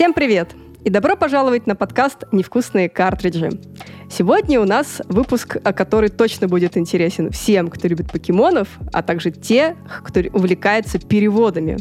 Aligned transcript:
Всем 0.00 0.14
привет! 0.14 0.52
И 0.82 0.88
добро 0.88 1.14
пожаловать 1.14 1.66
на 1.66 1.76
подкаст 1.76 2.24
«Невкусные 2.32 2.88
картриджи». 2.88 3.50
Сегодня 4.10 4.58
у 4.58 4.64
нас 4.64 5.02
выпуск, 5.10 5.58
который 5.62 6.08
точно 6.08 6.48
будет 6.48 6.78
интересен 6.78 7.30
всем, 7.30 7.68
кто 7.68 7.86
любит 7.86 8.10
покемонов, 8.10 8.68
а 8.94 9.02
также 9.02 9.30
те, 9.30 9.76
кто 10.02 10.20
увлекается 10.32 10.98
переводами. 10.98 11.76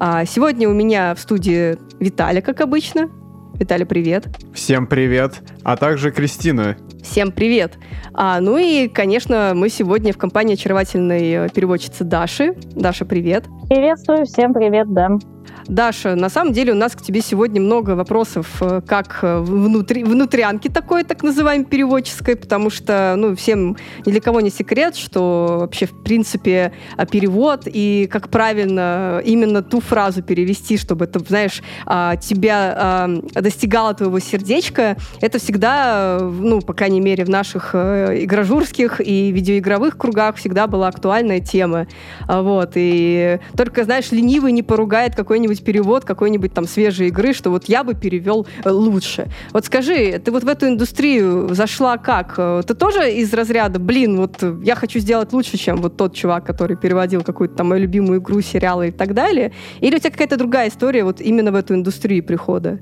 А 0.00 0.24
сегодня 0.24 0.66
у 0.66 0.72
меня 0.72 1.14
в 1.14 1.20
студии 1.20 1.76
Виталий, 2.00 2.40
как 2.40 2.62
обычно. 2.62 3.10
Виталий, 3.56 3.84
привет. 3.84 4.28
Всем 4.54 4.86
привет. 4.86 5.42
А 5.62 5.76
также 5.76 6.10
Кристина. 6.10 6.78
Всем 7.02 7.32
привет. 7.32 7.78
А, 8.14 8.40
ну 8.40 8.56
и, 8.56 8.88
конечно, 8.88 9.52
мы 9.54 9.68
сегодня 9.68 10.14
в 10.14 10.16
компании 10.16 10.54
очаровательной 10.54 11.50
переводчицы 11.50 12.04
Даши. 12.04 12.54
Даша, 12.74 13.04
привет. 13.04 13.44
Приветствую, 13.68 14.24
всем 14.24 14.54
привет, 14.54 14.90
да. 14.94 15.18
Даша, 15.68 16.14
на 16.14 16.30
самом 16.30 16.54
деле 16.54 16.72
у 16.72 16.76
нас 16.76 16.94
к 16.94 17.02
тебе 17.02 17.20
сегодня 17.20 17.60
много 17.60 17.90
вопросов, 17.90 18.62
э, 18.62 18.80
как 18.86 19.18
э, 19.22 19.38
внутри, 19.40 20.02
внутрянки 20.02 20.68
такой, 20.68 21.04
так 21.04 21.22
называемой 21.22 21.66
переводческой, 21.66 22.36
потому 22.36 22.70
что, 22.70 23.14
ну, 23.16 23.36
всем 23.36 23.76
ни 24.06 24.10
для 24.10 24.20
кого 24.20 24.40
не 24.40 24.50
секрет, 24.50 24.96
что 24.96 25.58
вообще, 25.60 25.86
в 25.86 26.02
принципе, 26.02 26.72
а, 26.96 27.04
перевод 27.04 27.62
и 27.66 28.08
как 28.10 28.30
правильно 28.30 29.20
именно 29.24 29.62
ту 29.62 29.80
фразу 29.80 30.22
перевести, 30.22 30.78
чтобы 30.78 31.04
это, 31.04 31.18
знаешь, 31.20 31.62
а, 31.84 32.16
тебя 32.16 32.74
а, 32.76 33.08
достигало 33.34 33.94
твоего 33.94 34.18
сердечка, 34.20 34.96
это 35.20 35.38
всегда, 35.38 36.18
ну, 36.20 36.60
по 36.60 36.72
крайней 36.72 37.00
мере, 37.00 37.24
в 37.24 37.30
наших 37.30 37.70
э, 37.74 38.24
игражурских 38.24 39.00
и 39.00 39.32
видеоигровых 39.32 39.98
кругах 39.98 40.36
всегда 40.36 40.66
была 40.66 40.88
актуальная 40.88 41.40
тема. 41.40 41.86
Вот, 42.26 42.72
и 42.74 43.38
только, 43.56 43.84
знаешь, 43.84 44.10
ленивый 44.12 44.52
не 44.52 44.62
поругает 44.62 45.14
какой-нибудь 45.14 45.37
какой-нибудь 45.38 45.64
перевод 45.64 46.04
какой-нибудь 46.04 46.52
там 46.52 46.66
свежей 46.66 47.08
игры, 47.08 47.32
что 47.32 47.50
вот 47.50 47.68
я 47.68 47.84
бы 47.84 47.94
перевел 47.94 48.46
э, 48.64 48.70
лучше. 48.70 49.28
Вот 49.52 49.64
скажи, 49.64 50.18
ты 50.18 50.32
вот 50.32 50.42
в 50.42 50.48
эту 50.48 50.66
индустрию 50.66 51.54
зашла 51.54 51.96
как? 51.96 52.34
Э, 52.38 52.62
ты 52.66 52.74
тоже 52.74 53.12
из 53.12 53.32
разряда, 53.32 53.78
блин, 53.78 54.16
вот 54.16 54.42
я 54.64 54.74
хочу 54.74 54.98
сделать 54.98 55.32
лучше, 55.32 55.56
чем 55.56 55.76
вот 55.76 55.96
тот 55.96 56.14
чувак, 56.14 56.44
который 56.44 56.76
переводил 56.76 57.22
какую-то 57.22 57.54
там 57.54 57.68
мою 57.68 57.82
любимую 57.82 58.20
игру, 58.20 58.40
сериалы 58.40 58.88
и 58.88 58.90
так 58.90 59.14
далее? 59.14 59.52
Или 59.80 59.96
у 59.96 59.98
тебя 59.98 60.10
какая-то 60.10 60.36
другая 60.36 60.68
история 60.68 61.04
вот 61.04 61.20
именно 61.20 61.52
в 61.52 61.54
эту 61.54 61.74
индустрию 61.74 62.24
прихода? 62.24 62.80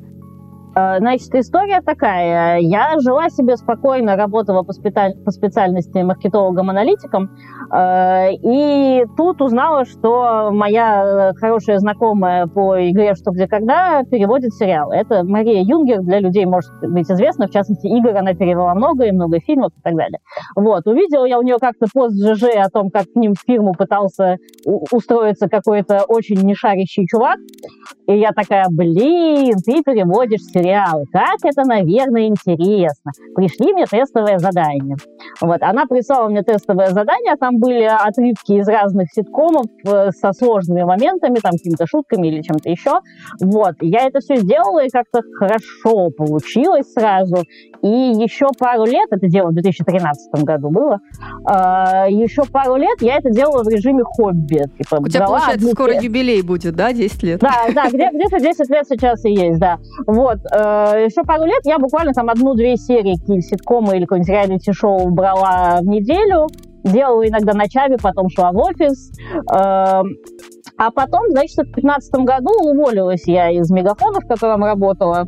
Э, 0.77 0.99
значит, 0.99 1.35
история 1.35 1.81
такая. 1.81 2.59
Я 2.59 2.99
жила 3.01 3.31
себе 3.31 3.57
спокойно, 3.57 4.15
работала 4.17 4.63
по, 4.63 4.73
специаль... 4.73 5.15
по 5.25 5.31
специальности 5.31 5.99
маркетологом-аналитиком, 5.99 7.31
э, 7.73 8.35
и 8.35 9.05
тут 9.17 9.41
узнала, 9.41 9.87
что 9.87 10.51
моя 10.53 11.33
хорошая 11.41 11.79
знакомая 11.79 12.47
по 12.47 12.77
игре 12.91 13.15
«Что, 13.15 13.31
где, 13.31 13.49
когда» 13.49 14.03
переводит 14.05 14.53
сериал. 14.53 14.93
Это 14.93 15.25
Мария 15.25 15.63
Юнгер, 15.63 16.03
для 16.03 16.21
людей 16.21 16.45
может 16.45 16.71
быть 16.83 17.11
известна, 17.11 17.47
в 17.47 17.51
частности, 17.51 17.87
игр 17.87 18.15
она 18.15 18.35
перевела 18.35 18.75
много, 18.75 19.05
и 19.05 19.13
много 19.13 19.41
фильмов 19.41 19.73
и 19.79 19.81
так 19.81 19.97
далее. 19.97 20.19
Вот. 20.55 20.87
Увидела 20.87 21.25
я 21.25 21.39
у 21.39 21.43
нее 21.43 21.57
как-то 21.59 21.87
пост 21.93 22.17
ЖЖ 22.17 22.55
о 22.57 22.69
том, 22.69 22.91
как 22.91 23.05
к 23.11 23.17
ним 23.17 23.33
в 23.33 23.41
фирму 23.47 23.73
пытался 23.73 24.37
устроиться 24.67 25.49
какой-то 25.49 26.05
очень 26.07 26.43
нешарящий 26.43 27.07
чувак, 27.07 27.39
и 28.07 28.19
я 28.19 28.33
такая, 28.33 28.67
блин, 28.69 29.55
ты 29.65 29.83
переводишь 29.83 30.43
сериал 30.43 30.66
сериалы. 30.67 31.05
Как 31.13 31.39
это, 31.45 31.63
наверное, 31.65 32.27
интересно. 32.27 33.13
Пришли 33.35 33.73
мне 33.73 33.87
тестовое 33.87 34.39
задание. 34.39 34.97
Вот, 35.41 35.63
она 35.63 35.87
прислала 35.87 36.29
мне 36.29 36.43
тестовое 36.43 36.91
задание, 36.91 37.37
там 37.37 37.59
были 37.59 37.85
отрывки 37.85 38.53
из 38.53 38.69
разных 38.69 39.09
ситкомов 39.13 39.67
э, 39.85 40.11
со 40.11 40.33
сложными 40.33 40.83
моментами, 40.83 41.37
там 41.37 41.53
какими-то 41.53 41.87
шутками 41.87 42.29
или 42.29 42.43
чем-то 42.43 42.69
еще. 42.69 43.01
Вот, 43.41 43.75
я 43.81 44.07
это 44.07 44.21
все 44.21 44.37
сделала, 44.37 44.85
и 44.85 44.89
как-то 44.89 45.21
хорошо 45.39 46.11
получилось 46.11 46.93
сразу. 46.93 47.45
И 47.83 47.89
еще 47.89 48.49
пару 48.59 48.85
лет, 48.85 49.09
это 49.11 49.27
дело 49.29 49.51
в 49.51 49.55
2013 49.55 50.45
году 50.45 50.71
было, 50.71 50.99
э, 51.49 52.11
еще 52.11 52.43
пару 52.45 52.77
лет 52.77 53.01
я 53.01 53.19
это 53.19 53.31
делала 53.31 53.63
в 53.63 53.69
режиме 53.69 54.03
хобби. 54.05 54.65
Типа, 54.79 54.97
У 54.97 55.09
тебя, 55.09 55.27
получается, 55.27 55.69
скоро 55.71 56.01
юбилей 56.01 56.43
будет, 56.43 56.75
да, 56.75 56.93
10 56.93 57.23
лет? 57.23 57.41
Да, 57.41 57.67
да, 57.75 57.89
где, 57.89 58.11
где-то 58.11 58.41
10 58.41 58.71
лет 58.71 58.87
сейчас 58.89 59.25
и 59.25 59.31
есть, 59.31 59.59
да. 59.59 59.79
Вот, 60.07 60.39
еще 60.57 61.23
пару 61.25 61.45
лет 61.45 61.61
я 61.65 61.79
буквально 61.79 62.13
там 62.13 62.29
одну-две 62.29 62.77
серии 62.77 63.15
ситкома 63.41 63.95
или 63.97 64.05
какой-нибудь 64.05 64.31
реалити-шоу 64.31 65.11
брала 65.11 65.79
в 65.81 65.87
неделю, 65.87 66.47
делала 66.87 67.27
иногда 67.27 67.53
на 67.53 67.69
чабе, 67.69 67.97
потом 68.01 68.29
шла 68.31 68.53
в 68.53 68.59
офис. 68.59 69.11
Э, 69.53 70.03
а 70.79 70.91
потом, 70.91 71.23
значит, 71.31 71.59
в 71.59 71.75
2015 71.75 72.15
году 72.21 72.51
уволилась 72.63 73.27
я 73.27 73.51
из 73.51 73.71
Мегафона, 73.71 74.21
в 74.21 74.27
котором 74.27 74.65
работала. 74.65 75.27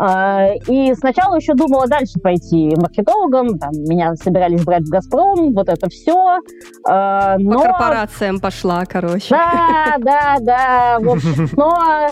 Э, 0.00 0.56
и 0.68 0.94
сначала 0.94 1.36
еще 1.36 1.54
думала 1.54 1.86
дальше 1.86 2.20
пойти 2.20 2.74
маркетологом, 2.76 3.58
там, 3.58 3.70
меня 3.72 4.14
собирались 4.14 4.64
брать 4.64 4.82
в 4.82 4.90
«Газпром», 4.90 5.54
вот 5.54 5.68
это 5.68 5.88
все. 5.88 6.38
Э, 6.88 7.36
но... 7.38 7.58
По 7.58 7.64
корпорациям 7.64 8.40
пошла, 8.40 8.84
короче. 8.84 9.30
Да, 9.30 9.96
да, 9.98 10.36
да. 10.40 10.98
В 11.00 11.10
общем, 11.10 11.48
но 11.56 12.08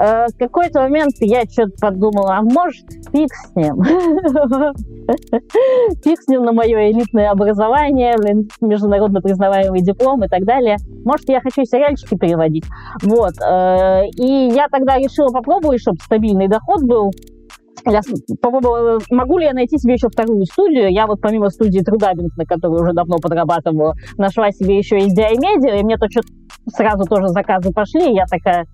Э, 0.00 0.26
в 0.28 0.38
какой-то 0.38 0.80
момент 0.80 1.12
я 1.20 1.42
что-то 1.42 1.72
подумала, 1.78 2.36
а 2.38 2.42
может, 2.42 2.86
фиг 3.12 3.28
с 3.34 3.54
ним. 3.54 3.82
Фиг 6.04 6.20
с 6.20 6.28
ним 6.28 6.44
на 6.44 6.52
мое 6.52 6.90
элитное 6.90 7.30
образование, 7.30 8.14
международно 8.60 9.20
признаваемый 9.20 9.82
диплом 9.82 10.24
и 10.24 10.28
так 10.28 10.44
далее. 10.44 10.76
Может, 11.04 11.28
я 11.28 11.40
хочу 11.40 11.64
сериальчики 11.64 12.16
переводить. 12.16 12.64
Вот. 13.02 13.32
Э, 13.42 14.06
и 14.16 14.50
я 14.54 14.68
тогда 14.68 14.96
решила 14.96 15.28
попробовать, 15.28 15.82
чтобы 15.82 15.98
стабильный 16.00 16.48
доход 16.48 16.82
был. 16.82 17.10
Я 17.86 18.00
попробовала, 18.40 19.00
могу 19.10 19.38
ли 19.38 19.46
я 19.46 19.52
найти 19.52 19.78
себе 19.78 19.94
еще 19.94 20.08
вторую 20.08 20.44
студию. 20.44 20.92
Я 20.92 21.06
вот 21.06 21.20
помимо 21.20 21.50
студии 21.50 21.80
Трудабинг, 21.80 22.36
на 22.36 22.44
которой 22.44 22.82
уже 22.82 22.92
давно 22.92 23.18
подрабатываю, 23.18 23.94
нашла 24.16 24.50
себе 24.50 24.78
еще 24.78 24.98
и 24.98 25.08
Media, 25.08 25.78
и 25.80 25.82
мне 25.82 25.96
то 25.96 26.06
что 26.10 26.20
сразу 26.66 27.04
тоже 27.04 27.28
заказы 27.28 27.72
пошли, 27.72 28.10
и 28.10 28.14
я 28.14 28.26
такая, 28.26 28.66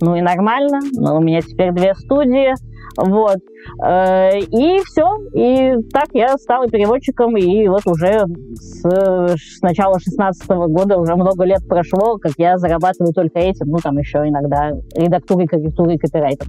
ну 0.00 0.16
и 0.16 0.20
нормально, 0.20 0.80
но 0.92 1.16
у 1.16 1.20
меня 1.20 1.40
теперь 1.40 1.72
две 1.72 1.94
студии, 1.94 2.54
вот. 2.96 3.38
Э, 3.84 4.38
и 4.38 4.80
все. 4.84 5.16
И 5.34 5.82
так 5.92 6.08
я 6.12 6.36
стала 6.38 6.66
переводчиком, 6.68 7.36
и 7.36 7.68
вот 7.68 7.86
уже 7.86 8.24
с, 8.54 8.82
с 8.82 9.62
начала 9.62 10.00
16 10.00 10.48
года 10.48 10.96
уже 10.96 11.14
много 11.14 11.44
лет 11.44 11.66
прошло, 11.68 12.18
как 12.18 12.32
я 12.38 12.58
зарабатываю 12.58 13.12
только 13.12 13.38
этим, 13.38 13.66
ну 13.68 13.78
там 13.78 13.98
еще 13.98 14.18
иногда 14.18 14.72
редактурой, 14.94 15.46
корректурой, 15.46 15.98
копирайтом. 15.98 16.48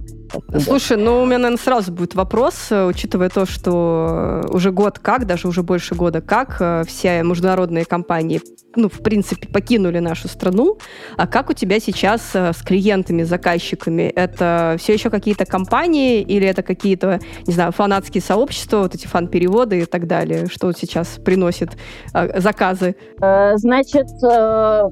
Слушай, 0.58 0.96
ну 0.96 1.22
у 1.22 1.26
меня, 1.26 1.38
наверное, 1.38 1.62
сразу 1.62 1.92
будет 1.92 2.14
вопрос, 2.14 2.68
э, 2.70 2.84
учитывая 2.86 3.28
то, 3.28 3.46
что 3.46 4.42
уже 4.50 4.72
год 4.72 4.98
как, 4.98 5.26
даже 5.26 5.48
уже 5.48 5.62
больше 5.62 5.94
года 5.94 6.20
как, 6.20 6.56
э, 6.60 6.82
все 6.86 7.22
международные 7.22 7.84
компании, 7.84 8.40
ну, 8.76 8.88
в 8.88 9.00
принципе, 9.02 9.48
покинули 9.48 9.98
нашу 9.98 10.28
страну, 10.28 10.78
а 11.16 11.26
как 11.26 11.50
у 11.50 11.52
тебя 11.52 11.80
сейчас 11.80 12.34
с 12.34 12.62
клиентами, 12.64 13.24
заказчиками? 13.24 14.02
Это 14.02 14.76
все 14.78 14.92
еще 14.92 15.10
какие-то 15.10 15.44
компании 15.44 16.19
или 16.22 16.46
это 16.46 16.62
какие-то, 16.62 17.20
не 17.46 17.52
знаю, 17.52 17.72
фанатские 17.72 18.22
сообщества, 18.22 18.78
вот 18.78 18.94
эти 18.94 19.06
фан-переводы 19.06 19.80
и 19.80 19.84
так 19.84 20.06
далее, 20.06 20.46
что 20.46 20.72
сейчас 20.72 21.18
приносит 21.24 21.70
э, 22.14 22.40
заказы? 22.40 22.94
Э, 23.20 23.56
значит, 23.56 24.08
э, 24.22 24.82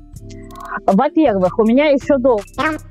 во-первых, 0.87 1.59
у 1.59 1.65
меня 1.65 1.87
еще 1.87 2.19
до 2.19 2.39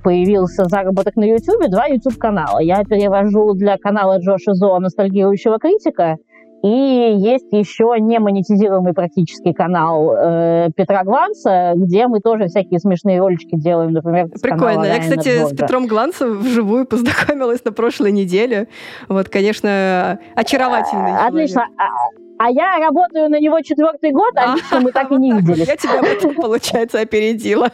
появился 0.03 0.65
заработок 0.65 1.15
на 1.15 1.25
YouTube, 1.25 1.69
два 1.69 1.87
YouTube-канала. 1.87 2.59
Я 2.59 2.83
перевожу 2.83 3.53
для 3.53 3.77
канала 3.77 4.19
Джоша 4.19 4.53
Зо 4.53 4.79
«Ностальгирующего 4.79 5.59
критика», 5.59 6.17
и 6.67 7.15
есть 7.17 7.47
еще 7.51 7.95
не 7.99 8.19
монетизируемый 8.19 8.93
практически 8.93 9.53
канал 9.53 10.13
э, 10.15 10.69
Петра 10.75 11.03
Гланца, 11.03 11.73
где 11.75 12.07
мы 12.07 12.19
тоже 12.19 12.47
всякие 12.47 12.79
смешные 12.79 13.19
ролички 13.19 13.55
делаем, 13.55 13.93
например. 13.93 14.27
Прикольно. 14.41 14.85
Я, 14.85 14.99
кстати, 14.99 15.45
с 15.45 15.55
Петром 15.55 15.87
Гланцем 15.87 16.39
вживую 16.39 16.85
познакомилась 16.85 17.63
на 17.63 17.71
прошлой 17.71 18.11
неделе. 18.11 18.67
Вот, 19.07 19.29
конечно, 19.29 20.19
очаровательный 20.35 21.11
а, 21.11 21.27
Отлично. 21.27 21.67
А, 22.39 22.49
я 22.49 22.77
работаю 22.79 23.29
на 23.29 23.39
него 23.39 23.61
четвертый 23.61 24.11
год, 24.11 24.33
а 24.35 24.55
лично 24.55 24.79
мы 24.81 24.91
так 24.91 25.11
и 25.11 25.15
не 25.15 25.31
видели. 25.39 25.65
Я 25.65 25.77
тебя 25.77 26.01
в 26.01 26.05
этом, 26.05 26.35
получается, 26.35 26.99
опередила. 26.99 27.69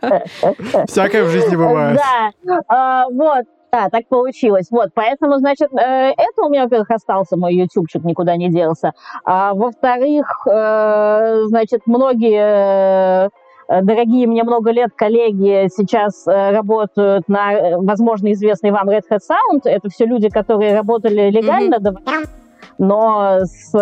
Всякое 0.86 1.24
в 1.24 1.28
жизни 1.30 1.56
бывает. 1.56 1.98
Да, 2.44 2.60
а, 2.68 3.06
вот. 3.10 3.44
Да, 3.74 3.88
так 3.90 4.06
получилось. 4.06 4.68
Вот, 4.70 4.90
поэтому, 4.94 5.38
значит, 5.38 5.68
э, 5.72 6.12
это 6.12 6.42
у 6.44 6.48
меня, 6.48 6.62
во-первых, 6.62 6.92
остался 6.92 7.36
мой 7.36 7.54
ютубчик, 7.54 8.04
никуда 8.04 8.36
не 8.36 8.48
делся. 8.48 8.92
А 9.24 9.52
во-вторых, 9.52 10.46
э, 10.46 11.42
значит, 11.46 11.80
многие 11.86 13.26
э, 13.26 13.30
дорогие 13.82 14.28
мне 14.28 14.44
много 14.44 14.70
лет 14.70 14.90
коллеги 14.94 15.68
сейчас 15.76 16.24
работают 16.24 17.28
на, 17.28 17.78
возможно, 17.78 18.30
известный 18.32 18.70
вам 18.70 18.88
Red 18.88 19.02
Hat 19.10 19.18
Sound. 19.28 19.62
Это 19.64 19.88
все 19.88 20.04
люди, 20.04 20.28
которые 20.28 20.76
работали 20.76 21.28
легально, 21.30 21.74
mm-hmm. 21.74 22.26
но 22.78 23.40
с 23.42 23.72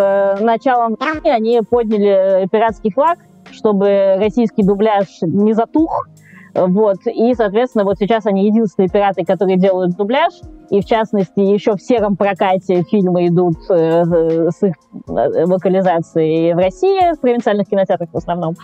началом 0.41 0.97
они 1.23 1.61
подняли 1.69 2.47
пиратский 2.51 2.91
флаг, 2.91 3.19
чтобы 3.51 4.15
российский 4.17 4.63
дубляж 4.63 5.05
не 5.21 5.53
затух, 5.53 6.07
Вот. 6.53 6.97
И, 7.05 7.33
соответственно, 7.33 7.83
вот 7.83 7.97
сейчас 7.99 8.25
они 8.25 8.45
единственные 8.45 8.89
пираты, 8.89 9.25
которые 9.25 9.57
делают 9.57 9.95
дубляж. 9.95 10.33
И, 10.69 10.81
в 10.81 10.85
частности, 10.85 11.39
еще 11.39 11.75
в 11.75 11.81
сером 11.81 12.15
прокате 12.15 12.83
фильмы 12.83 13.27
идут 13.27 13.57
э, 13.69 14.03
с 14.49 14.63
их 14.63 14.73
э, 15.07 15.45
локализацией 15.45 16.53
в 16.53 16.57
России, 16.57 17.13
в 17.13 17.19
провинциальных 17.19 17.67
кинотеатрах 17.67 18.09
в 18.11 18.17
основном. 18.17 18.55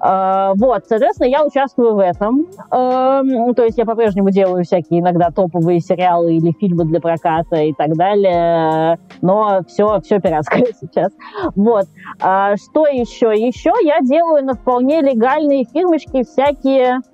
Э, 0.00 0.52
вот, 0.56 0.84
соответственно, 0.88 1.28
я 1.28 1.44
участвую 1.44 1.96
в 1.96 1.98
этом. 1.98 2.46
Э, 2.70 3.52
то 3.54 3.64
есть 3.64 3.76
я 3.76 3.84
по-прежнему 3.84 4.30
делаю 4.30 4.64
всякие 4.64 5.00
иногда 5.00 5.30
топовые 5.30 5.80
сериалы 5.80 6.36
или 6.36 6.52
фильмы 6.52 6.84
для 6.84 7.00
проката 7.00 7.56
и 7.56 7.74
так 7.74 7.94
далее. 7.94 8.98
Но 9.20 9.60
все, 9.66 10.00
все 10.00 10.20
пиратское 10.20 10.64
сейчас. 10.80 11.12
Вот. 11.56 11.86
А 12.20 12.56
что 12.56 12.86
еще? 12.86 13.34
Еще 13.34 13.72
я 13.82 14.00
делаю 14.00 14.44
на 14.44 14.54
вполне 14.54 15.02
легальные 15.02 15.64
фирмочки 15.64 16.22
всякие 16.22 17.00
э, 17.00 17.09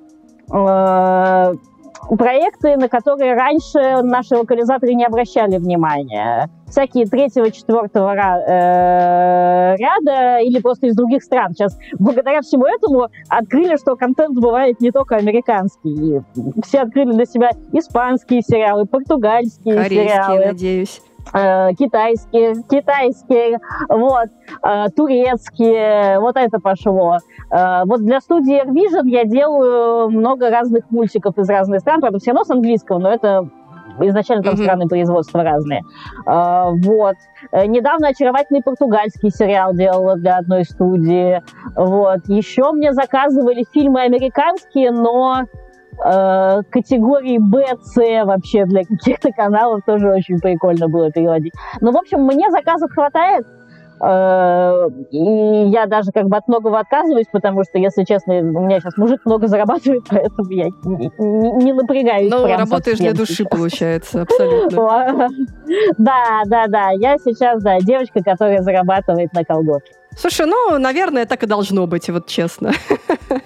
проекты, 2.14 2.76
на 2.76 2.88
которые 2.88 3.34
раньше 3.34 4.02
наши 4.02 4.36
локализаторы 4.36 4.94
не 4.94 5.04
обращали 5.04 5.56
внимания. 5.58 6.48
Всякие 6.68 7.06
третьего, 7.06 7.50
четвертого 7.50 8.12
э, 8.12 9.76
ряда 9.76 10.38
или 10.38 10.60
просто 10.60 10.86
из 10.88 10.96
других 10.96 11.22
стран. 11.22 11.52
Сейчас 11.52 11.78
благодаря 11.98 12.40
всему 12.42 12.66
этому 12.66 13.08
открыли, 13.28 13.76
что 13.76 13.96
контент 13.96 14.36
бывает 14.38 14.80
не 14.80 14.90
только 14.90 15.16
американский. 15.16 16.22
Все 16.64 16.80
открыли 16.80 17.12
для 17.12 17.24
себя 17.24 17.50
испанские 17.72 18.42
сериалы, 18.42 18.84
португальские 18.84 19.74
Корейские, 19.74 20.08
сериалы. 20.08 20.46
надеюсь. 20.46 21.02
Э, 21.32 21.72
китайские, 21.74 22.54
китайские, 22.70 23.58
вот, 23.88 24.28
э, 24.62 24.86
турецкие, 24.94 26.20
вот 26.20 26.36
это 26.36 26.60
пошло. 26.60 27.18
Э, 27.50 27.82
вот 27.84 28.00
для 28.02 28.20
студии 28.20 28.62
Air 28.62 28.68
Vision 28.68 29.08
я 29.08 29.24
делаю 29.24 30.08
много 30.10 30.50
разных 30.50 30.90
мультиков 30.90 31.36
из 31.38 31.48
разных 31.48 31.80
стран, 31.80 32.00
правда, 32.00 32.18
все 32.18 32.30
равно 32.30 32.44
с 32.44 32.50
английского, 32.50 32.98
но 32.98 33.10
это 33.10 33.48
изначально 34.00 34.44
там 34.44 34.54
mm-hmm. 34.54 34.62
страны 34.62 34.88
производства 34.88 35.42
разные. 35.42 35.82
Вот. 36.26 37.14
Недавно 37.52 38.08
очаровательный 38.08 38.62
португальский 38.62 39.30
сериал 39.30 39.72
делала 39.72 40.16
для 40.16 40.36
одной 40.36 40.64
студии. 40.64 41.42
Вот. 41.74 42.18
Еще 42.26 42.72
мне 42.72 42.92
заказывали 42.92 43.64
фильмы 43.72 44.02
американские, 44.02 44.90
но 44.90 45.44
э, 46.04 46.62
категории 46.70 47.38
Б, 47.38 47.64
С 47.82 47.96
вообще 48.24 48.64
для 48.64 48.84
каких-то 48.84 49.30
каналов 49.32 49.82
тоже 49.86 50.10
очень 50.10 50.38
прикольно 50.38 50.88
было 50.88 51.10
переводить. 51.10 51.52
Ну, 51.80 51.92
в 51.92 51.96
общем, 51.96 52.22
мне 52.22 52.50
заказов 52.50 52.90
хватает. 52.92 53.46
Э, 53.98 54.88
и 55.10 55.70
я 55.70 55.86
даже 55.86 56.12
как 56.12 56.28
бы 56.28 56.36
от 56.36 56.46
многого 56.48 56.78
отказываюсь, 56.78 57.26
потому 57.32 57.62
что, 57.64 57.78
если 57.78 58.04
честно, 58.04 58.34
у 58.34 58.60
меня 58.60 58.80
сейчас 58.80 58.96
мужик 58.96 59.22
много 59.24 59.48
зарабатывает, 59.48 60.02
поэтому 60.10 60.50
я 60.50 60.66
не, 60.84 61.10
не, 61.18 61.52
не 61.64 61.72
напрягаюсь. 61.72 62.30
Ну, 62.30 62.46
работаешь 62.46 62.98
для 62.98 63.14
души, 63.14 63.34
сейчас. 63.34 63.48
получается, 63.48 64.22
абсолютно. 64.22 65.28
Да, 65.98 66.42
да, 66.46 66.66
да. 66.68 66.90
Я 66.90 67.16
сейчас, 67.18 67.62
да, 67.62 67.78
девочка, 67.80 68.22
которая 68.22 68.62
зарабатывает 68.62 69.32
на 69.32 69.44
колготке. 69.44 69.92
Слушай, 70.16 70.46
ну, 70.46 70.78
наверное, 70.78 71.26
так 71.26 71.42
и 71.42 71.46
должно 71.46 71.86
быть, 71.86 72.08
вот 72.08 72.26
честно. 72.26 72.72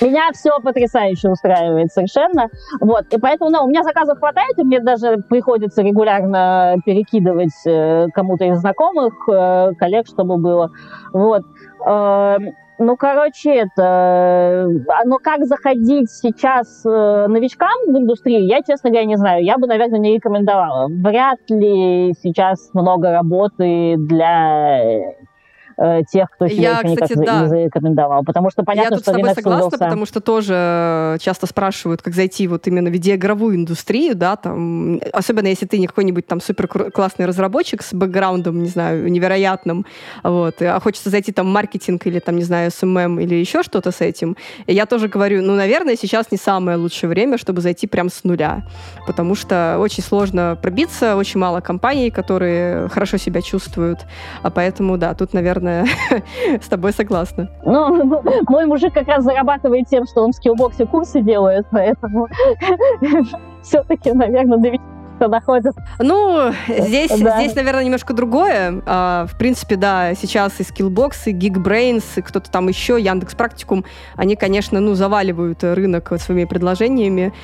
Меня 0.00 0.30
все 0.32 0.58
потрясающе 0.60 1.30
устраивает 1.30 1.92
совершенно. 1.92 2.48
Вот. 2.80 3.06
И 3.12 3.18
поэтому, 3.18 3.50
ну, 3.50 3.64
у 3.64 3.68
меня 3.68 3.82
заказов 3.82 4.18
хватает, 4.18 4.58
и 4.58 4.64
мне 4.64 4.80
даже 4.80 5.18
приходится 5.28 5.82
регулярно 5.82 6.76
перекидывать 6.84 7.66
э, 7.66 8.06
кому-то 8.14 8.44
из 8.44 8.58
знакомых, 8.58 9.14
э, 9.28 9.72
коллег, 9.78 10.06
чтобы 10.06 10.36
было. 10.36 10.70
Вот. 11.12 11.42
Э, 11.86 12.36
ну, 12.82 12.96
короче, 12.96 13.54
это... 13.56 14.66
Но 15.04 15.18
как 15.18 15.44
заходить 15.44 16.10
сейчас 16.10 16.82
э, 16.86 17.26
новичкам 17.28 17.68
в 17.86 17.90
индустрию, 17.90 18.46
я, 18.46 18.62
честно 18.62 18.88
говоря, 18.88 19.04
не 19.04 19.16
знаю. 19.16 19.44
Я 19.44 19.58
бы, 19.58 19.66
наверное, 19.66 19.98
не 19.98 20.14
рекомендовала. 20.14 20.88
Вряд 20.88 21.38
ли 21.50 22.14
сейчас 22.22 22.70
много 22.72 23.12
работы 23.12 23.96
для 23.98 25.12
э, 25.80 26.02
тех, 26.10 26.30
кто 26.30 26.46
себя 26.46 26.62
я, 26.62 26.80
еще 26.80 26.94
кстати, 26.94 27.12
никак 27.12 27.26
да. 27.26 27.42
не 27.42 27.48
зарекомендовал. 27.48 28.22
Потому 28.24 28.50
что 28.50 28.62
понятно, 28.62 28.94
я 28.94 28.96
тут 28.96 29.02
что 29.02 29.12
с 29.12 29.14
тобой 29.14 29.34
согласна, 29.34 29.62
создался... 29.62 29.84
потому 29.84 30.06
что 30.06 30.20
тоже 30.20 30.54
э, 30.56 31.16
часто 31.20 31.46
спрашивают, 31.46 32.02
как 32.02 32.14
зайти 32.14 32.46
вот 32.46 32.66
именно 32.66 32.90
в 32.90 32.92
видеоигровую 32.92 33.56
индустрию, 33.56 34.14
да, 34.14 34.36
там, 34.36 35.00
особенно 35.12 35.46
если 35.46 35.66
ты 35.66 35.78
не 35.78 35.86
какой-нибудь 35.86 36.26
там 36.26 36.40
супер 36.40 36.68
классный 36.68 37.26
разработчик 37.26 37.82
с 37.82 37.94
бэкграундом, 37.94 38.62
не 38.62 38.68
знаю, 38.68 39.10
невероятным, 39.10 39.86
вот, 40.22 40.60
а 40.60 40.78
хочется 40.80 41.10
зайти 41.10 41.32
там 41.32 41.46
в 41.46 41.50
маркетинг 41.50 42.06
или 42.06 42.18
там, 42.18 42.36
не 42.36 42.44
знаю, 42.44 42.70
SMM 42.70 43.20
или 43.20 43.34
еще 43.34 43.62
что-то 43.62 43.90
с 43.90 44.00
этим. 44.00 44.36
И 44.66 44.74
я 44.74 44.86
тоже 44.86 45.08
говорю, 45.08 45.42
ну, 45.42 45.54
наверное, 45.54 45.96
сейчас 45.96 46.30
не 46.30 46.38
самое 46.38 46.76
лучшее 46.76 47.08
время, 47.08 47.38
чтобы 47.38 47.60
зайти 47.60 47.86
прям 47.86 48.10
с 48.10 48.24
нуля, 48.24 48.62
потому 49.06 49.34
что 49.34 49.76
очень 49.78 50.02
сложно 50.02 50.58
пробиться, 50.60 51.16
очень 51.16 51.40
мало 51.40 51.60
компаний, 51.60 52.10
которые 52.10 52.88
хорошо 52.88 53.16
себя 53.16 53.40
чувствуют, 53.40 54.00
а 54.42 54.50
поэтому, 54.50 54.98
да, 54.98 55.14
тут, 55.14 55.32
наверное, 55.32 55.69
наверное, 55.70 56.60
с 56.62 56.68
тобой 56.68 56.92
согласна. 56.92 57.48
Ну, 57.64 58.22
мой 58.48 58.66
мужик 58.66 58.94
как 58.94 59.08
раз 59.08 59.24
зарабатывает 59.24 59.88
тем, 59.88 60.06
что 60.06 60.22
он 60.22 60.32
в 60.32 60.36
Skillbox 60.36 60.80
е 60.80 60.86
курсы 60.86 61.20
делает, 61.20 61.66
поэтому 61.70 62.28
все-таки, 63.62 64.12
наверное, 64.12 64.58
кто 65.20 65.28
находится. 65.28 65.72
Ну, 65.98 66.50
здесь, 66.66 67.10
да. 67.10 67.38
здесь, 67.38 67.54
наверное, 67.54 67.84
немножко 67.84 68.14
другое. 68.14 68.82
А, 68.86 69.26
в 69.26 69.36
принципе, 69.36 69.76
да, 69.76 70.14
сейчас 70.14 70.58
и 70.60 70.62
Skillbox, 70.62 71.12
и 71.26 71.32
Geekbrains, 71.34 72.04
и 72.16 72.22
кто-то 72.22 72.50
там 72.50 72.68
еще, 72.68 72.98
Яндекс 72.98 73.34
Практикум, 73.34 73.84
они, 74.16 74.34
конечно, 74.34 74.80
ну, 74.80 74.94
заваливают 74.94 75.62
рынок 75.62 76.10
своими 76.18 76.46
предложениями. 76.46 77.34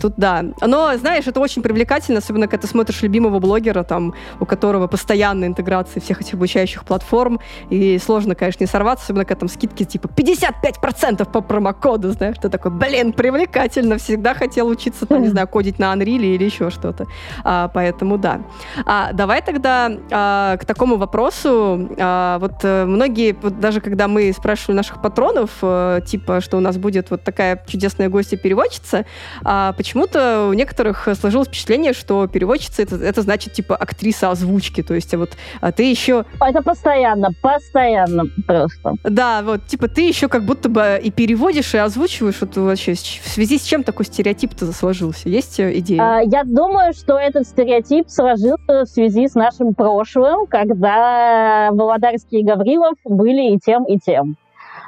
Тут 0.00 0.14
да. 0.16 0.44
Но, 0.60 0.96
знаешь, 0.96 1.26
это 1.26 1.40
очень 1.40 1.62
привлекательно, 1.62 2.18
особенно 2.18 2.46
когда 2.46 2.62
ты 2.62 2.68
смотришь 2.68 3.02
любимого 3.02 3.38
блогера, 3.38 3.82
там, 3.82 4.14
у 4.38 4.46
которого 4.46 4.86
постоянная 4.86 5.48
интеграция 5.48 6.00
всех 6.00 6.20
этих 6.20 6.34
обучающих 6.34 6.84
платформ, 6.84 7.40
и 7.70 7.98
сложно, 7.98 8.34
конечно, 8.34 8.62
не 8.62 8.68
сорваться, 8.68 9.04
особенно 9.04 9.24
когда 9.24 9.40
там 9.40 9.48
скидки 9.48 9.84
типа 9.84 10.08
55% 10.08 11.30
по 11.30 11.40
промокоду, 11.40 12.10
знаешь, 12.12 12.36
ты 12.40 12.48
такой, 12.48 12.70
блин, 12.70 13.12
привлекательно, 13.12 13.98
всегда 13.98 14.34
хотел 14.34 14.68
учиться, 14.68 15.06
там, 15.06 15.22
не 15.22 15.28
знаю, 15.30 15.48
кодить 15.48 15.78
на 15.78 15.92
Unreal 15.92 16.34
или 16.34 16.44
еще 16.44 16.70
что-то. 16.70 17.06
А, 17.44 17.68
поэтому 17.68 18.18
да. 18.18 18.40
А, 18.84 19.12
давай 19.12 19.42
тогда 19.42 19.90
а, 20.10 20.56
к 20.56 20.64
такому 20.64 20.96
вопросу. 20.96 21.90
А, 21.98 22.38
вот 22.38 22.54
а, 22.62 22.86
многие, 22.86 23.36
вот 23.40 23.60
даже 23.60 23.80
когда 23.80 24.08
мы 24.08 24.32
спрашивали 24.32 24.76
наших 24.76 25.02
патронов, 25.02 25.50
а, 25.62 26.00
типа, 26.00 26.40
что 26.40 26.56
у 26.56 26.60
нас 26.60 26.76
будет 26.78 27.10
вот 27.10 27.22
такая 27.24 27.62
чудесная 27.66 28.08
гостья-переводчица, 28.08 29.06
а, 29.44 29.72
почему-то 29.72 30.48
у 30.48 30.52
некоторых 30.52 31.08
сложилось 31.18 31.48
впечатление, 31.48 31.92
что 31.92 32.26
переводчица 32.26 32.82
это, 32.82 32.96
это 32.96 33.22
значит 33.22 33.52
типа 33.52 33.76
актриса 33.76 34.30
озвучки, 34.30 34.82
то 34.82 34.94
есть 34.94 35.14
вот 35.14 35.30
а 35.60 35.72
ты 35.72 35.84
еще... 35.84 36.24
Это 36.40 36.62
постоянно, 36.62 37.30
постоянно 37.42 38.24
просто. 38.46 38.94
Да, 39.04 39.42
вот 39.42 39.66
типа 39.66 39.88
ты 39.88 40.06
еще 40.06 40.28
как 40.28 40.44
будто 40.44 40.68
бы 40.68 41.00
и 41.02 41.10
переводишь, 41.10 41.74
и 41.74 41.78
озвучиваешь, 41.78 42.36
вот 42.40 42.56
вообще 42.56 42.94
в 42.94 43.28
связи 43.28 43.58
с 43.58 43.62
чем 43.62 43.82
такой 43.82 44.06
стереотип-то 44.06 44.72
сложился? 44.72 45.28
Есть 45.28 45.60
идея? 45.60 46.02
А, 46.02 46.20
я 46.20 46.44
думаю, 46.44 46.92
что 46.92 47.09
этот 47.18 47.46
стереотип 47.46 48.08
сложился 48.08 48.84
в 48.84 48.86
связи 48.86 49.28
с 49.28 49.34
нашим 49.34 49.74
прошлым, 49.74 50.46
когда 50.46 51.70
Володарский 51.72 52.40
и 52.40 52.44
Гаврилов 52.44 52.94
были 53.04 53.54
и 53.54 53.58
тем, 53.58 53.84
и 53.84 53.98
тем. 53.98 54.36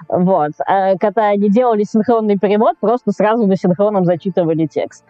Вот. 0.08 0.52
А 0.66 0.96
когда 0.96 1.28
они 1.28 1.48
делали 1.48 1.84
синхронный 1.84 2.38
перевод, 2.38 2.76
просто 2.80 3.12
сразу 3.12 3.46
на 3.46 3.56
синхронном 3.56 4.04
зачитывали 4.04 4.66
текст. 4.66 5.04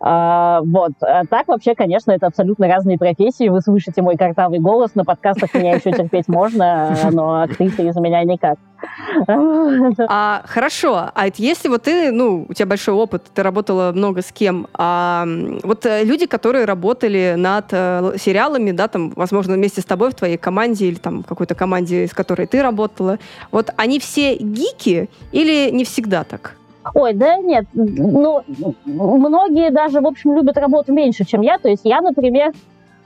А, 0.00 0.60
вот. 0.62 0.92
А 1.00 1.24
так 1.26 1.48
вообще, 1.48 1.74
конечно, 1.74 2.12
это 2.12 2.26
абсолютно 2.26 2.66
разные 2.66 2.98
профессии. 2.98 3.48
Вы 3.48 3.60
слышите 3.60 4.02
мой 4.02 4.16
картавый 4.16 4.58
голос, 4.58 4.94
на 4.94 5.04
подкастах 5.04 5.54
меня 5.54 5.74
еще 5.74 5.92
терпеть 5.92 6.28
можно, 6.28 6.96
но 7.10 7.42
актриса 7.42 7.82
из 7.82 7.96
меня 7.96 8.24
никак. 8.24 8.58
А, 10.10 10.42
хорошо, 10.46 11.10
а 11.14 11.26
если 11.36 11.68
вот 11.68 11.82
ты, 11.82 12.12
ну, 12.12 12.46
у 12.48 12.54
тебя 12.54 12.66
большой 12.66 12.94
опыт, 12.94 13.24
ты 13.34 13.42
работала 13.42 13.92
много 13.92 14.22
с 14.22 14.32
кем, 14.32 14.66
а 14.74 15.26
вот 15.62 15.86
э, 15.86 16.04
люди, 16.04 16.26
которые 16.26 16.64
работали 16.64 17.34
над 17.36 17.66
э, 17.72 18.12
сериалами, 18.18 18.70
да, 18.70 18.88
там, 18.88 19.12
возможно, 19.16 19.54
вместе 19.54 19.80
с 19.80 19.84
тобой 19.84 20.10
в 20.10 20.14
твоей 20.14 20.36
команде 20.36 20.86
или 20.86 20.96
там 20.96 21.22
какой-то 21.22 21.54
команде, 21.54 22.06
с 22.06 22.14
которой 22.14 22.46
ты 22.46 22.62
работала, 22.62 23.18
вот 23.50 23.70
они 23.76 23.98
все 23.98 24.36
гики 24.36 25.10
или 25.32 25.70
не 25.70 25.84
всегда 25.84 26.24
так? 26.24 26.54
Ой, 26.94 27.12
да 27.12 27.36
нет, 27.36 27.66
ну, 27.74 28.42
многие 28.84 29.70
даже, 29.70 30.00
в 30.00 30.06
общем, 30.06 30.34
любят 30.34 30.56
работу 30.56 30.92
меньше, 30.92 31.24
чем 31.24 31.42
я. 31.42 31.58
То 31.58 31.68
есть 31.68 31.82
я, 31.84 32.00
например, 32.00 32.52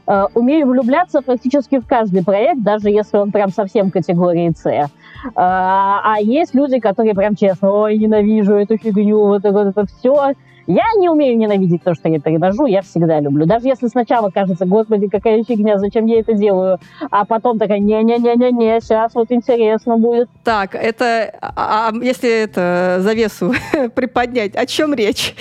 э, 0.06 0.24
умею 0.34 0.66
влюбляться 0.68 1.22
практически 1.22 1.78
в 1.78 1.86
каждый 1.86 2.24
проект, 2.24 2.62
даже 2.62 2.90
если 2.90 3.16
он 3.18 3.30
прям 3.30 3.50
совсем 3.50 3.90
категории 3.90 4.52
С. 4.56 4.90
А, 5.34 6.00
а 6.04 6.20
есть 6.20 6.54
люди, 6.54 6.80
которые 6.80 7.14
прям 7.14 7.36
честно, 7.36 7.70
ой, 7.70 7.96
ненавижу 7.96 8.54
эту 8.54 8.76
фигню, 8.76 9.18
вот 9.18 9.44
это, 9.44 9.52
вот 9.52 9.66
это 9.68 9.86
все. 9.86 10.32
Я 10.66 10.84
не 10.98 11.08
умею 11.08 11.36
ненавидеть 11.36 11.82
то, 11.82 11.94
что 11.94 12.08
я 12.08 12.20
перевожу, 12.20 12.66
я 12.66 12.82
всегда 12.82 13.20
люблю. 13.20 13.46
Даже 13.46 13.68
если 13.68 13.88
сначала 13.88 14.30
кажется, 14.30 14.66
господи, 14.66 15.08
какая 15.08 15.42
фигня, 15.44 15.78
зачем 15.78 16.06
я 16.06 16.20
это 16.20 16.34
делаю, 16.34 16.78
а 17.10 17.24
потом 17.24 17.58
такая, 17.58 17.78
не-не-не-не-не, 17.78 18.80
сейчас 18.80 19.14
вот 19.14 19.30
интересно 19.30 19.96
будет. 19.96 20.28
Так, 20.44 20.74
это, 20.74 21.32
а, 21.40 21.90
а 21.90 22.04
если 22.04 22.44
это 22.44 22.98
завесу 23.00 23.52
приподнять, 23.94 24.54
о 24.56 24.66
чем 24.66 24.94
речь? 24.94 25.34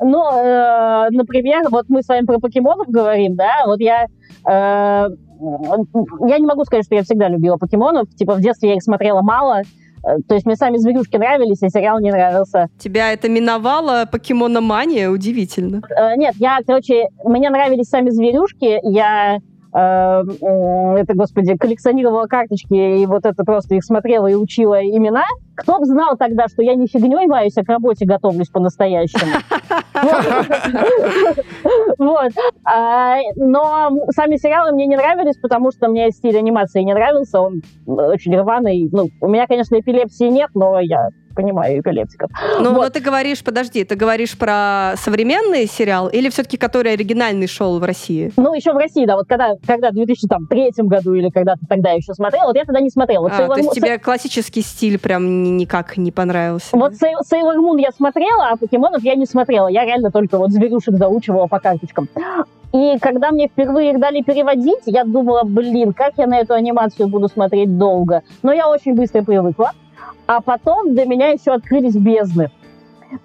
Ну, 0.00 0.24
э, 0.32 1.08
например, 1.10 1.68
вот 1.70 1.86
мы 1.88 2.02
с 2.02 2.08
вами 2.08 2.26
про 2.26 2.38
покемонов 2.38 2.88
говорим, 2.88 3.34
да, 3.34 3.64
вот 3.66 3.80
я 3.80 4.06
э, 4.46 5.08
я 6.28 6.38
не 6.38 6.46
могу 6.46 6.64
сказать, 6.64 6.84
что 6.84 6.94
я 6.94 7.02
всегда 7.02 7.28
любила 7.28 7.56
покемонов. 7.56 8.08
Типа 8.14 8.34
в 8.34 8.40
детстве 8.40 8.70
я 8.70 8.76
их 8.76 8.82
смотрела 8.82 9.22
мало. 9.22 9.62
Э, 10.04 10.18
то 10.26 10.34
есть 10.34 10.46
мне 10.46 10.56
сами 10.56 10.76
зверюшки 10.76 11.16
нравились, 11.16 11.62
а 11.62 11.70
сериал 11.70 12.00
не 12.00 12.10
нравился. 12.10 12.68
Тебя 12.78 13.12
это 13.12 13.28
миновало 13.28 14.06
покемономания? 14.10 15.08
Удивительно. 15.10 15.82
Э, 15.90 16.16
нет, 16.16 16.34
я, 16.38 16.58
короче, 16.66 17.08
мне 17.24 17.50
нравились 17.50 17.88
сами 17.88 18.10
зверюшки. 18.10 18.80
Я 18.82 19.38
это, 19.76 21.14
господи, 21.14 21.56
коллекционировала 21.56 22.26
карточки 22.26 22.74
и 22.74 23.06
вот 23.06 23.26
это 23.26 23.42
просто 23.44 23.74
их 23.74 23.84
смотрела 23.84 24.28
и 24.28 24.34
учила 24.34 24.80
имена. 24.80 25.24
Кто 25.56 25.80
бы 25.80 25.84
знал 25.84 26.16
тогда, 26.16 26.46
что 26.46 26.62
я 26.62 26.74
не 26.74 26.86
фигней 26.86 27.26
маюсь, 27.26 27.56
а 27.56 27.64
к 27.64 27.68
работе 27.68 28.04
готовлюсь 28.06 28.48
по-настоящему. 28.48 29.32
Вот. 31.98 32.32
А, 32.64 33.16
но 33.36 33.90
сами 34.10 34.36
сериалы 34.36 34.72
мне 34.72 34.86
не 34.86 34.96
нравились, 34.96 35.36
потому 35.38 35.70
что 35.70 35.88
мне 35.88 36.10
стиль 36.10 36.36
анимации 36.36 36.82
не 36.82 36.92
нравился. 36.92 37.40
Он 37.40 37.62
очень 37.86 38.36
рваный. 38.36 38.88
Ну, 38.92 39.08
у 39.20 39.28
меня, 39.28 39.46
конечно, 39.46 39.78
эпилепсии 39.78 40.28
нет, 40.28 40.50
но 40.54 40.80
я 40.80 41.08
понимаю 41.34 41.80
эпилептиков. 41.80 42.30
Ну, 42.60 42.72
вот. 42.72 42.82
но 42.84 42.90
ты 42.90 43.00
говоришь, 43.00 43.42
подожди, 43.42 43.84
ты 43.84 43.94
говоришь 43.94 44.36
про 44.38 44.94
современный 44.96 45.66
сериал 45.66 46.08
или 46.08 46.28
все-таки 46.28 46.56
который 46.56 46.92
оригинальный 46.92 47.46
шел 47.46 47.78
в 47.78 47.84
России? 47.84 48.32
Ну, 48.36 48.54
еще 48.54 48.72
в 48.72 48.76
России, 48.76 49.04
да, 49.06 49.16
вот 49.16 49.26
когда, 49.28 49.54
когда 49.66 49.90
в 49.90 49.94
2003 49.94 50.72
году 50.78 51.14
или 51.14 51.30
когда 51.30 51.54
ты 51.54 51.66
тогда 51.68 51.90
еще 51.90 52.14
смотрел, 52.14 52.46
вот 52.46 52.56
я 52.56 52.64
тогда 52.64 52.80
не 52.80 52.90
смотрела. 52.90 53.22
Вот 53.22 53.32
а, 53.32 53.42
Sailor 53.42 53.54
то 53.54 53.58
есть 53.58 53.70
тебе 53.72 53.98
классический 53.98 54.62
стиль 54.62 54.98
прям 54.98 55.56
никак 55.56 55.96
не 55.96 56.12
понравился? 56.12 56.68
Вот 56.72 56.92
да? 56.98 57.08
Sailor 57.30 57.56
Moon 57.56 57.80
я 57.80 57.90
смотрела, 57.92 58.48
а 58.50 58.56
покемонов 58.56 59.02
я 59.02 59.14
не 59.14 59.26
смотрела. 59.26 59.68
Я 59.68 59.84
реально 59.84 60.10
только 60.10 60.38
вот 60.38 60.50
зверюшек 60.50 60.96
заучивала 60.96 61.46
по 61.46 61.58
карточкам. 61.58 62.08
И 62.72 62.98
когда 62.98 63.30
мне 63.30 63.46
впервые 63.46 63.92
их 63.92 64.00
дали 64.00 64.22
переводить, 64.22 64.82
я 64.86 65.04
думала, 65.04 65.44
блин, 65.44 65.92
как 65.92 66.14
я 66.16 66.26
на 66.26 66.40
эту 66.40 66.54
анимацию 66.54 67.08
буду 67.08 67.28
смотреть 67.28 67.78
долго. 67.78 68.22
Но 68.42 68.52
я 68.52 68.68
очень 68.68 68.94
быстро 68.96 69.22
привыкла. 69.22 69.70
А 70.26 70.40
потом 70.40 70.94
для 70.94 71.04
меня 71.04 71.28
еще 71.28 71.52
открылись 71.52 71.96
бездны. 71.96 72.50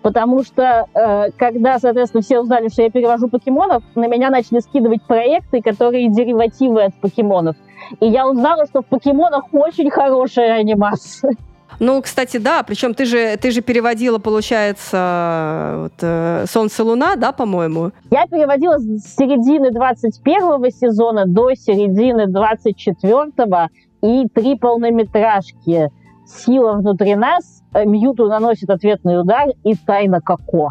Потому 0.01 0.43
что, 0.43 0.85
э, 0.93 1.31
когда, 1.37 1.79
соответственно, 1.79 2.21
все 2.21 2.39
узнали, 2.39 2.69
что 2.69 2.83
я 2.83 2.91
перевожу 2.91 3.27
покемонов, 3.27 3.83
на 3.95 4.07
меня 4.07 4.29
начали 4.29 4.59
скидывать 4.59 5.03
проекты, 5.03 5.61
которые 5.61 6.09
деривативы 6.09 6.83
от 6.83 6.95
покемонов. 6.95 7.55
И 7.99 8.07
я 8.07 8.27
узнала, 8.27 8.65
что 8.67 8.81
в 8.81 8.85
покемонах 8.85 9.45
очень 9.51 9.89
хорошая 9.89 10.59
анимация. 10.59 11.33
Ну, 11.79 12.01
кстати, 12.01 12.37
да, 12.37 12.63
причем 12.63 12.93
ты 12.93 13.05
же, 13.05 13.37
ты 13.37 13.51
же 13.51 13.61
переводила, 13.61 14.17
получается, 14.17 15.75
вот, 15.83 15.93
э, 16.01 16.45
«Солнце, 16.49 16.83
луна», 16.83 17.15
да, 17.15 17.31
по-моему? 17.31 17.91
Я 18.11 18.27
переводила 18.27 18.79
с 18.79 19.15
середины 19.15 19.71
21 19.71 20.71
сезона 20.71 21.25
до 21.25 21.53
середины 21.55 22.27
24 22.27 23.69
и 24.01 24.27
три 24.33 24.55
полнометражки 24.55 25.89
сила 26.29 26.73
внутри 26.73 27.15
нас, 27.15 27.63
э, 27.73 27.85
Мьюту 27.85 28.27
наносит 28.27 28.69
ответный 28.69 29.19
удар 29.19 29.49
и 29.63 29.75
тайна 29.75 30.21
Коко. 30.21 30.69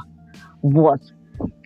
Вот. 0.62 1.00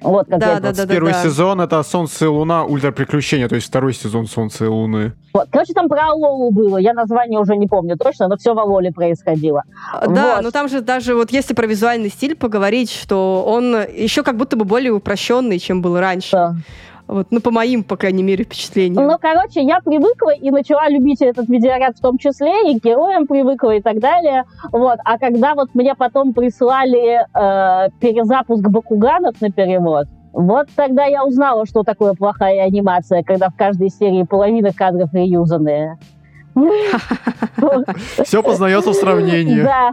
Вот 0.02 0.26
как 0.28 0.38
да, 0.38 0.60
да, 0.60 0.72
да, 0.72 0.86
Первый 0.86 1.12
да, 1.12 1.22
сезон 1.22 1.60
это 1.60 1.82
Солнце 1.82 2.26
и 2.26 2.28
Луна, 2.28 2.64
ультра 2.64 2.92
приключения, 2.92 3.48
то 3.48 3.54
есть 3.54 3.68
второй 3.68 3.94
сезон 3.94 4.26
Солнца 4.26 4.64
и 4.64 4.68
Луны. 4.68 5.12
Вот. 5.32 5.48
Короче, 5.50 5.72
там 5.72 5.88
про 5.88 6.08
Алолу 6.08 6.50
было, 6.50 6.76
я 6.76 6.92
название 6.92 7.40
уже 7.40 7.56
не 7.56 7.68
помню 7.68 7.96
точно, 7.96 8.28
но 8.28 8.36
все 8.36 8.52
в 8.52 8.58
Алоле 8.58 8.92
происходило. 8.92 9.62
Да, 10.06 10.36
вот. 10.36 10.44
но 10.44 10.50
там 10.50 10.68
же 10.68 10.82
даже 10.82 11.14
вот 11.14 11.30
если 11.30 11.54
про 11.54 11.66
визуальный 11.66 12.10
стиль 12.10 12.36
поговорить, 12.36 12.90
что 12.90 13.44
он 13.46 13.76
еще 13.94 14.22
как 14.22 14.36
будто 14.36 14.56
бы 14.56 14.64
более 14.64 14.92
упрощенный, 14.92 15.58
чем 15.58 15.80
был 15.80 15.98
раньше. 15.98 16.32
Да. 16.32 16.56
Вот, 17.06 17.26
ну, 17.30 17.40
по 17.40 17.50
моим, 17.50 17.84
по 17.84 17.96
крайней 17.96 18.22
мере, 18.22 18.44
впечатлениям. 18.44 19.06
Ну, 19.06 19.18
короче, 19.20 19.62
я 19.62 19.80
привыкла 19.80 20.30
и 20.34 20.50
начала 20.50 20.88
любить 20.88 21.20
этот 21.20 21.48
видеоряд 21.48 21.96
в 21.96 22.00
том 22.00 22.16
числе, 22.18 22.72
и 22.72 22.78
к 22.78 22.84
героям 22.84 23.26
привыкла 23.26 23.74
и 23.74 23.82
так 23.82 23.98
далее. 23.98 24.44
Вот. 24.70 24.98
А 25.04 25.18
когда 25.18 25.54
вот 25.54 25.74
мне 25.74 25.94
потом 25.94 26.32
прислали 26.32 27.20
э, 27.20 27.90
перезапуск 28.00 28.62
Бакуганов 28.62 29.40
на 29.40 29.50
перевод, 29.50 30.06
вот 30.32 30.68
тогда 30.74 31.04
я 31.04 31.24
узнала, 31.24 31.66
что 31.66 31.82
такое 31.82 32.14
плохая 32.14 32.64
анимация, 32.64 33.22
когда 33.22 33.50
в 33.50 33.56
каждой 33.56 33.90
серии 33.90 34.22
половина 34.22 34.72
кадров 34.72 35.12
реюзанные. 35.12 35.98
Все 38.24 38.42
познается 38.42 38.90
в 38.90 38.94
сравнении. 38.94 39.62
Да. 39.62 39.90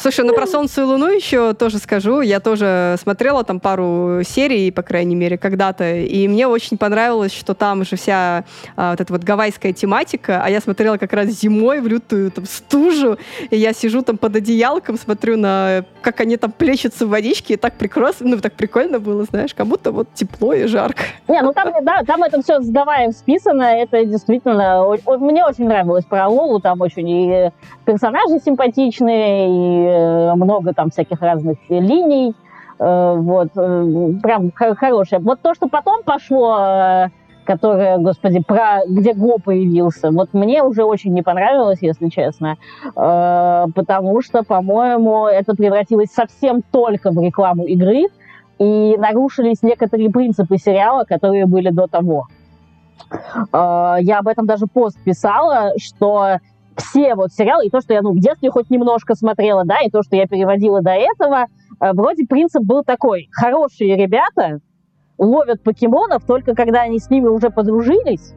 Слушай, 0.00 0.24
ну 0.24 0.32
про 0.32 0.46
Солнце 0.46 0.80
и 0.80 0.84
Луну 0.84 1.08
еще 1.08 1.52
тоже 1.52 1.76
скажу. 1.76 2.22
Я 2.22 2.40
тоже 2.40 2.96
смотрела 3.02 3.44
там 3.44 3.60
пару 3.60 4.22
серий, 4.24 4.70
по 4.70 4.80
крайней 4.80 5.14
мере, 5.14 5.36
когда-то, 5.36 5.94
и 5.94 6.26
мне 6.26 6.46
очень 6.46 6.78
понравилось, 6.78 7.34
что 7.34 7.52
там 7.52 7.84
же 7.84 7.96
вся 7.96 8.44
а, 8.76 8.92
вот 8.92 9.00
эта 9.02 9.12
вот 9.12 9.22
гавайская 9.22 9.74
тематика, 9.74 10.40
а 10.42 10.48
я 10.48 10.62
смотрела 10.62 10.96
как 10.96 11.12
раз 11.12 11.26
зимой 11.26 11.82
в 11.82 11.86
лютую 11.86 12.30
там 12.30 12.46
стужу, 12.46 13.18
и 13.50 13.58
я 13.58 13.74
сижу 13.74 14.00
там 14.00 14.16
под 14.16 14.36
одеялком, 14.36 14.96
смотрю 14.96 15.36
на, 15.36 15.84
как 16.00 16.20
они 16.20 16.38
там 16.38 16.50
плещутся 16.50 17.04
в 17.04 17.10
водичке, 17.10 17.54
и 17.54 17.56
так 17.58 17.74
прекрасно, 17.74 18.30
ну 18.30 18.38
так 18.38 18.54
прикольно 18.54 19.00
было, 19.00 19.24
знаешь, 19.24 19.52
как 19.52 19.66
будто 19.66 19.92
вот 19.92 20.08
тепло 20.14 20.54
и 20.54 20.64
жарко. 20.64 21.02
Не, 21.28 21.42
ну 21.42 21.52
там, 21.52 21.74
да, 21.82 22.04
там 22.06 22.22
это 22.22 22.40
все 22.42 22.62
с 22.62 22.70
Гавайев 22.70 23.12
списано, 23.12 23.64
это 23.64 24.02
действительно, 24.06 24.82
мне 25.18 25.44
очень 25.44 25.66
нравилось 25.66 26.06
про 26.06 26.26
Лолу, 26.26 26.58
там 26.58 26.80
очень 26.80 27.06
и 27.06 27.50
персонажи 27.84 28.40
симпатичные, 28.42 29.48
и 29.48 29.89
много 30.36 30.72
там 30.72 30.90
всяких 30.90 31.20
разных 31.20 31.58
линий, 31.68 32.34
э, 32.78 33.14
вот, 33.16 33.48
э, 33.56 34.12
прям 34.22 34.52
хорошее. 34.52 35.20
Вот 35.20 35.40
то, 35.40 35.54
что 35.54 35.68
потом 35.68 36.02
пошло, 36.02 37.08
которое, 37.44 37.98
господи, 37.98 38.40
про 38.40 38.80
где 38.86 39.14
Го 39.14 39.38
появился, 39.38 40.10
вот 40.10 40.32
мне 40.32 40.62
уже 40.62 40.84
очень 40.84 41.12
не 41.12 41.22
понравилось, 41.22 41.78
если 41.82 42.08
честно, 42.08 42.56
потому 42.94 44.22
что, 44.22 44.44
по-моему, 44.44 45.26
это 45.26 45.54
превратилось 45.54 46.10
совсем 46.12 46.62
только 46.70 47.10
в 47.10 47.20
рекламу 47.20 47.64
игры, 47.64 48.06
и 48.58 48.96
нарушились 48.98 49.62
некоторые 49.62 50.10
принципы 50.10 50.58
сериала, 50.58 51.04
которые 51.04 51.46
были 51.46 51.70
до 51.70 51.86
того. 51.86 52.26
Я 53.52 54.18
об 54.18 54.28
этом 54.28 54.46
даже 54.46 54.66
пост 54.66 54.98
писала, 55.02 55.72
что 55.78 56.36
все 56.80 57.14
вот 57.14 57.32
сериалы, 57.32 57.66
и 57.66 57.70
то, 57.70 57.80
что 57.80 57.94
я 57.94 58.02
ну, 58.02 58.12
в 58.12 58.20
детстве 58.20 58.50
хоть 58.50 58.70
немножко 58.70 59.14
смотрела, 59.14 59.64
да, 59.64 59.80
и 59.80 59.90
то, 59.90 60.02
что 60.02 60.16
я 60.16 60.26
переводила 60.26 60.82
до 60.82 60.90
этого, 60.90 61.46
э, 61.80 61.92
вроде 61.92 62.26
принцип 62.26 62.62
был 62.62 62.82
такой. 62.82 63.28
Хорошие 63.32 63.96
ребята 63.96 64.60
ловят 65.18 65.62
покемонов 65.62 66.24
только 66.26 66.54
когда 66.54 66.82
они 66.82 66.98
с 66.98 67.10
ними 67.10 67.26
уже 67.26 67.50
подружились, 67.50 68.34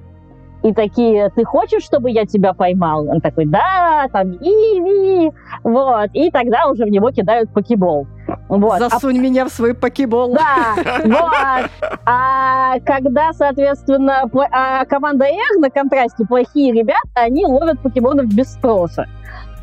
и 0.63 0.73
такие, 0.73 1.29
ты 1.35 1.43
хочешь, 1.43 1.83
чтобы 1.83 2.09
я 2.09 2.25
тебя 2.25 2.53
поймал? 2.53 3.09
Он 3.09 3.19
такой, 3.19 3.45
да, 3.45 4.07
там, 4.13 4.31
и, 4.31 4.47
и, 4.47 5.31
вот. 5.63 6.09
И 6.13 6.31
тогда 6.31 6.67
уже 6.67 6.85
в 6.85 6.89
него 6.89 7.11
кидают 7.11 7.53
покебол. 7.53 8.07
Вот. 8.49 8.79
Засунь 8.79 9.19
а... 9.19 9.21
меня 9.21 9.45
в 9.45 9.49
свой 9.49 9.73
покебол. 9.73 10.33
Да, 10.33 10.75
вот. 11.03 11.69
А 12.05 12.79
когда, 12.79 13.33
соответственно, 13.33 14.29
а 14.51 14.85
команда 14.85 15.25
Эх 15.25 15.59
на 15.59 15.69
контрасте 15.69 16.25
плохие 16.25 16.73
ребята, 16.73 16.99
они 17.15 17.45
ловят 17.45 17.81
покемонов 17.81 18.25
без 18.27 18.53
спроса. 18.53 19.07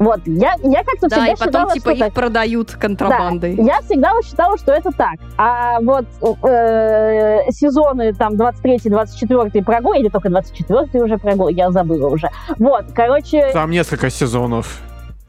Вот, 0.00 0.20
я, 0.24 0.54
я 0.62 0.82
как-то 0.82 1.08
да, 1.08 1.16
всегда 1.16 1.26
и 1.26 1.36
потом, 1.36 1.46
считала, 1.46 1.74
типа, 1.74 1.90
их 1.90 1.98
так. 1.98 2.12
продают 2.14 2.70
контрабандой. 2.70 3.54
Да, 3.54 3.62
я 3.62 3.80
всегда 3.82 4.12
считала, 4.24 4.56
что 4.56 4.72
это 4.72 4.90
так. 4.92 5.16
А 5.36 5.78
вот 5.82 6.06
э, 6.42 7.50
сезоны 7.50 8.14
там 8.14 8.32
23-24 8.32 9.62
прогул, 9.62 9.92
или 9.92 10.08
только 10.08 10.30
24 10.30 11.04
уже 11.04 11.18
прогул, 11.18 11.48
я 11.48 11.70
забыла 11.70 12.08
уже. 12.08 12.30
Вот, 12.58 12.86
короче... 12.94 13.50
Там 13.52 13.70
несколько 13.70 14.08
сезонов. 14.08 14.80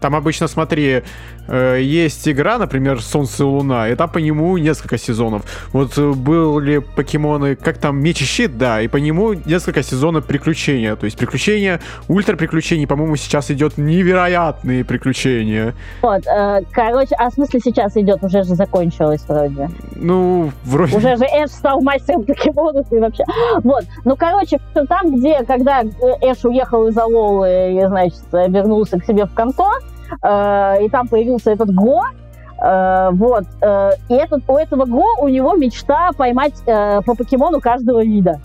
Там 0.01 0.15
обычно, 0.15 0.48
смотри, 0.48 1.03
э, 1.48 1.79
есть 1.79 2.27
игра, 2.27 2.58
например, 2.58 3.01
Солнце 3.01 3.43
и 3.43 3.46
Луна, 3.46 3.88
и 3.88 3.96
там 3.96 4.10
по 4.10 4.17
нему 4.17 4.58
несколько 4.58 4.98
сезонов. 4.98 5.43
Вот 5.74 5.96
э, 5.96 6.12
были 6.13 6.79
покемоны, 6.79 7.55
как 7.55 7.77
там, 7.77 8.00
Меч 8.00 8.22
и 8.24 8.25
Щит, 8.25 8.58
да, 8.58 8.81
и 8.81 8.88
по 8.88 8.98
нему 8.98 9.34
несколько 9.34 9.84
сезонов 9.84 10.25
приключения. 10.25 10.96
То 10.96 11.05
есть 11.05 11.17
приключения, 11.17 11.79
ультра 12.08 12.36
приключений, 12.36 12.88
по-моему, 12.88 13.15
сейчас 13.15 13.51
идет 13.51 13.77
невероятные 13.77 14.84
приключения. 14.84 15.75
Вот, 16.01 16.25
э, 16.25 16.62
короче, 16.72 17.13
а 17.20 17.29
в 17.29 17.34
смысле 17.36 17.60
сейчас 17.63 17.96
идет, 17.96 18.24
уже 18.24 18.41
же 18.43 18.55
закончилось 18.55 19.22
вроде. 19.27 19.70
Ну, 19.96 20.51
вроде... 20.63 20.98
Уже 20.98 21.15
же 21.15 21.25
Эш 21.25 21.51
стал 21.51 21.79
мастером 21.81 22.24
покемонов 22.24 22.91
и 22.91 22.98
вообще. 22.98 23.24
Вот, 23.63 23.84
ну, 24.05 24.15
короче, 24.15 24.60
там, 24.89 25.15
где, 25.15 25.43
когда 25.43 25.84
Эш 26.22 26.43
уехал 26.43 26.88
из 26.88 26.98
Алолы 26.98 27.75
и, 27.75 27.86
значит, 27.86 28.24
вернулся 28.31 29.00
к 29.00 29.05
себе 29.05 29.25
в 29.25 29.34
конто, 29.34 29.70
Э, 30.22 30.84
и 30.84 30.89
там 30.89 31.08
появился 31.08 31.51
этот 31.51 31.74
Го, 31.74 32.01
Э, 32.62 33.10
вот. 33.12 33.46
Э, 33.62 33.91
и 34.08 34.13
этот, 34.13 34.44
у 34.48 34.56
этого 34.56 34.86
Го 34.86 35.03
у 35.22 35.27
него 35.27 35.56
мечта 35.56 36.12
поймать 36.15 36.53
э, 36.65 37.01
по 37.01 37.15
покемону 37.15 37.60
каждого 37.60 38.03
вида. 38.03 38.39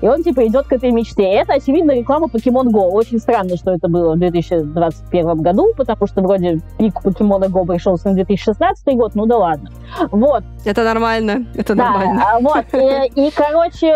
И 0.00 0.08
он, 0.08 0.22
типа, 0.22 0.46
идет 0.46 0.66
к 0.66 0.72
этой 0.72 0.92
мечте. 0.92 1.24
И 1.24 1.34
это, 1.34 1.54
очевидно, 1.54 1.90
реклама 1.90 2.28
Pokemon 2.28 2.68
Go. 2.72 2.88
Очень 2.88 3.18
странно, 3.18 3.56
что 3.56 3.72
это 3.72 3.86
было 3.86 4.14
в 4.14 4.18
2021 4.18 5.42
году, 5.42 5.74
потому 5.76 6.06
что 6.06 6.22
вроде 6.22 6.60
пик 6.78 6.94
Pokemon 7.04 7.50
Go 7.50 7.66
пришелся 7.66 8.08
на 8.08 8.14
2016 8.14 8.96
год, 8.96 9.14
ну 9.14 9.26
да 9.26 9.36
ладно. 9.36 9.68
Вот. 10.10 10.42
Это 10.64 10.84
нормально, 10.84 11.44
это 11.54 11.74
да, 11.74 11.90
нормально. 11.90 12.24
А, 12.24 12.40
вот, 12.40 12.64
и, 12.72 13.26
и, 13.26 13.30
короче, 13.30 13.94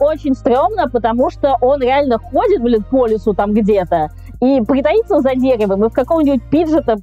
очень 0.00 0.34
стрёмно, 0.34 0.88
потому 0.88 1.30
что 1.30 1.56
он 1.60 1.80
реально 1.80 2.18
ходит, 2.18 2.60
блин, 2.60 2.84
по 2.90 3.06
лесу 3.06 3.32
там 3.32 3.54
где-то, 3.54 4.10
и 4.44 4.60
притаится 4.62 5.20
за 5.20 5.34
деревом, 5.34 5.84
и 5.84 5.88
в 5.88 5.92
какого-нибудь 5.92 6.42
пиджета 6.50 6.96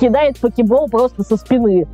кидает 0.00 0.38
покебол 0.40 0.88
просто 0.88 1.22
со 1.22 1.36
спины 1.36 1.86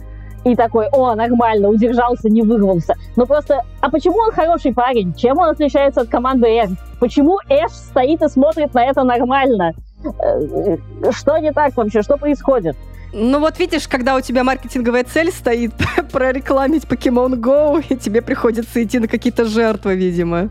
и 0.45 0.57
такой, 0.57 0.89
о, 0.89 1.15
нормально, 1.15 1.69
удержался, 1.69 2.29
не 2.29 2.43
вырвался. 2.43 2.95
Но 3.17 3.27
просто, 3.27 3.61
а 3.81 3.91
почему 3.91 4.17
он 4.17 4.33
хороший 4.33 4.75
парень? 4.75 5.15
Чем 5.15 5.39
он 5.39 5.51
отличается 5.51 6.01
от 6.01 6.09
команды 6.09 6.49
Эш? 6.49 6.71
Почему 6.99 7.39
Эш 7.49 7.71
стоит 7.71 8.23
и 8.23 8.29
смотрит 8.29 8.75
на 8.75 8.85
это 8.85 9.05
нормально? 9.05 9.73
Э, 10.05 10.77
что 11.11 11.39
не 11.39 11.53
так 11.53 11.77
вообще? 11.77 12.03
Что 12.03 12.17
происходит? 12.17 12.77
Ну 13.13 13.41
вот 13.41 13.59
видишь, 13.59 13.87
когда 13.89 14.17
у 14.17 14.21
тебя 14.21 14.43
маркетинговая 14.43 15.05
цель 15.05 15.31
стоит 15.31 15.73
прорекламить 16.13 16.85
Pokemon 16.85 17.35
Go, 17.35 17.85
и 17.89 17.97
тебе 17.97 18.23
приходится 18.23 18.83
идти 18.83 18.99
на 18.99 19.07
какие-то 19.07 19.45
жертвы, 19.45 19.95
видимо. 19.95 20.49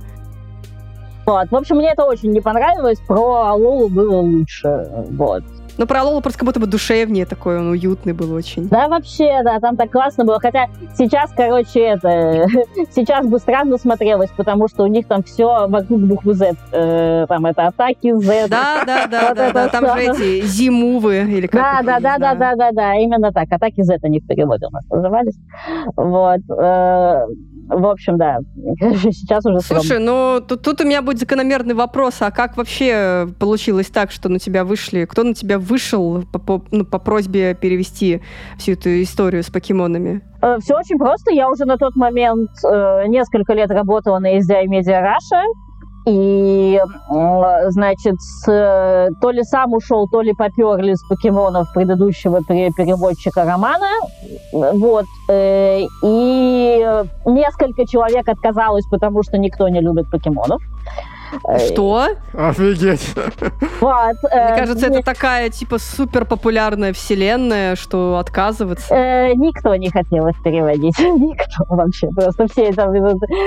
Вот. 1.26 1.50
В 1.52 1.56
общем, 1.56 1.78
мне 1.78 1.92
это 1.92 2.04
очень 2.04 2.32
не 2.32 2.42
понравилось. 2.42 3.00
Про 3.08 3.54
Лолу 3.54 3.90
было 3.90 4.22
лучше. 4.22 4.88
Вот. 5.12 5.44
Но 5.78 5.86
про 5.86 6.04
Лолу 6.04 6.22
просто 6.22 6.40
как 6.40 6.46
будто 6.46 6.60
бы 6.60 6.68
душевнее 6.68 7.26
такой, 7.26 7.60
он 7.60 7.70
уютный 7.70 8.14
был 8.14 8.34
очень. 8.34 8.68
Да, 8.70 8.88
вообще, 8.88 9.42
да, 9.44 9.60
там 9.60 9.76
так 9.78 9.92
классно 9.92 10.26
было. 10.26 10.40
Хотя 10.40 10.68
сейчас, 10.96 11.32
короче, 11.36 11.80
это... 11.80 12.48
сейчас 12.96 13.26
бы 13.26 13.40
странно 13.40 13.78
смотрелось, 13.78 14.30
потому 14.36 14.68
что 14.68 14.84
у 14.84 14.88
них 14.88 15.08
там 15.08 15.24
все 15.24 15.68
вокруг 15.68 16.02
буквы 16.02 16.34
Z. 16.34 16.54
Э, 16.72 17.26
там 17.28 17.46
это 17.46 17.68
атаки 17.68 18.14
Z. 18.14 18.48
Да, 18.50 18.84
да, 18.86 19.08
да, 19.08 19.28
вот 19.30 19.38
да, 19.38 19.52
да. 19.52 19.68
Там 19.70 19.86
же 19.86 20.02
эти 20.02 20.46
зимувы 20.46 21.18
или 21.18 21.48
как 21.48 21.62
Да, 21.62 21.82
да, 21.84 22.00
да, 22.00 22.18
да, 22.18 22.36
да, 22.36 22.56
да, 22.56 22.72
да, 22.72 22.96
именно 22.96 23.32
так. 23.32 23.52
Атаки 23.52 23.82
Z 23.82 24.00
они 24.04 24.20
в 24.20 24.28
переводе 24.28 24.68
у 24.68 24.72
нас 24.72 24.86
назывались. 24.90 25.36
Вот. 25.96 26.40
Э, 26.50 27.26
в 27.72 27.86
общем, 27.86 28.18
да, 28.18 28.40
сейчас 29.12 29.46
уже... 29.46 29.62
Слушай, 29.62 30.00
ну 30.00 30.42
тут, 30.46 30.62
тут 30.62 30.82
у 30.82 30.84
меня 30.86 31.02
будет 31.02 31.20
закономерный 31.20 31.74
вопрос, 31.74 32.18
а 32.20 32.32
как 32.32 32.58
вообще 32.58 33.30
получилось 33.40 33.88
так, 33.88 34.12
что 34.12 34.30
на 34.30 34.40
тебя 34.40 34.66
вышли, 34.66 35.06
кто 35.06 35.24
на 35.24 35.34
тебя 35.34 35.58
вышел 35.58 35.71
по, 36.32 36.40
по, 36.40 36.62
ну, 36.72 36.86
по 36.86 37.00
просьбе 37.00 37.54
перевести 37.54 38.22
всю 38.58 38.74
эту 38.74 39.02
историю 39.02 39.44
с 39.44 39.50
покемонами? 39.50 40.22
Э, 40.42 40.58
Все 40.62 40.76
очень 40.76 40.98
просто. 40.98 41.32
Я 41.32 41.50
уже 41.50 41.66
на 41.66 41.78
тот 41.78 41.96
момент 41.96 42.50
э, 42.64 43.06
несколько 43.08 43.54
лет 43.54 43.72
работала 43.72 44.20
на 44.20 44.38
SDI 44.38 44.66
Media 44.66 45.02
Russia, 45.02 45.44
и, 46.08 46.80
значит, 47.68 48.16
с, 48.20 48.46
то 49.22 49.32
ли 49.32 49.44
сам 49.44 49.74
ушел, 49.74 50.08
то 50.08 50.22
ли 50.22 50.34
поперли 50.34 50.96
с 50.96 51.04
покемонов 51.08 51.72
предыдущего 51.74 52.42
переводчика 52.44 53.46
романа. 53.46 53.88
Вот. 54.52 55.06
Э, 55.30 55.82
и 56.04 57.04
несколько 57.26 57.86
человек 57.86 58.28
отказалось, 58.28 58.86
потому 58.90 59.22
что 59.22 59.38
никто 59.38 59.68
не 59.70 59.80
любит 59.80 60.10
покемонов. 60.10 60.62
Что? 61.68 62.10
Офигеть. 62.34 63.14
Вот. 63.80 64.16
Мне 64.24 64.32
э, 64.32 64.58
кажется, 64.58 64.88
это 64.88 65.02
такая, 65.02 65.50
типа, 65.50 65.78
супер 65.80 66.26
популярная 66.26 66.94
вселенная, 66.94 67.76
что 67.76 68.18
отказываться. 68.18 68.94
Э, 68.94 69.34
никто 69.34 69.76
не 69.76 69.90
хотел 69.90 70.28
их 70.28 70.42
переводить. 70.44 70.98
Никто 71.00 71.66
вообще. 71.70 72.08
Просто 72.10 72.48
все 72.48 72.70
это... 72.70 72.92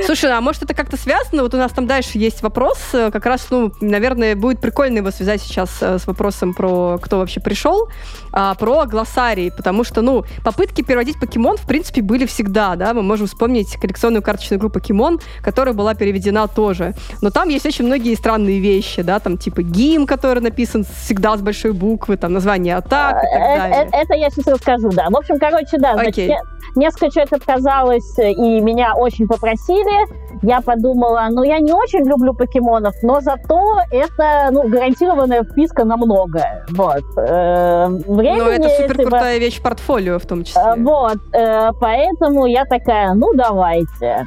Слушай, 0.05 0.33
а 0.33 0.41
может 0.41 0.63
это 0.63 0.75
как-то 0.75 0.97
связано? 0.97 1.43
Вот 1.43 1.55
у 1.55 1.57
нас 1.57 1.73
там 1.73 1.87
дальше 1.87 2.19
есть 2.19 2.43
вопрос. 2.43 2.79
Э, 2.93 3.11
как 3.11 3.27
раз, 3.27 3.47
ну, 3.51 3.73
наверное, 3.81 4.37
будет 4.37 4.61
прикольно 4.61 4.99
его 4.99 5.11
связать 5.11 5.41
сейчас 5.41 5.83
с 5.83 6.07
вопросом 6.07 6.55
про 6.55 6.99
кто 7.01 7.19
вообще 7.19 7.41
пришел, 7.41 7.89
а, 8.33 8.55
про 8.55 8.87
глоссарий. 8.87 9.51
Потому 9.51 9.85
что, 9.85 10.03
ну, 10.03 10.25
попытки 10.45 10.83
переводить 10.83 11.19
покемон, 11.19 11.57
в 11.57 11.67
принципе, 11.67 12.03
были 12.03 12.27
всегда, 12.27 12.77
да. 12.77 12.95
Мы 12.95 13.03
можем 13.03 13.27
вспомнить 13.27 13.77
коллекционную 13.77 14.23
карточную 14.23 14.59
игру 14.59 14.71
покемон, 14.71 15.21
которая 15.43 15.75
была 15.75 15.95
переведена 15.95 16.49
тоже. 16.49 16.95
Но 17.21 17.31
там 17.31 17.49
есть 17.49 17.67
очень 17.67 17.74
многие 17.83 18.15
странные 18.15 18.61
вещи, 18.61 19.03
да, 19.03 19.19
там 19.19 19.39
типа 19.39 19.63
гимн, 19.63 20.07
который 20.07 20.41
написан 20.41 20.85
всегда 20.85 21.37
с 21.37 21.41
большой 21.41 21.73
буквы, 21.73 22.17
там 22.17 22.33
название 22.33 22.77
атак 22.77 23.25
и 23.25 23.27
так 23.27 23.41
э, 23.41 23.59
далее. 23.59 23.77
Это, 23.83 23.97
это 23.97 24.15
я 24.15 24.31
сейчас 24.31 24.47
расскажу, 24.47 24.91
да. 24.91 25.09
В 25.11 25.17
общем, 25.17 25.39
короче, 25.39 25.79
да, 25.79 25.95
значит, 25.95 26.31
несколько 26.77 27.11
человек 27.11 27.33
отказалось, 27.33 28.19
и 28.19 28.61
меня 28.61 28.95
очень 28.95 29.27
попросили. 29.27 30.25
Я 30.43 30.61
подумала, 30.61 31.27
ну, 31.31 31.43
я 31.43 31.59
не 31.59 31.73
очень 31.73 32.07
люблю 32.07 32.35
покемонов, 32.35 32.95
но 33.03 33.21
зато 33.21 33.81
это, 33.91 34.49
ну, 34.51 34.69
гарантированная 34.69 35.43
вписка 35.43 35.85
на 35.85 35.97
многое. 35.97 36.67
Вот. 36.71 37.05
Э, 37.17 37.87
времени, 37.89 38.41
ну, 38.41 38.49
это 38.49 38.69
супер 38.69 38.97
крутая 38.97 39.35
типа, 39.35 39.45
вещь 39.45 39.59
в 39.59 39.63
портфолио 39.63 40.19
в 40.19 40.27
том 40.27 40.45
числе. 40.45 40.75
Вот. 40.77 41.19
Э, 41.33 41.71
поэтому 41.81 42.47
я 42.47 42.65
такая, 42.65 43.15
ну, 43.15 43.33
давайте. 43.35 44.27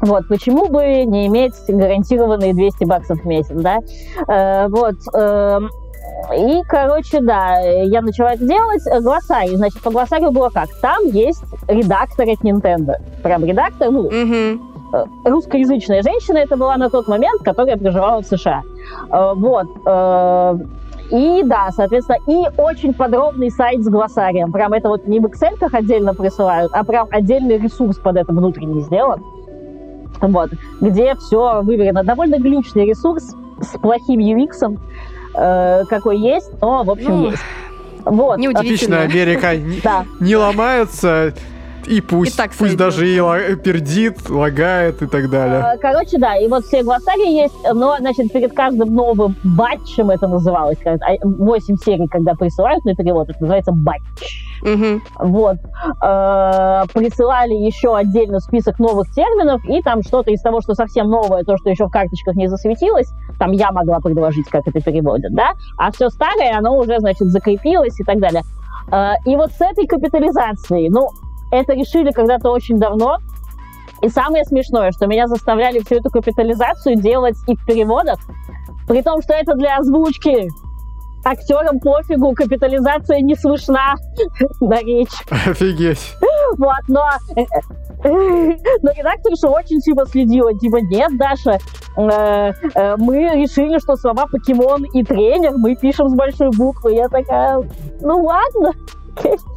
Вот, 0.00 0.28
почему 0.28 0.66
бы 0.68 1.04
не 1.04 1.26
иметь 1.26 1.54
гарантированные 1.68 2.54
200 2.54 2.84
баксов 2.84 3.20
в 3.20 3.26
месяц, 3.26 3.54
да? 3.54 3.80
Э, 4.28 4.68
вот. 4.68 4.96
Э, 5.14 5.60
и, 6.36 6.62
короче, 6.66 7.20
да, 7.20 7.58
я 7.58 8.00
начала 8.00 8.32
это 8.32 8.46
делать. 8.46 8.82
Глоссарий, 9.02 9.56
значит, 9.56 9.80
по 9.82 9.90
глоссарию 9.90 10.30
было 10.30 10.48
как? 10.48 10.68
Там 10.80 11.04
есть 11.06 11.42
редактор 11.68 12.28
от 12.28 12.40
Nintendo. 12.42 12.94
Прям 13.22 13.44
редактор, 13.44 13.90
ну, 13.90 14.00
угу. 14.02 15.08
русскоязычная 15.24 16.02
женщина 16.02 16.38
это 16.38 16.56
была 16.56 16.76
на 16.76 16.88
тот 16.88 17.08
момент, 17.08 17.42
которая 17.42 17.76
проживала 17.76 18.22
в 18.22 18.26
США. 18.26 18.62
Э, 19.10 19.32
вот. 19.34 19.66
Э, 19.84 20.58
и 21.10 21.42
да, 21.44 21.70
соответственно, 21.72 22.18
и 22.28 22.60
очень 22.60 22.94
подробный 22.94 23.50
сайт 23.50 23.82
с 23.82 23.88
глоссарием. 23.88 24.52
Прям 24.52 24.72
это 24.72 24.88
вот 24.88 25.08
не 25.08 25.18
в 25.18 25.26
Excel 25.26 25.56
отдельно 25.72 26.14
присылают, 26.14 26.72
а 26.72 26.84
прям 26.84 27.08
отдельный 27.10 27.58
ресурс 27.58 27.98
под 27.98 28.16
это 28.16 28.32
внутренний 28.32 28.80
сделан 28.82 29.20
вот, 30.20 30.50
где 30.80 31.14
все 31.16 31.62
выверено. 31.62 32.02
Довольно 32.04 32.38
глючный 32.38 32.86
ресурс 32.86 33.34
с 33.60 33.78
плохим 33.78 34.20
UX, 34.20 34.78
э, 35.34 35.84
какой 35.88 36.18
есть, 36.18 36.50
но, 36.60 36.82
в 36.84 36.90
общем, 36.90 37.10
ну, 37.10 37.30
есть. 37.30 37.42
Вот. 38.04 38.40
Отлично, 38.54 39.02
Америка 39.02 39.56
не 40.20 40.36
ломается, 40.36 41.34
и 41.86 42.00
пусть, 42.00 42.34
и 42.34 42.36
так 42.36 42.52
пусть 42.52 42.76
даже 42.76 43.08
и 43.08 43.56
пердит, 43.56 44.28
лагает 44.28 45.02
и 45.02 45.06
так 45.06 45.30
далее. 45.30 45.60
А, 45.60 45.76
короче, 45.76 46.18
да, 46.18 46.36
и 46.36 46.48
вот 46.48 46.64
все 46.64 46.82
глоссарии 46.82 47.42
есть, 47.42 47.54
но, 47.72 47.96
значит, 47.98 48.32
перед 48.32 48.52
каждым 48.52 48.94
новым 48.94 49.36
батчем 49.44 50.10
это 50.10 50.28
называлось, 50.28 50.78
8 51.22 51.76
серий, 51.84 52.06
когда 52.08 52.34
присылают 52.34 52.84
на 52.84 52.94
перевод, 52.94 53.28
это 53.28 53.40
называется 53.40 53.72
батч. 53.72 54.50
Угу. 54.62 55.00
Вот. 55.28 55.56
Э, 56.02 56.82
присылали 56.92 57.54
еще 57.54 57.96
отдельно 57.96 58.40
список 58.40 58.78
новых 58.78 59.10
терминов, 59.12 59.62
и 59.64 59.80
там 59.82 60.02
что-то 60.02 60.30
из 60.30 60.40
того, 60.42 60.60
что 60.60 60.74
совсем 60.74 61.08
новое, 61.08 61.44
то, 61.44 61.56
что 61.56 61.70
еще 61.70 61.86
в 61.86 61.90
карточках 61.90 62.36
не 62.36 62.48
засветилось, 62.48 63.10
там 63.38 63.52
я 63.52 63.72
могла 63.72 64.00
предложить, 64.00 64.48
как 64.48 64.68
это 64.68 64.80
переводят, 64.80 65.34
да, 65.34 65.52
а 65.78 65.90
все 65.92 66.10
старое, 66.10 66.56
оно 66.56 66.76
уже, 66.76 66.98
значит, 66.98 67.28
закрепилось 67.28 67.98
и 67.98 68.04
так 68.04 68.18
далее. 68.20 68.42
Э, 68.92 69.12
и 69.24 69.36
вот 69.36 69.52
с 69.52 69.60
этой 69.60 69.86
капитализацией, 69.86 70.90
ну, 70.90 71.08
это 71.50 71.74
решили 71.74 72.10
когда-то 72.10 72.50
очень 72.50 72.78
давно. 72.78 73.18
И 74.02 74.08
самое 74.08 74.44
смешное, 74.44 74.92
что 74.92 75.06
меня 75.06 75.26
заставляли 75.26 75.80
всю 75.80 75.96
эту 75.96 76.10
капитализацию 76.10 76.96
делать 76.96 77.36
и 77.46 77.54
в 77.54 77.64
переводах, 77.66 78.18
при 78.88 79.02
том, 79.02 79.20
что 79.22 79.34
это 79.34 79.54
для 79.54 79.76
озвучки. 79.76 80.48
Актерам 81.22 81.80
пофигу, 81.80 82.32
капитализация 82.32 83.20
не 83.20 83.34
слышна 83.34 83.94
на 84.60 84.80
речь. 84.80 85.12
Офигеть. 85.28 86.14
Вот, 86.56 86.80
но, 86.88 87.04
но 88.04 88.90
редакторша 88.92 89.48
очень 89.48 89.80
типа 89.80 90.06
следила, 90.06 90.54
типа, 90.54 90.78
нет, 90.80 91.16
Даша, 91.18 91.58
э, 91.96 92.52
э, 92.74 92.96
мы 92.96 93.16
решили, 93.34 93.78
что 93.78 93.96
слова 93.96 94.26
покемон 94.26 94.84
и 94.94 95.04
тренер 95.04 95.52
мы 95.58 95.76
пишем 95.76 96.08
с 96.08 96.14
большой 96.14 96.50
буквы. 96.50 96.94
Я 96.94 97.08
такая, 97.08 97.62
ну 98.00 98.24
ладно, 98.24 98.72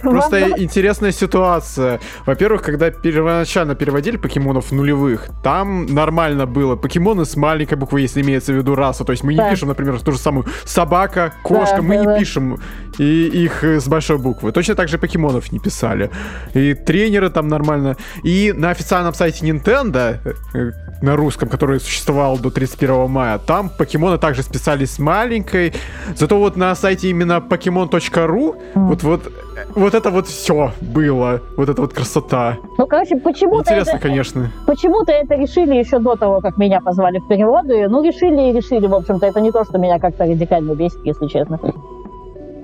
Просто 0.00 0.50
интересная 0.58 1.12
ситуация. 1.12 2.00
Во-первых, 2.26 2.62
когда 2.62 2.90
первоначально 2.90 3.74
переводили 3.74 4.16
покемонов 4.16 4.72
нулевых, 4.72 5.28
там 5.42 5.86
нормально 5.86 6.46
было. 6.46 6.76
Покемоны 6.76 7.24
с 7.24 7.36
маленькой 7.36 7.78
буквы, 7.78 8.02
если 8.02 8.20
имеется 8.22 8.52
в 8.52 8.56
виду 8.56 8.74
раса. 8.74 9.04
То 9.04 9.12
есть 9.12 9.24
мы 9.24 9.34
не 9.34 9.50
пишем, 9.50 9.68
например, 9.68 10.00
ту 10.00 10.12
же 10.12 10.18
самую 10.18 10.46
собака, 10.64 11.32
кошка. 11.42 11.76
Да, 11.76 11.82
мы 11.82 11.94
да, 11.94 12.00
не 12.00 12.06
да. 12.06 12.18
пишем 12.18 12.60
и 12.98 13.26
их 13.26 13.64
с 13.64 13.88
большой 13.88 14.18
буквы. 14.18 14.52
Точно 14.52 14.74
так 14.74 14.88
же 14.88 14.98
покемонов 14.98 15.52
не 15.52 15.58
писали. 15.58 16.10
И 16.54 16.74
тренеры 16.74 17.30
там 17.30 17.48
нормально. 17.48 17.96
И 18.22 18.52
на 18.56 18.70
официальном 18.70 19.14
сайте 19.14 19.46
Nintendo, 19.46 20.18
э, 20.54 20.72
на 21.02 21.16
русском, 21.16 21.48
который 21.48 21.80
существовал 21.80 22.38
до 22.38 22.50
31 22.50 23.08
мая, 23.08 23.38
там 23.38 23.68
покемоны 23.68 24.18
также 24.18 24.42
списались 24.42 24.92
с 24.92 24.98
маленькой. 24.98 25.72
Зато 26.14 26.38
вот 26.38 26.56
на 26.56 26.74
сайте 26.74 27.10
именно 27.10 27.38
pokemon.ru, 27.38 28.56
mm. 28.74 28.86
вот 28.86 29.02
вот 29.02 29.32
вот 29.74 29.94
это 29.94 30.10
вот 30.10 30.26
все 30.26 30.72
было, 30.80 31.40
вот 31.56 31.68
эта 31.68 31.80
вот 31.80 31.92
красота. 31.92 32.56
Ну, 32.78 32.86
короче, 32.86 33.16
почему-то 33.16 33.70
Интересно, 33.72 33.90
это, 33.90 33.98
конечно. 33.98 34.50
почему-то 34.66 35.12
это 35.12 35.34
решили 35.34 35.74
еще 35.74 35.98
до 35.98 36.16
того, 36.16 36.40
как 36.40 36.56
меня 36.56 36.80
позвали 36.80 37.18
в 37.18 37.28
переводы. 37.28 37.88
Ну, 37.88 38.02
решили 38.02 38.50
и 38.50 38.52
решили, 38.52 38.86
в 38.86 38.94
общем-то, 38.94 39.26
это 39.26 39.40
не 39.40 39.52
то, 39.52 39.64
что 39.64 39.78
меня 39.78 39.98
как-то 39.98 40.24
радикально 40.24 40.74
бесит, 40.74 41.00
если 41.04 41.26
честно. 41.26 41.58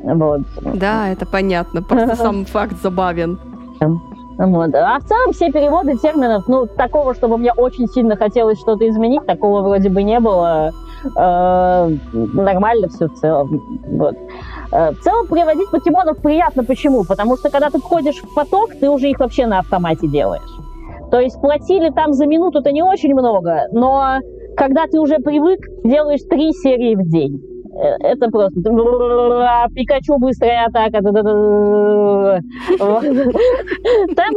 Вот. 0.03 0.41
Да, 0.61 1.09
это 1.09 1.27
понятно. 1.27 1.83
Просто 1.83 2.17
сам 2.23 2.45
факт 2.45 2.81
забавен. 2.83 3.39
Вот. 4.39 4.75
А 4.75 4.99
в 4.99 5.05
целом 5.05 5.33
все 5.33 5.53
переводы 5.53 5.99
терминов, 5.99 6.45
ну, 6.49 6.67
такого, 6.67 7.15
чтобы 7.15 7.37
мне 7.37 7.53
очень 7.53 7.87
сильно 7.89 8.17
хотелось 8.17 8.59
что-то 8.59 8.89
изменить, 8.89 9.27
такого 9.27 9.61
вроде 9.61 9.91
бы 9.91 10.03
не 10.03 10.19
было. 10.19 10.73
Э, 11.17 11.91
нормально 12.13 12.89
все 12.89 13.09
в 13.09 13.15
целом. 13.15 13.81
Вот. 13.87 14.17
Э, 14.73 14.93
в 14.93 15.01
целом 15.01 15.27
переводить 15.27 15.71
покемонов 15.71 16.19
приятно. 16.19 16.65
Почему? 16.65 17.05
Потому 17.05 17.37
что 17.37 17.51
когда 17.51 17.71
ты 17.71 17.79
входишь 17.79 18.23
в 18.23 18.35
поток, 18.35 18.71
ты 18.79 18.89
уже 18.89 19.09
их 19.11 19.19
вообще 19.21 19.47
на 19.47 19.59
автомате 19.59 20.07
делаешь. 20.09 20.43
То 21.11 21.19
есть 21.19 21.41
платили 21.41 21.91
там 21.91 22.13
за 22.13 22.27
минуту-то 22.27 22.71
не 22.71 22.83
очень 22.83 23.13
много, 23.13 23.67
но 23.73 24.19
когда 24.57 24.87
ты 24.87 25.01
уже 25.01 25.17
привык, 25.19 25.59
делаешь 25.85 26.21
три 26.29 26.53
серии 26.53 26.95
в 26.95 27.03
день. 27.09 27.41
Э, 27.75 27.97
это 28.01 28.29
просто 28.31 28.61
Пикачу 29.75 30.19
быстрая 30.19 30.67
атака. 30.67 31.01
Там 31.01 31.13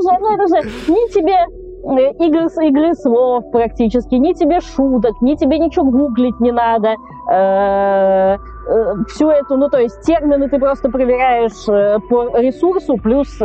же, 0.01 0.19
ну 0.19 0.33
это 0.33 0.47
же 0.47 0.61
ни 0.87 1.13
тебе 1.13 1.37
игры, 1.83 2.47
игры 2.67 2.93
слов 2.95 3.51
практически, 3.51 4.15
ни 4.15 4.33
тебе 4.33 4.59
шуток, 4.61 5.21
ни 5.21 5.35
тебе 5.35 5.59
ничего 5.59 5.85
гуглить 5.85 6.39
не 6.39 6.51
надо. 6.51 6.95
Э, 7.31 8.37
всю 9.07 9.29
эту, 9.29 9.57
ну 9.57 9.69
то 9.69 9.77
есть 9.77 10.01
термины 10.01 10.49
ты 10.49 10.59
просто 10.59 10.89
проверяешь 10.89 11.65
по 12.09 12.37
ресурсу, 12.37 12.97
плюс 12.97 13.39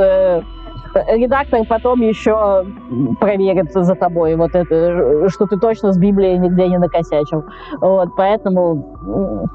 редактор 0.94 1.64
потом 1.68 2.00
еще 2.00 2.64
проверит 3.20 3.72
за 3.72 3.94
тобой 3.94 4.36
вот 4.36 4.54
это, 4.54 5.28
что 5.28 5.46
ты 5.46 5.58
точно 5.58 5.92
с 5.92 5.98
Библией 5.98 6.38
нигде 6.38 6.68
не 6.68 6.78
накосячил. 6.78 7.44
Вот, 7.80 8.10
поэтому 8.16 9.48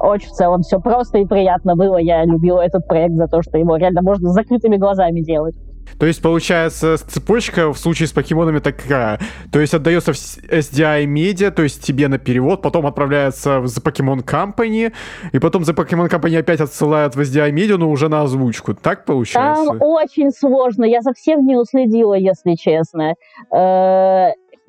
очень 0.00 0.28
в 0.28 0.32
целом 0.32 0.62
все 0.62 0.80
просто 0.80 1.18
и 1.18 1.26
приятно 1.26 1.76
было. 1.76 1.96
Я 1.96 2.24
любила 2.24 2.60
этот 2.60 2.86
проект 2.86 3.14
за 3.14 3.26
то, 3.26 3.42
что 3.42 3.58
его 3.58 3.76
реально 3.76 4.02
можно 4.02 4.28
с 4.28 4.32
закрытыми 4.32 4.76
глазами 4.76 5.20
делать. 5.20 5.54
То 5.98 6.06
есть, 6.06 6.22
получается, 6.22 6.96
цепочка 6.96 7.72
в 7.72 7.78
случае 7.78 8.06
с 8.06 8.12
покемонами 8.12 8.58
такая. 8.58 9.20
То 9.52 9.60
есть, 9.60 9.74
отдается 9.74 10.12
в 10.12 10.16
SDI 10.16 11.04
Media, 11.04 11.50
то 11.50 11.62
есть 11.62 11.84
тебе 11.84 12.08
на 12.08 12.18
перевод, 12.18 12.62
потом 12.62 12.86
отправляется 12.86 13.60
в 13.60 13.66
The 13.66 13.82
Pokemon 13.82 14.24
Company, 14.24 14.92
и 15.32 15.38
потом 15.38 15.62
The 15.62 15.74
Pokemon 15.74 16.08
Company 16.08 16.38
опять 16.38 16.60
отсылает 16.60 17.16
в 17.16 17.20
SDI 17.20 17.52
Media, 17.52 17.76
но 17.76 17.90
уже 17.90 18.08
на 18.08 18.22
озвучку. 18.22 18.74
Так 18.74 19.04
получается? 19.04 19.66
Там 19.66 19.76
очень 19.80 20.30
сложно. 20.30 20.84
Я 20.84 21.02
совсем 21.02 21.46
не 21.46 21.56
уследила, 21.56 22.14
если 22.14 22.54
честно. 22.54 23.14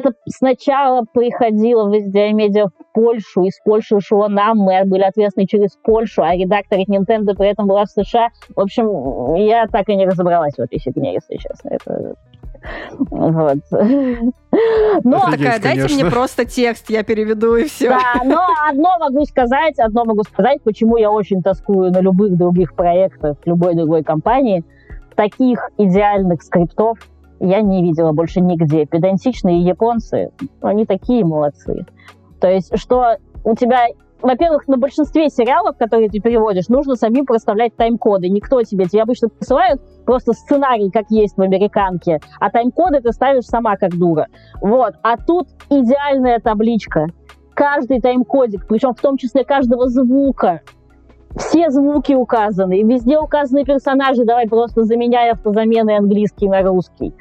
Это 0.01 0.15
сначала 0.27 1.05
приходило 1.13 1.87
в 1.87 1.91
Медиа 1.91 2.67
в 2.67 2.93
Польшу, 2.93 3.43
из 3.43 3.59
Польши 3.63 3.99
шло 3.99 4.27
нам, 4.27 4.57
мы 4.57 4.83
были 4.85 5.03
ответственны 5.03 5.45
через 5.45 5.77
Польшу, 5.83 6.23
а 6.23 6.35
редактор 6.35 6.79
Nintendo 6.79 7.35
при 7.35 7.49
этом 7.49 7.67
была 7.67 7.85
в 7.85 7.89
США. 7.89 8.29
В 8.55 8.59
общем, 8.59 9.35
я 9.35 9.67
так 9.67 9.87
и 9.89 9.95
не 9.95 10.07
разобралась 10.07 10.55
в 10.55 10.59
этой 10.59 10.79
фигне, 10.79 11.13
если 11.13 11.35
честно. 11.37 11.69
Это 11.69 12.15
вот. 13.09 13.57
Офигеть, 13.71 15.39
такая, 15.39 15.59
дайте 15.59 15.81
конечно. 15.81 15.95
мне 15.95 16.05
просто 16.11 16.45
текст, 16.45 16.89
я 16.89 17.03
переведу 17.03 17.55
и 17.55 17.65
все. 17.65 17.89
Да, 17.89 18.23
но 18.23 18.47
одно 18.69 18.97
могу 18.99 19.25
сказать, 19.25 19.79
одно 19.79 20.05
могу 20.05 20.23
сказать, 20.23 20.61
почему 20.63 20.97
я 20.97 21.11
очень 21.11 21.41
тоскую 21.41 21.91
на 21.91 22.01
любых 22.01 22.37
других 22.37 22.75
проектах, 22.75 23.37
любой 23.45 23.75
другой 23.75 24.03
компании. 24.03 24.63
Таких 25.15 25.69
идеальных 25.77 26.41
скриптов 26.41 26.97
я 27.41 27.61
не 27.61 27.81
видела 27.81 28.11
больше 28.11 28.39
нигде. 28.39 28.85
Педантичные 28.85 29.61
японцы, 29.61 30.31
они 30.61 30.85
такие 30.85 31.25
молодцы. 31.25 31.85
То 32.39 32.49
есть, 32.49 32.77
что 32.77 33.17
у 33.43 33.55
тебя 33.55 33.87
во-первых, 34.21 34.67
на 34.67 34.77
большинстве 34.77 35.29
сериалов, 35.29 35.77
которые 35.77 36.07
ты 36.07 36.19
переводишь, 36.19 36.67
нужно 36.69 36.95
самим 36.95 37.25
проставлять 37.25 37.75
тайм-коды. 37.75 38.29
Никто 38.29 38.61
тебе, 38.61 38.85
тебе 38.85 39.01
обычно 39.01 39.29
присылают 39.29 39.81
просто 40.05 40.33
сценарий, 40.33 40.91
как 40.91 41.05
есть 41.09 41.35
в 41.37 41.41
американке, 41.41 42.19
а 42.39 42.51
тайм-коды 42.51 43.01
ты 43.01 43.11
ставишь 43.13 43.45
сама 43.45 43.77
как 43.77 43.97
дура. 43.97 44.27
Вот. 44.61 44.93
А 45.01 45.17
тут 45.17 45.47
идеальная 45.69 46.39
табличка. 46.39 47.07
Каждый 47.55 47.99
тайм-кодик, 47.99 48.67
причем 48.67 48.93
в 48.93 49.01
том 49.01 49.17
числе 49.17 49.43
каждого 49.43 49.87
звука, 49.87 50.61
все 51.35 51.69
звуки 51.69 52.13
указаны, 52.13 52.79
и 52.79 52.83
везде 52.83 53.19
указаны 53.19 53.63
персонажи, 53.63 54.25
давай 54.25 54.47
просто 54.47 54.83
заменяй 54.83 55.31
автозамены 55.31 55.97
английский 55.97 56.47
на 56.47 56.61
русский. 56.61 57.13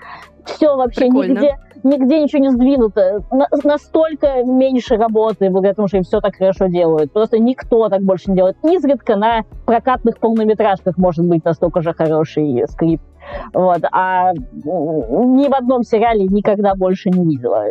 Все 0.45 0.75
вообще 0.77 1.03
Прикольно. 1.03 1.33
нигде, 1.33 1.57
нигде 1.83 2.23
ничего 2.23 2.43
не 2.43 2.51
сдвинуто. 2.51 3.23
На, 3.31 3.47
настолько 3.63 4.43
меньше 4.45 4.97
работы, 4.97 5.51
благодаря 5.51 5.75
тому, 5.75 5.89
что 5.89 5.99
им 5.99 6.03
все 6.03 6.21
так 6.21 6.37
хорошо 6.37 6.67
делают. 6.67 7.13
Просто 7.13 7.39
никто 7.39 7.89
так 7.89 8.03
больше 8.03 8.31
не 8.31 8.37
делает. 8.37 8.57
Изредка 8.65 9.17
на 9.17 9.45
прокатных 9.67 10.19
полнометражках 10.19 10.97
может 10.97 11.27
быть 11.27 11.45
настолько 11.45 11.83
же 11.83 11.93
хороший 11.93 12.65
скрипт. 12.69 13.05
Вот. 13.53 13.83
А 13.93 14.33
ни 14.33 15.49
в 15.49 15.55
одном 15.55 15.83
сериале 15.83 16.25
никогда 16.25 16.75
больше 16.75 17.11
не 17.11 17.25
видела. 17.25 17.67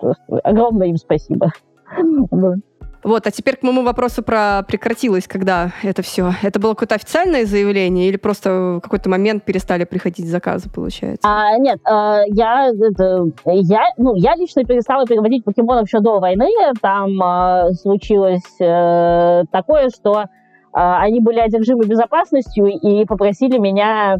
Просто 0.00 0.38
огромное 0.42 0.88
им 0.88 0.96
спасибо. 0.96 1.52
Вот, 3.04 3.26
а 3.26 3.30
теперь 3.30 3.56
к 3.56 3.62
моему 3.62 3.82
вопросу 3.82 4.22
про 4.22 4.62
прекратилось, 4.66 5.28
когда 5.28 5.72
это 5.82 6.00
все. 6.02 6.32
Это 6.42 6.58
было 6.58 6.70
какое-то 6.70 6.94
официальное 6.94 7.44
заявление 7.44 8.08
или 8.08 8.16
просто 8.16 8.78
в 8.78 8.80
какой-то 8.80 9.10
момент 9.10 9.44
перестали 9.44 9.84
приходить 9.84 10.26
заказы, 10.26 10.70
получается? 10.70 11.28
А, 11.28 11.58
нет, 11.58 11.78
а, 11.84 12.22
я, 12.28 12.70
это, 12.70 13.26
я, 13.44 13.82
ну, 13.98 14.14
я 14.14 14.34
лично 14.36 14.64
перестала 14.64 15.06
переводить 15.06 15.44
покемонов 15.44 15.86
еще 15.86 16.00
до 16.00 16.18
войны. 16.18 16.48
Там 16.80 17.22
а, 17.22 17.72
случилось 17.72 18.42
а, 18.60 19.44
такое, 19.52 19.90
что 19.90 20.24
а, 20.72 21.02
они 21.02 21.20
были 21.20 21.40
одержимы 21.40 21.84
безопасностью 21.84 22.66
и 22.68 23.04
попросили 23.04 23.58
меня 23.58 24.16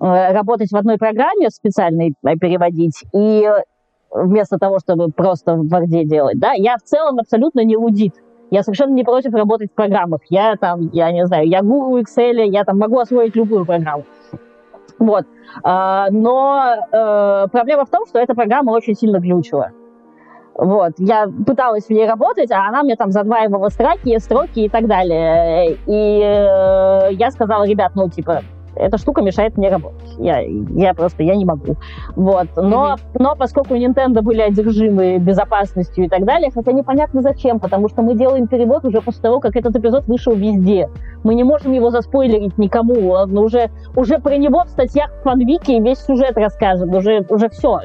работать 0.00 0.72
в 0.72 0.76
одной 0.76 0.98
программе 0.98 1.50
специальной, 1.50 2.14
переводить. 2.40 3.04
И 3.14 3.48
вместо 4.10 4.58
того, 4.58 4.80
чтобы 4.80 5.12
просто 5.12 5.54
в 5.54 5.68
Варде 5.68 6.04
делать, 6.04 6.40
да, 6.40 6.50
я 6.52 6.76
в 6.78 6.82
целом 6.82 7.20
абсолютно 7.20 7.64
не 7.64 7.76
аудит. 7.76 8.14
Я 8.54 8.62
совершенно 8.62 8.92
не 8.92 9.02
против 9.02 9.34
работать 9.34 9.72
в 9.72 9.74
программах. 9.74 10.20
Я 10.28 10.54
там, 10.54 10.88
я 10.92 11.10
не 11.10 11.26
знаю, 11.26 11.48
я 11.48 11.60
гуру 11.60 11.98
Excel, 11.98 12.46
я 12.46 12.62
там 12.62 12.78
могу 12.78 13.00
освоить 13.00 13.34
любую 13.34 13.66
программу. 13.66 14.04
Вот. 15.00 15.26
А, 15.64 16.06
но 16.10 16.76
э, 16.92 17.48
проблема 17.50 17.84
в 17.84 17.90
том, 17.90 18.06
что 18.06 18.20
эта 18.20 18.32
программа 18.36 18.70
очень 18.70 18.94
сильно 18.94 19.18
глючила. 19.18 19.72
Вот. 20.54 20.92
Я 20.98 21.26
пыталась 21.44 21.86
в 21.86 21.90
ней 21.90 22.06
работать, 22.06 22.52
а 22.52 22.68
она 22.68 22.84
мне 22.84 22.94
там 22.94 23.10
задваивала 23.10 23.70
строки, 23.70 24.16
строки 24.20 24.60
и 24.60 24.68
так 24.68 24.86
далее. 24.86 25.76
И 25.88 26.20
э, 26.22 27.12
я 27.12 27.30
сказала, 27.32 27.64
ребят, 27.66 27.90
ну, 27.96 28.08
типа, 28.08 28.42
эта 28.76 28.98
штука 28.98 29.22
мешает 29.22 29.56
мне 29.56 29.68
работать. 29.68 30.14
Я, 30.18 30.40
я 30.40 30.94
просто, 30.94 31.22
я 31.22 31.36
не 31.36 31.44
могу. 31.44 31.76
Вот. 32.16 32.48
Но, 32.56 32.94
mm-hmm. 32.94 33.16
но 33.18 33.36
поскольку 33.36 33.74
Nintendo 33.74 34.22
были 34.22 34.40
одержимы 34.40 35.18
безопасностью 35.18 36.04
и 36.04 36.08
так 36.08 36.24
далее, 36.24 36.50
хотя 36.52 36.72
непонятно 36.72 37.22
зачем, 37.22 37.60
потому 37.60 37.88
что 37.88 38.02
мы 38.02 38.14
делаем 38.14 38.46
перевод 38.46 38.84
уже 38.84 39.00
после 39.00 39.22
того, 39.22 39.40
как 39.40 39.56
этот 39.56 39.76
эпизод 39.76 40.06
вышел 40.06 40.34
везде. 40.34 40.88
Мы 41.22 41.34
не 41.34 41.44
можем 41.44 41.72
его 41.72 41.90
заспойлерить 41.90 42.58
никому. 42.58 43.10
Он 43.10 43.36
уже, 43.38 43.70
уже 43.96 44.18
про 44.18 44.36
него 44.36 44.64
в 44.64 44.68
статьях 44.68 45.10
в 45.20 45.22
фанвике 45.22 45.80
весь 45.80 45.98
сюжет 46.04 46.36
расскажем. 46.36 46.94
Уже, 46.94 47.24
уже 47.28 47.48
все. 47.48 47.80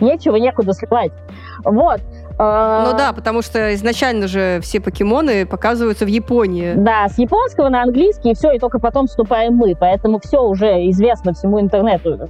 Нечего, 0.00 0.36
некуда 0.36 0.72
сливать. 0.72 1.12
Вот. 1.64 2.00
А, 2.38 2.90
ну 2.90 2.96
да, 2.96 3.12
потому 3.12 3.42
что 3.42 3.74
изначально 3.74 4.26
же 4.26 4.60
все 4.62 4.80
покемоны 4.80 5.46
показываются 5.46 6.04
в 6.04 6.08
Японии. 6.08 6.74
Да, 6.76 7.08
с 7.08 7.18
японского 7.18 7.68
на 7.68 7.82
английский, 7.82 8.32
и 8.32 8.34
все, 8.34 8.52
и 8.52 8.58
только 8.58 8.78
потом 8.78 9.06
вступаем 9.06 9.54
мы. 9.54 9.74
Поэтому 9.78 10.18
все 10.20 10.42
уже 10.42 10.88
известно 10.90 11.32
всему 11.32 11.60
интернету. 11.60 12.28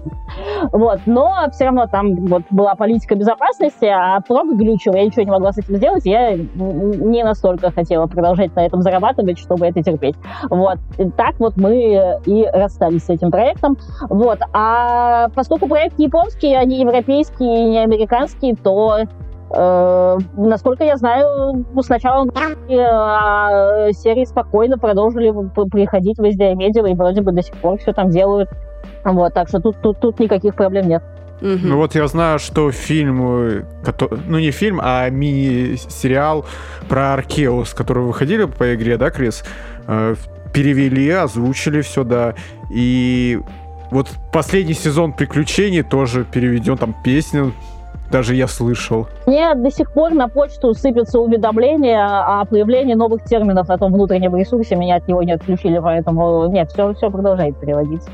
Вот. 0.73 1.01
Но 1.07 1.47
все 1.53 1.67
равно 1.67 1.87
там 1.87 2.27
вот 2.27 2.43
была 2.51 2.75
политика 2.75 3.15
безопасности, 3.15 3.87
а 3.87 4.21
прог 4.21 4.57
глючил, 4.57 4.95
я 4.95 5.05
ничего 5.05 5.23
не 5.23 5.31
могла 5.31 5.53
с 5.53 5.59
этим 5.59 5.77
сделать, 5.77 6.05
я 6.05 6.37
не 6.37 7.23
настолько 7.23 7.71
хотела 7.71 8.07
продолжать 8.07 8.55
на 8.57 8.67
этом 8.67 8.83
зарабатывать, 8.83 9.39
чтобы 9.39 9.67
это 9.67 9.83
терпеть. 9.83 10.17
Вот. 10.51 10.79
И 10.99 11.11
так 11.11 11.39
вот 11.39 11.57
мы 11.57 12.21
и 12.27 12.47
расстались 12.53 13.05
с 13.05 13.11
этим 13.11 13.31
проектом. 13.31 13.79
Вот. 14.09 14.39
А 14.53 15.29
поскольку 15.35 15.67
проект 15.67 15.99
японский, 15.99 16.55
а 16.55 16.65
не 16.65 16.81
европейский, 16.81 17.45
не 17.45 17.79
американский, 17.79 18.55
то 18.55 19.01
Э, 19.51 20.19
насколько 20.37 20.85
я 20.85 20.97
знаю, 20.97 21.65
сначала 21.83 22.27
э, 22.27 23.93
серии 23.93 24.25
спокойно 24.25 24.79
продолжили 24.79 25.33
приходить 25.71 26.19
в 26.19 26.23
SDI 26.23 26.55
Media, 26.55 26.91
и 26.91 26.95
вроде 26.95 27.21
бы 27.21 27.33
до 27.33 27.43
сих 27.43 27.55
пор 27.57 27.79
все 27.79 27.93
там 27.93 28.11
делают. 28.11 28.51
Вот, 29.05 29.35
так 29.35 29.49
что 29.49 29.61
тут, 29.61 29.77
тут, 29.83 30.01
тут 30.01 30.19
никаких 30.19 30.55
проблем 30.55 30.89
нет. 30.89 31.03
Ну 31.41 31.77
вот 31.77 31.95
я 31.95 32.07
знаю, 32.07 32.39
что 32.39 32.71
фильм, 32.71 33.67
ну 34.29 34.39
не 34.39 34.51
фильм, 34.51 34.81
а 34.83 35.11
мини-сериал 35.11 36.47
про 36.89 37.13
Аркеус, 37.13 37.75
который 37.75 38.03
выходили 38.05 38.45
по 38.45 38.75
игре, 38.75 38.97
да, 38.97 39.11
Крис? 39.11 39.45
Э, 39.87 40.15
перевели, 40.55 41.11
озвучили 41.11 41.83
все, 41.83 42.05
да. 42.05 42.35
И 42.71 43.41
вот 43.91 44.09
последний 44.33 44.75
сезон 44.75 45.13
приключений 45.13 45.83
тоже 45.83 46.25
переведен, 46.25 46.79
там 46.79 46.95
песни 47.05 47.53
даже 48.15 48.37
я 48.37 48.47
слышал. 48.47 49.09
Мне 49.27 49.57
до 49.57 49.73
сих 49.73 49.91
пор 49.93 50.13
на 50.13 50.29
почту 50.29 50.73
сыпятся 50.73 51.19
уведомления 51.19 52.07
о 52.07 52.45
появлении 52.45 52.95
новых 52.95 53.25
терминов 53.25 53.67
на 53.67 53.77
том 53.77 53.93
внутреннем 53.93 54.37
ресурсе. 54.37 54.77
Меня 54.77 54.97
от 54.97 55.09
него 55.09 55.25
не 55.25 55.33
отключили, 55.33 55.81
поэтому 55.81 56.49
нет, 56.49 56.71
все, 56.71 56.95
все 56.95 57.11
продолжает 57.11 57.59
переводиться. 57.59 58.09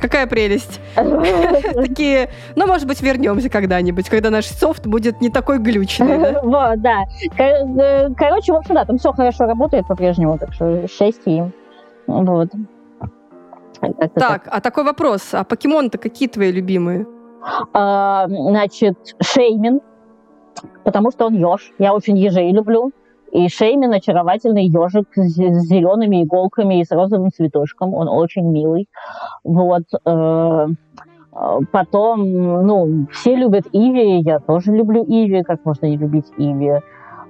Какая 0.00 0.28
прелесть. 0.28 0.80
Такие, 0.94 2.28
ну, 2.54 2.68
может 2.68 2.86
быть, 2.86 3.02
вернемся 3.02 3.48
когда-нибудь, 3.48 4.08
когда 4.08 4.30
наш 4.30 4.46
софт 4.46 4.86
будет 4.86 5.20
не 5.20 5.28
такой 5.28 5.58
глючный. 5.58 6.36
Вот, 6.42 6.80
да. 6.80 7.02
Э, 7.36 8.10
короче, 8.16 8.52
в 8.52 8.56
общем, 8.56 8.76
да, 8.76 8.84
там 8.84 8.98
все 8.98 9.12
хорошо 9.12 9.46
работает 9.46 9.88
по-прежнему, 9.88 10.38
так 10.38 10.52
что 10.52 10.86
счастье 10.86 11.36
им. 11.36 11.52
Вот. 12.06 12.48
Так, 14.14 14.46
а 14.48 14.60
такой 14.60 14.84
вопрос. 14.84 15.30
А 15.32 15.42
покемоны-то 15.42 15.98
какие 15.98 16.28
твои 16.28 16.52
любимые? 16.52 17.06
А, 17.72 18.26
значит, 18.28 18.96
Шеймин, 19.20 19.80
потому 20.84 21.10
что 21.10 21.26
он 21.26 21.34
еж. 21.34 21.72
Я 21.78 21.94
очень 21.94 22.16
ежей 22.18 22.52
люблю. 22.52 22.92
И 23.32 23.48
Шеймин 23.48 23.92
очаровательный 23.92 24.66
ежик 24.66 25.08
с 25.14 25.32
зелеными 25.32 26.22
иголками 26.22 26.80
и 26.80 26.84
с 26.84 26.90
розовым 26.90 27.30
цветочком. 27.32 27.94
Он 27.94 28.08
очень 28.08 28.46
милый. 28.46 28.88
Вот. 29.42 29.84
Э, 30.04 30.68
потом, 31.72 32.66
ну, 32.66 33.06
все 33.10 33.34
любят 33.34 33.64
Иви, 33.72 34.20
я 34.20 34.38
тоже 34.38 34.72
люблю 34.72 35.02
Иви. 35.02 35.42
Как 35.42 35.64
можно 35.64 35.86
не 35.86 35.96
любить 35.96 36.26
Иви? 36.36 36.80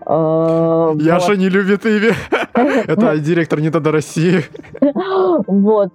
Э, 0.05 0.93
Яша 0.97 1.37
не 1.37 1.49
любит 1.49 1.87
Иви. 1.87 2.13
Это 2.55 3.19
директор 3.19 3.61
не 3.61 3.71
до 3.71 3.93
России. 3.93 4.41
Вот. 5.47 5.91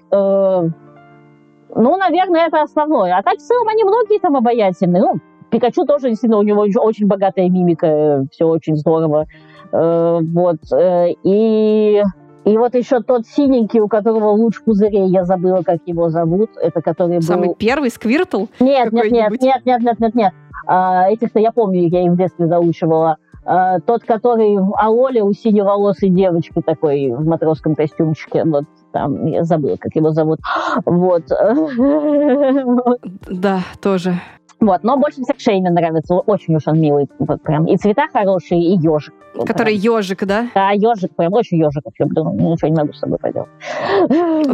Э, 1.78 1.82
ну, 1.82 1.98
наверное, 1.98 2.48
это 2.48 2.62
основное. 2.62 3.18
А 3.18 3.24
так 3.24 3.38
в 3.38 3.42
целом 3.42 3.68
они 3.68 3.84
многие 3.84 4.20
там 4.20 4.36
обаятельные. 4.36 5.02
Ну, 5.02 5.20
Пикачу 5.50 5.86
тоже 5.86 6.10
действительно 6.10 6.40
у 6.40 6.44
него 6.44 6.62
очень 6.62 7.08
богатая 7.08 7.50
мимика, 7.50 8.26
все 8.32 8.46
очень 8.46 8.76
здорово. 8.76 9.28
Э, 9.72 10.20
вот. 10.22 10.58
Э, 10.74 11.12
и, 11.24 12.04
и 12.46 12.58
вот 12.58 12.76
еще 12.76 13.02
тот 13.02 13.26
синенький, 13.26 13.80
у 13.80 13.88
которого 13.88 14.30
луч 14.32 14.62
пузырей, 14.64 15.08
я 15.08 15.24
забыла, 15.24 15.62
как 15.64 15.80
его 15.86 16.10
зовут. 16.10 16.52
Это 16.62 16.82
который 16.82 17.22
Самый 17.22 17.50
был... 17.50 17.56
первый 17.56 17.90
Сквиртл? 17.90 18.46
Нет, 18.60 18.92
нет, 18.92 19.12
нет, 19.12 19.32
нет, 19.42 19.66
нет, 19.66 19.82
нет, 19.82 20.00
нет, 20.00 20.16
нет. 20.16 20.34
А, 20.66 21.10
этих-то 21.10 21.40
я 21.40 21.52
помню, 21.52 21.88
я 21.88 22.06
их 22.06 22.12
в 22.12 22.18
детстве 22.18 22.48
заучивала. 22.48 23.18
А, 23.50 23.80
тот, 23.80 24.04
который 24.04 24.58
в 24.58 24.76
Алоле 24.76 25.24
у 25.24 25.32
синеволосой 25.32 26.10
девочки 26.10 26.62
такой 26.66 27.12
в 27.12 27.26
матросском 27.26 27.76
костюмчике. 27.76 28.44
Вот 28.44 28.66
там, 28.92 29.26
я 29.26 29.46
забыла, 29.46 29.78
как 29.78 29.96
его 29.96 30.12
зовут. 30.12 30.40
Вот. 30.86 31.24
Да, 33.30 33.62
тоже. 33.82 34.16
Вот, 34.60 34.84
но 34.84 34.98
больше 34.98 35.22
всех 35.22 35.40
Шейна 35.40 35.70
нравится, 35.70 36.16
очень 36.16 36.56
уж 36.56 36.64
он 36.66 36.80
милый, 36.80 37.08
вот 37.20 37.42
прям. 37.44 37.66
И 37.68 37.78
цвета 37.78 38.08
хорошие, 38.12 38.60
и 38.60 38.78
ежик. 38.78 39.14
Который 39.46 39.76
ежик, 39.76 40.26
да? 40.26 40.48
Да, 40.56 40.72
ежик, 40.72 41.16
прям 41.16 41.32
очень 41.34 41.60
ежиков 41.60 41.94
люблю, 42.00 42.32
ничего 42.34 42.70
не 42.70 42.76
могу 42.76 42.94
с 42.94 43.00
собой 43.00 43.20
поделать. 43.20 43.50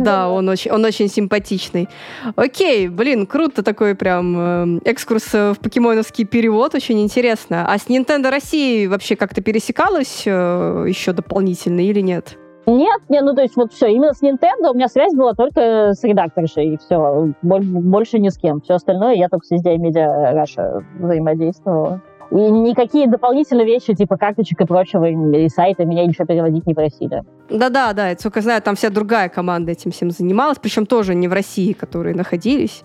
Да, 0.04 0.30
он 0.30 0.50
очень, 0.50 0.72
он 0.72 0.84
очень 0.84 1.08
симпатичный. 1.08 1.88
Окей, 2.36 2.89
блин, 2.89 3.26
круто 3.26 3.63
такой 3.63 3.96
прям 3.96 4.36
э, 4.38 4.80
экскурс 4.86 5.32
в 5.34 5.56
покемоновский 5.62 6.26
перевод, 6.26 6.76
очень 6.76 7.02
интересно. 7.02 7.66
А 7.66 7.78
с 7.78 7.88
Nintendo 7.88 8.30
России 8.30 8.88
вообще 8.88 9.16
как-то 9.16 9.42
пересекалось 9.42 10.24
э, 10.26 10.86
еще 10.88 11.13
дополнительно 11.13 11.80
или 11.80 12.02
нет? 12.02 12.38
Нет, 12.65 13.02
не, 13.10 13.21
ну 13.21 13.34
то 13.34 13.41
есть 13.41 13.56
вот 13.56 13.73
все, 13.73 13.88
именно 13.88 14.13
с 14.13 14.21
Nintendo 14.21 14.71
у 14.71 14.73
меня 14.73 14.88
связь 14.88 15.13
была 15.13 15.34
только 15.34 15.93
с 15.93 16.04
редакторшей, 16.04 16.73
и 16.73 16.78
все, 16.78 17.34
больше 17.41 18.19
ни 18.19 18.30
с 18.30 18.38
кем. 18.38 18.62
Все 18.62 18.76
остальное 18.76 19.15
я 19.15 19.28
только 19.28 19.45
с 19.45 19.52
SDI 19.52 19.78
Media 19.78 20.34
Russia 20.34 20.84
взаимодействовала. 20.99 22.02
И 22.32 22.36
никакие 22.36 23.08
дополнительные 23.08 23.65
вещи, 23.65 23.93
типа 23.93 24.17
карточек 24.17 24.62
и 24.62 24.65
прочего, 24.65 25.06
и 25.06 25.49
сайта 25.49 25.86
меня 25.86 26.06
ничего 26.06 26.26
переводить 26.26 26.65
не 26.65 26.73
просили. 26.73 27.21
Да-да, 27.49 27.93
да, 27.93 28.10
я 28.10 28.15
только 28.15 28.41
знаю, 28.41 28.62
там 28.62 28.76
вся 28.76 28.89
другая 28.89 29.30
команда 29.30 29.73
этим 29.73 29.91
всем 29.91 30.10
занималась, 30.10 30.58
причем 30.58 30.88
тоже 30.88 31.13
не 31.13 31.28
в 31.28 31.34
России, 31.34 31.73
которые 31.73 32.15
находились. 32.15 32.84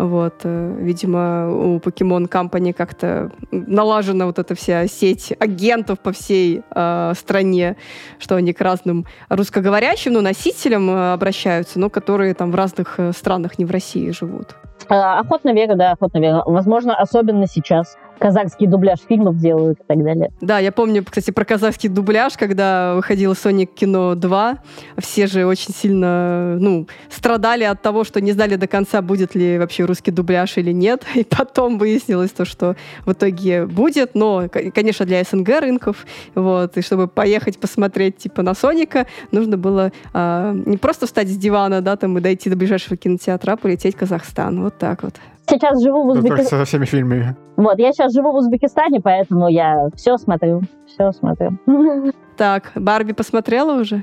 Вот, 0.00 0.40
э, 0.44 0.76
видимо, 0.78 1.50
у 1.50 1.78
Pokemon 1.78 2.26
Company 2.26 2.72
как-то 2.72 3.30
налажена 3.50 4.24
вот 4.24 4.38
эта 4.38 4.54
вся 4.54 4.86
сеть 4.86 5.34
агентов 5.38 6.00
по 6.00 6.12
всей 6.12 6.62
э, 6.74 7.12
стране, 7.14 7.76
что 8.18 8.36
они 8.36 8.54
к 8.54 8.60
разным 8.62 9.04
русскоговорящим, 9.28 10.14
ну, 10.14 10.22
носителям 10.22 10.88
э, 10.88 11.12
обращаются, 11.12 11.78
но 11.78 11.90
которые 11.90 12.32
там 12.32 12.50
в 12.50 12.54
разных 12.54 12.94
э, 12.98 13.12
странах, 13.12 13.58
не 13.58 13.66
в 13.66 13.70
России 13.70 14.10
живут. 14.10 14.56
Охотно 14.88 15.52
верю, 15.52 15.76
да, 15.76 15.92
охотно 15.92 16.18
верю. 16.18 16.42
Возможно, 16.46 16.96
особенно 16.96 17.46
сейчас 17.46 17.96
казахский 18.20 18.66
дубляж 18.66 18.98
фильмов 19.08 19.38
делают 19.38 19.80
и 19.80 19.82
так 19.86 20.04
далее. 20.04 20.30
Да, 20.40 20.58
я 20.58 20.70
помню, 20.70 21.02
кстати, 21.04 21.30
про 21.30 21.44
казахский 21.44 21.88
дубляж, 21.88 22.34
когда 22.36 22.94
выходило 22.94 23.32
Sonic 23.32 23.70
Кино 23.74 24.14
2, 24.14 24.58
все 24.98 25.26
же 25.26 25.46
очень 25.46 25.72
сильно, 25.74 26.56
ну, 26.60 26.86
страдали 27.08 27.64
от 27.64 27.80
того, 27.80 28.04
что 28.04 28.20
не 28.20 28.32
знали 28.32 28.56
до 28.56 28.66
конца, 28.66 29.00
будет 29.00 29.34
ли 29.34 29.58
вообще 29.58 29.84
русский 29.86 30.10
дубляж 30.10 30.58
или 30.58 30.70
нет. 30.70 31.04
И 31.14 31.24
потом 31.24 31.78
выяснилось 31.78 32.30
то, 32.30 32.44
что 32.44 32.76
в 33.06 33.12
итоге 33.12 33.66
будет, 33.66 34.14
но, 34.14 34.48
конечно, 34.48 35.06
для 35.06 35.24
СНГ 35.24 35.48
рынков, 35.60 36.06
вот, 36.34 36.76
и 36.76 36.82
чтобы 36.82 37.08
поехать 37.08 37.58
посмотреть, 37.58 38.18
типа, 38.18 38.42
на 38.42 38.54
Соника, 38.54 39.06
нужно 39.32 39.56
было 39.56 39.92
а, 40.12 40.52
не 40.52 40.76
просто 40.76 41.06
встать 41.06 41.28
с 41.28 41.36
дивана, 41.36 41.80
да, 41.80 41.96
там, 41.96 42.18
и 42.18 42.20
дойти 42.20 42.50
до 42.50 42.56
ближайшего 42.56 42.96
кинотеатра, 42.96 43.56
полететь 43.56 43.96
в 43.96 43.98
Казахстан. 43.98 44.62
Вот 44.62 44.76
так 44.78 45.02
вот 45.02 45.14
сейчас 45.50 45.82
живу 45.82 46.02
в 46.02 46.06
ну, 46.06 46.12
Узбекистане. 46.12 46.64
Со 46.64 46.64
всеми 46.64 46.84
фильмами. 46.84 47.36
Вот, 47.56 47.78
я 47.78 47.92
сейчас 47.92 48.12
живу 48.12 48.32
в 48.32 48.36
Узбекистане, 48.36 49.00
поэтому 49.00 49.48
я 49.48 49.88
все 49.94 50.16
смотрю, 50.16 50.62
все 50.86 51.12
смотрю. 51.12 51.58
Так, 52.36 52.72
Барби 52.74 53.12
посмотрела 53.12 53.78
уже? 53.78 54.02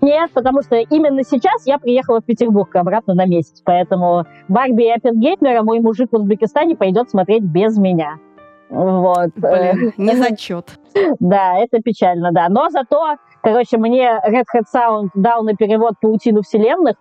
Нет, 0.00 0.30
потому 0.32 0.62
что 0.62 0.76
именно 0.76 1.22
сейчас 1.22 1.64
я 1.64 1.78
приехала 1.78 2.20
в 2.20 2.24
Петербург 2.24 2.74
обратно 2.74 3.14
на 3.14 3.24
месяц, 3.24 3.62
поэтому 3.64 4.24
Барби 4.48 4.84
и 4.84 4.90
Оппенгеймера 4.90 5.62
мой 5.62 5.80
мужик 5.80 6.08
в 6.10 6.16
Узбекистане 6.16 6.76
пойдет 6.76 7.10
смотреть 7.10 7.44
без 7.44 7.78
меня. 7.78 8.18
Вот. 8.70 9.30
Блин, 9.36 9.92
не 9.96 10.16
зачет. 10.16 10.78
Да, 11.20 11.54
это 11.58 11.80
печально, 11.80 12.32
да. 12.32 12.48
Но 12.48 12.68
зато, 12.70 13.16
короче, 13.42 13.78
мне 13.78 14.20
Red 14.26 14.44
Hat 14.54 14.64
Sound 14.74 15.08
дал 15.14 15.42
на 15.42 15.54
перевод 15.54 15.94
«Паутину 16.00 16.42
вселенных», 16.42 16.96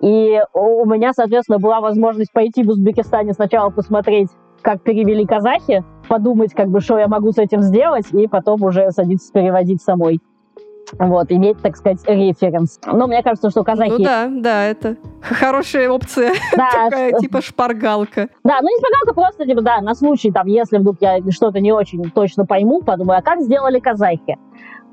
и 0.00 0.40
у 0.54 0.86
меня, 0.86 1.12
соответственно, 1.12 1.58
была 1.58 1.80
возможность 1.80 2.32
пойти 2.32 2.62
в 2.62 2.68
Узбекистане 2.68 3.32
сначала 3.32 3.70
посмотреть, 3.70 4.28
как 4.62 4.82
перевели 4.82 5.24
казахи, 5.24 5.84
подумать, 6.08 6.52
как 6.52 6.68
бы, 6.68 6.80
что 6.80 6.98
я 6.98 7.08
могу 7.08 7.32
с 7.32 7.38
этим 7.38 7.62
сделать, 7.62 8.06
и 8.12 8.26
потом 8.26 8.62
уже 8.62 8.90
садиться 8.90 9.32
переводить 9.32 9.82
самой. 9.82 10.20
Вот, 10.98 11.30
иметь, 11.30 11.60
так 11.60 11.76
сказать, 11.76 11.98
референс. 12.06 12.80
Но 12.86 13.06
мне 13.06 13.22
кажется, 13.22 13.50
что 13.50 13.62
казахи... 13.62 13.90
Ну 13.90 13.98
да, 13.98 14.28
да, 14.30 14.64
это 14.64 14.96
хорошая 15.20 15.90
опция. 15.90 16.32
Да, 16.56 16.70
Такая, 16.70 17.12
типа 17.18 17.42
шпаргалка. 17.42 18.28
Да, 18.42 18.58
ну 18.62 18.68
не 18.68 18.78
шпаргалка, 18.78 19.14
просто, 19.14 19.44
типа, 19.44 19.60
да, 19.60 19.80
на 19.80 19.94
случай, 19.94 20.30
там, 20.30 20.46
если 20.46 20.78
вдруг 20.78 20.96
я 21.00 21.18
что-то 21.30 21.60
не 21.60 21.72
очень 21.72 22.02
точно 22.10 22.46
пойму, 22.46 22.80
подумаю, 22.80 23.18
а 23.18 23.22
как 23.22 23.42
сделали 23.42 23.80
казахи? 23.80 24.38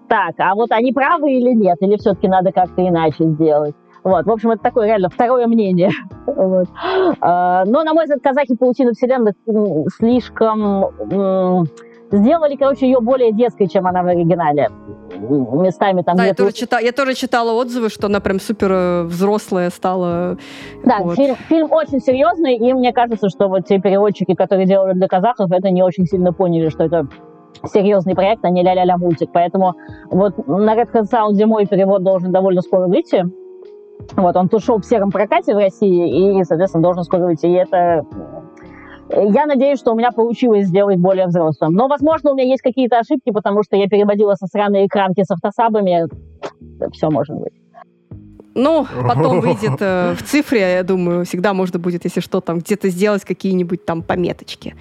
Так, 0.09 0.35
а 0.37 0.53
вот 0.53 0.71
они 0.71 0.91
правы 0.91 1.31
или 1.31 1.53
нет? 1.53 1.77
Или 1.79 1.97
все-таки 1.97 2.27
надо 2.27 2.51
как-то 2.51 2.85
иначе 2.87 3.23
сделать? 3.23 3.75
Вот, 4.05 4.25
в 4.27 4.31
общем, 4.31 4.51
это 4.51 4.61
такое 4.61 4.85
реально 4.85 5.09
второе 5.09 5.47
мнение. 5.47 5.91
Вот. 6.27 6.67
А, 7.21 7.63
но, 7.65 7.83
на 7.83 7.93
мой 7.93 8.03
взгляд, 8.03 8.21
казахи 8.21 8.55
паутину 8.55 8.91
вселенных 8.91 9.35
слишком 9.97 10.91
сделали, 12.11 12.55
короче, 12.55 12.87
ее 12.87 12.99
более 12.99 13.31
детской, 13.31 13.67
чем 13.67 13.87
она 13.87 14.03
в 14.03 14.07
оригинале. 14.07 14.69
Местами 15.17 16.01
там... 16.01 16.17
Да, 16.17 16.25
я 16.25 16.33
тоже, 16.33 16.53
читала, 16.53 16.81
я 16.81 16.91
тоже 16.91 17.13
читала 17.13 17.53
отзывы, 17.53 17.89
что 17.89 18.07
она 18.07 18.19
прям 18.19 18.39
супер 18.39 18.71
э, 18.71 19.03
взрослая 19.03 19.69
стала. 19.69 20.37
Да, 20.83 20.99
вот. 20.99 21.15
фильм, 21.15 21.35
фильм 21.47 21.71
очень 21.71 22.01
серьезный, 22.01 22.57
и 22.57 22.73
мне 22.73 22.91
кажется, 22.91 23.29
что 23.29 23.47
вот 23.47 23.65
те 23.65 23.79
переводчики, 23.79 24.35
которые 24.35 24.67
делали 24.67 24.93
для 24.93 25.07
казахов, 25.07 25.51
это 25.51 25.69
не 25.69 25.83
очень 25.83 26.05
сильно 26.05 26.33
поняли, 26.33 26.69
что 26.69 26.83
это 26.83 27.07
серьезный 27.71 28.13
проект, 28.13 28.43
а 28.43 28.49
не 28.49 28.61
ля-ля-ля 28.61 28.97
мультик. 28.97 29.29
Поэтому 29.31 29.75
вот 30.11 30.47
на 30.47 30.75
Red 30.75 30.91
Hat 30.91 31.05
Sound 31.11 31.33
зимой 31.33 31.65
перевод 31.65 32.03
должен 32.03 32.31
довольно 32.33 32.61
скоро 32.61 32.87
выйти. 32.87 33.23
Вот, 34.15 34.35
он 34.35 34.49
ушел 34.51 34.79
в 34.79 34.85
сером 34.85 35.11
прокате 35.11 35.53
в 35.53 35.57
России 35.57 36.39
и, 36.39 36.43
соответственно, 36.43 36.83
должен 36.83 37.03
скоро 37.03 37.25
выйти. 37.25 37.45
И 37.45 37.53
это... 37.53 38.05
Я 39.09 39.45
надеюсь, 39.45 39.79
что 39.79 39.91
у 39.91 39.95
меня 39.95 40.11
получилось 40.11 40.67
сделать 40.67 40.97
более 40.97 41.27
взрослым. 41.27 41.73
Но, 41.73 41.87
возможно, 41.87 42.31
у 42.31 42.35
меня 42.35 42.47
есть 42.47 42.61
какие-то 42.61 42.97
ошибки, 42.97 43.31
потому 43.31 43.63
что 43.63 43.75
я 43.75 43.87
переводила 43.87 44.33
со 44.35 44.47
сраной 44.47 44.87
экранки 44.87 45.23
с 45.23 45.31
автосабами. 45.31 46.07
Все 46.91 47.09
может 47.09 47.35
быть. 47.35 47.53
Ну, 48.55 48.87
потом 49.07 49.41
выйдет 49.41 49.77
э, 49.79 50.15
в 50.17 50.23
цифре, 50.23 50.75
я 50.75 50.83
думаю, 50.83 51.25
всегда 51.25 51.53
можно 51.53 51.77
будет, 51.77 52.05
если 52.05 52.21
что, 52.21 52.41
там 52.41 52.59
где-то 52.59 52.89
сделать 52.89 53.25
какие-нибудь 53.25 53.85
там 53.85 54.01
пометочки. 54.01 54.75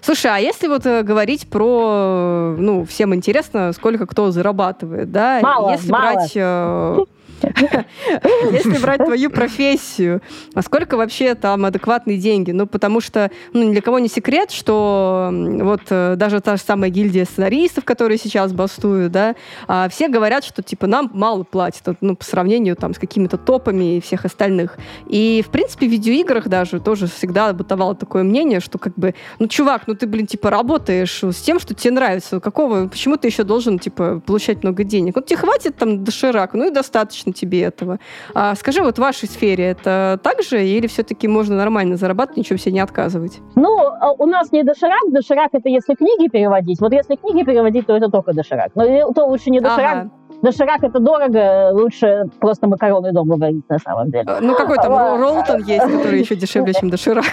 Слушай, 0.00 0.32
а 0.34 0.38
если 0.38 0.66
вот 0.66 0.84
э, 0.84 1.02
говорить 1.04 1.48
про, 1.48 2.56
ну, 2.58 2.84
всем 2.84 3.14
интересно, 3.14 3.72
сколько 3.72 4.06
кто 4.06 4.32
зарабатывает, 4.32 5.12
да? 5.12 5.38
Мало, 5.40 5.70
если 5.70 5.90
мало. 5.90 6.14
брать... 6.14 6.32
Э, 6.34 7.04
Если 8.52 8.78
брать 8.78 9.04
твою 9.04 9.30
профессию, 9.30 10.22
а 10.54 10.62
сколько 10.62 10.96
вообще 10.96 11.34
там 11.34 11.64
адекватные 11.64 12.18
деньги? 12.18 12.50
Ну, 12.50 12.66
потому 12.66 13.00
что 13.00 13.30
ну, 13.52 13.62
ни 13.62 13.72
для 13.72 13.82
кого 13.82 13.98
не 13.98 14.08
секрет, 14.08 14.50
что 14.50 15.30
вот 15.32 15.82
э, 15.90 16.14
даже 16.16 16.40
та 16.40 16.56
же 16.56 16.62
самая 16.62 16.90
гильдия 16.90 17.24
сценаристов, 17.24 17.84
которые 17.84 18.18
сейчас 18.18 18.52
бастуют, 18.52 19.12
да, 19.12 19.34
а 19.66 19.88
все 19.88 20.08
говорят, 20.08 20.44
что 20.44 20.62
типа 20.62 20.86
нам 20.86 21.10
мало 21.12 21.44
платят, 21.44 21.96
ну, 22.00 22.16
по 22.16 22.24
сравнению 22.24 22.76
там 22.76 22.94
с 22.94 22.98
какими-то 22.98 23.36
топами 23.36 23.96
и 23.96 24.00
всех 24.00 24.24
остальных. 24.24 24.76
И, 25.08 25.44
в 25.46 25.50
принципе, 25.50 25.86
в 25.86 25.90
видеоиграх 25.90 26.48
даже 26.48 26.80
тоже 26.80 27.06
всегда 27.06 27.52
бытовало 27.52 27.94
такое 27.94 28.22
мнение, 28.22 28.60
что 28.60 28.78
как 28.78 28.94
бы, 28.94 29.14
ну, 29.38 29.48
чувак, 29.48 29.82
ну 29.86 29.94
ты, 29.94 30.06
блин, 30.06 30.26
типа 30.26 30.50
работаешь 30.50 31.22
с 31.22 31.40
тем, 31.42 31.60
что 31.60 31.74
тебе 31.74 31.92
нравится. 31.92 32.40
Какого, 32.40 32.88
почему 32.88 33.16
ты 33.16 33.28
еще 33.28 33.44
должен, 33.44 33.78
типа, 33.78 34.20
получать 34.24 34.62
много 34.62 34.84
денег? 34.84 35.16
Вот 35.16 35.26
тебе 35.26 35.38
хватит 35.38 35.76
там 35.76 36.04
доширак, 36.04 36.54
ну 36.54 36.68
и 36.68 36.70
достаточно 36.70 37.31
тебе 37.32 37.62
этого. 37.62 37.98
А 38.34 38.54
скажи, 38.54 38.82
вот 38.82 38.96
в 38.96 39.00
вашей 39.00 39.28
сфере 39.28 39.64
это 39.64 40.18
так 40.22 40.42
же 40.42 40.64
или 40.64 40.86
все-таки 40.86 41.28
можно 41.28 41.56
нормально 41.56 41.96
зарабатывать, 41.96 42.38
ничего 42.38 42.58
себе 42.58 42.72
не 42.72 42.80
отказывать? 42.80 43.40
Ну, 43.54 43.78
а 43.78 44.12
у 44.12 44.26
нас 44.26 44.52
не 44.52 44.62
доширак. 44.62 45.00
Доширак— 45.10 45.50
это 45.52 45.68
если 45.68 45.94
книги 45.94 46.28
переводить. 46.28 46.80
Вот 46.80 46.92
если 46.92 47.16
книги 47.16 47.44
переводить, 47.44 47.86
то 47.86 47.96
это 47.96 48.08
только 48.10 48.32
доширак. 48.32 48.72
Но 48.74 49.12
то 49.12 49.26
лучше 49.26 49.50
не 49.50 49.60
доширак, 49.60 49.96
ага. 49.96 50.10
Доширак 50.42 50.82
это 50.82 50.98
дорого, 50.98 51.70
лучше 51.72 52.24
просто 52.40 52.66
макароны 52.66 53.12
дома 53.12 53.36
варить 53.36 53.68
на 53.68 53.78
самом 53.78 54.10
деле. 54.10 54.24
А, 54.26 54.40
ну 54.40 54.56
какой 54.56 54.76
там 54.76 54.92
Ролтон 55.20 55.62
есть, 55.62 55.84
который 55.84 56.18
еще 56.18 56.34
дешевле, 56.34 56.74
чем 56.74 56.90
доширак. 56.90 57.24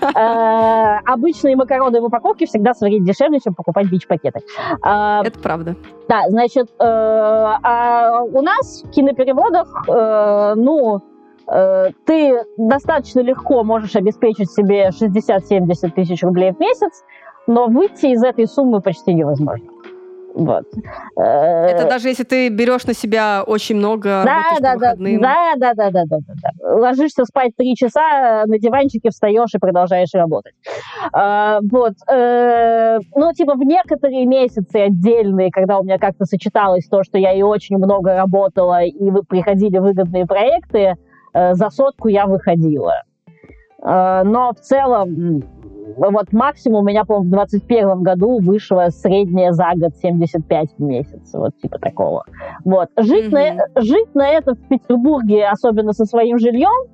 Э, 0.00 1.00
обычные 1.04 1.56
макароны 1.56 2.00
в 2.00 2.04
упаковке 2.04 2.46
всегда 2.46 2.72
сварить 2.72 3.04
дешевле, 3.04 3.40
чем 3.40 3.54
покупать 3.54 3.90
бич-пакеты. 3.90 4.40
А, 4.82 5.22
это 5.24 5.38
правда. 5.38 5.76
Да, 6.08 6.22
значит, 6.28 6.68
э, 6.70 6.84
а 6.84 8.22
у 8.22 8.40
нас 8.40 8.82
в 8.84 8.90
кинопереводах, 8.90 9.84
э, 9.88 10.54
ну, 10.56 11.02
ты 12.04 12.44
достаточно 12.58 13.20
легко 13.20 13.64
можешь 13.64 13.96
обеспечить 13.96 14.50
себе 14.50 14.90
60-70 14.90 15.94
тысяч 15.94 16.22
рублей 16.22 16.52
в 16.52 16.60
месяц, 16.60 17.02
но 17.46 17.66
выйти 17.66 18.06
из 18.06 18.22
этой 18.22 18.46
суммы 18.46 18.82
почти 18.82 19.14
невозможно. 19.14 19.66
Вот. 20.38 20.64
Это 21.16 21.82
э, 21.82 21.88
даже 21.88 22.08
если 22.08 22.22
ты 22.22 22.48
берешь 22.48 22.86
на 22.86 22.94
себя 22.94 23.42
очень 23.44 23.74
много 23.74 24.22
да, 24.24 24.54
да, 24.60 24.76
да, 24.76 24.94
да, 24.94 25.54
да, 25.56 25.74
да, 25.74 25.90
да, 25.90 26.04
да, 26.06 26.18
да. 26.20 26.74
Ложишься 26.76 27.24
спать 27.24 27.56
три 27.56 27.74
часа, 27.74 28.44
на 28.46 28.56
диванчике 28.58 29.10
встаешь 29.10 29.52
и 29.52 29.58
продолжаешь 29.58 30.14
работать. 30.14 30.54
А, 31.12 31.58
вот. 31.68 31.94
Э, 32.08 33.00
ну, 33.16 33.32
типа, 33.32 33.54
в 33.54 33.64
некоторые 33.64 34.26
месяцы 34.26 34.76
отдельные, 34.76 35.50
когда 35.50 35.80
у 35.80 35.82
меня 35.82 35.98
как-то 35.98 36.24
сочеталось 36.24 36.86
то, 36.86 37.02
что 37.02 37.18
я 37.18 37.32
и 37.32 37.42
очень 37.42 37.76
много 37.76 38.14
работала, 38.14 38.84
и 38.84 39.10
приходили 39.28 39.78
выгодные 39.78 40.24
проекты, 40.24 40.94
э, 41.34 41.54
за 41.54 41.70
сотку 41.70 42.06
я 42.06 42.26
выходила. 42.26 42.94
Но 43.80 44.52
в 44.56 44.60
целом 44.60 45.42
вот 45.96 46.32
максимум 46.32 46.82
у 46.82 46.86
меня, 46.86 47.04
по-моему, 47.04 47.28
в 47.28 47.30
21 47.30 48.02
году 48.02 48.38
вышло 48.40 48.88
среднее 48.90 49.52
за 49.52 49.70
год 49.76 49.96
75 49.96 50.68
в 50.76 50.82
месяц, 50.82 51.32
вот 51.32 51.56
типа 51.60 51.78
такого. 51.78 52.24
Вот. 52.64 52.88
Жить, 52.96 53.32
mm-hmm. 53.32 53.56
на, 53.74 53.82
жить 53.82 54.14
на 54.14 54.28
это 54.28 54.54
в 54.54 54.68
Петербурге, 54.68 55.48
особенно 55.48 55.92
со 55.92 56.04
своим 56.04 56.38
жильем, 56.38 56.88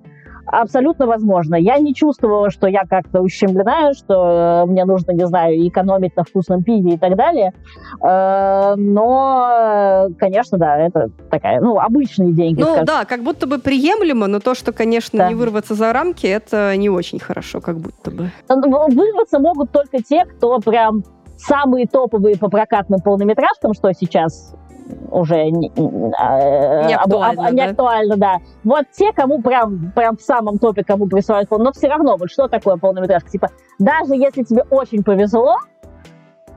абсолютно 0.46 1.06
возможно. 1.06 1.54
Я 1.56 1.78
не 1.78 1.94
чувствовала, 1.94 2.50
что 2.50 2.66
я 2.66 2.82
как-то 2.88 3.20
ущемлена, 3.20 3.94
что 3.94 4.64
э, 4.64 4.70
мне 4.70 4.84
нужно, 4.84 5.12
не 5.12 5.26
знаю, 5.26 5.66
экономить 5.66 6.16
на 6.16 6.24
вкусном 6.24 6.62
пиве 6.62 6.94
и 6.94 6.98
так 6.98 7.16
далее. 7.16 7.52
Э, 8.02 8.74
но, 8.76 10.08
конечно, 10.18 10.58
да, 10.58 10.78
это 10.78 11.10
такая, 11.30 11.60
ну, 11.60 11.78
обычные 11.78 12.32
деньги. 12.32 12.60
Ну, 12.60 12.66
скажем. 12.66 12.86
да, 12.86 13.04
как 13.04 13.22
будто 13.22 13.46
бы 13.46 13.58
приемлемо, 13.58 14.26
но 14.26 14.40
то, 14.40 14.54
что, 14.54 14.72
конечно, 14.72 15.18
да. 15.18 15.28
не 15.28 15.34
вырваться 15.34 15.74
за 15.74 15.92
рамки, 15.92 16.26
это 16.26 16.76
не 16.76 16.90
очень 16.90 17.18
хорошо, 17.18 17.60
как 17.60 17.78
будто 17.78 18.10
бы. 18.10 18.30
Ну, 18.48 18.88
вырваться 18.88 19.38
могут 19.38 19.70
только 19.72 20.02
те, 20.02 20.24
кто 20.24 20.58
прям 20.58 21.02
самые 21.36 21.86
топовые 21.86 22.38
по 22.38 22.48
прокатным 22.48 23.00
полнометражкам, 23.00 23.74
что 23.74 23.92
сейчас 23.92 24.54
уже 25.10 25.50
не, 25.50 25.72
а, 26.18 26.86
не 26.86 26.94
актуально, 26.94 27.50
не 27.50 27.62
актуально 27.62 28.16
да? 28.16 28.34
да. 28.34 28.40
Вот 28.64 28.86
те, 28.92 29.12
кому 29.12 29.40
прям, 29.40 29.92
прям 29.94 30.16
в 30.16 30.22
самом 30.22 30.58
топе, 30.58 30.84
кому 30.84 31.06
присылают 31.06 31.50
но 31.50 31.72
все 31.72 31.88
равно, 31.88 32.16
вот 32.16 32.30
что 32.30 32.48
такое 32.48 32.76
полнометражка? 32.76 33.30
Типа, 33.30 33.48
даже 33.78 34.14
если 34.14 34.42
тебе 34.42 34.64
очень 34.70 35.02
повезло, 35.02 35.56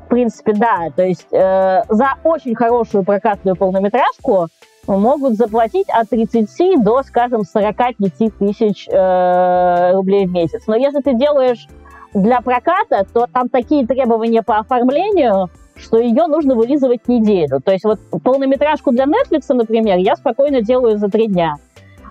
в 0.06 0.10
принципе, 0.10 0.54
да, 0.54 0.90
то 0.96 1.04
есть 1.04 1.28
э, 1.32 1.84
за 1.90 2.10
очень 2.24 2.56
хорошую 2.56 3.04
прокатную 3.04 3.56
полнометражку 3.56 4.48
могут 4.88 5.36
заплатить 5.36 5.88
от 5.90 6.10
30 6.10 6.82
до, 6.82 7.04
скажем, 7.04 7.44
45 7.44 7.96
тысяч 8.40 8.88
э, 8.90 9.92
рублей 9.94 10.26
в 10.26 10.32
месяц. 10.32 10.64
Но 10.68 10.76
если 10.76 11.02
ты 11.02 11.14
делаешь 11.14 11.68
для 12.14 12.42
проката, 12.42 13.06
то 13.14 13.28
там 13.28 13.50
такие 13.50 13.86
требования 13.86 14.44
по 14.44 14.60
оформлению, 14.60 15.50
что 15.80 16.00
ее 16.00 16.28
нужно 16.28 16.56
вылизывать 16.56 17.08
неделю. 17.08 17.62
То 17.62 17.72
есть 17.72 17.84
вот 17.84 18.00
полнометражку 18.24 18.92
для 18.92 19.06
Netflix, 19.06 19.42
например, 19.50 19.98
я 19.98 20.16
спокойно 20.16 20.62
делаю 20.62 20.98
за 20.98 21.10
три 21.10 21.28
дня. 21.28 21.56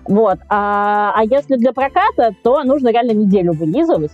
Вот. 0.05 0.39
А, 0.49 1.13
а 1.15 1.23
если 1.23 1.57
для 1.57 1.73
проката, 1.73 2.33
то 2.43 2.63
нужно 2.63 2.89
реально 2.89 3.11
неделю 3.11 3.53
вылизывать. 3.53 4.11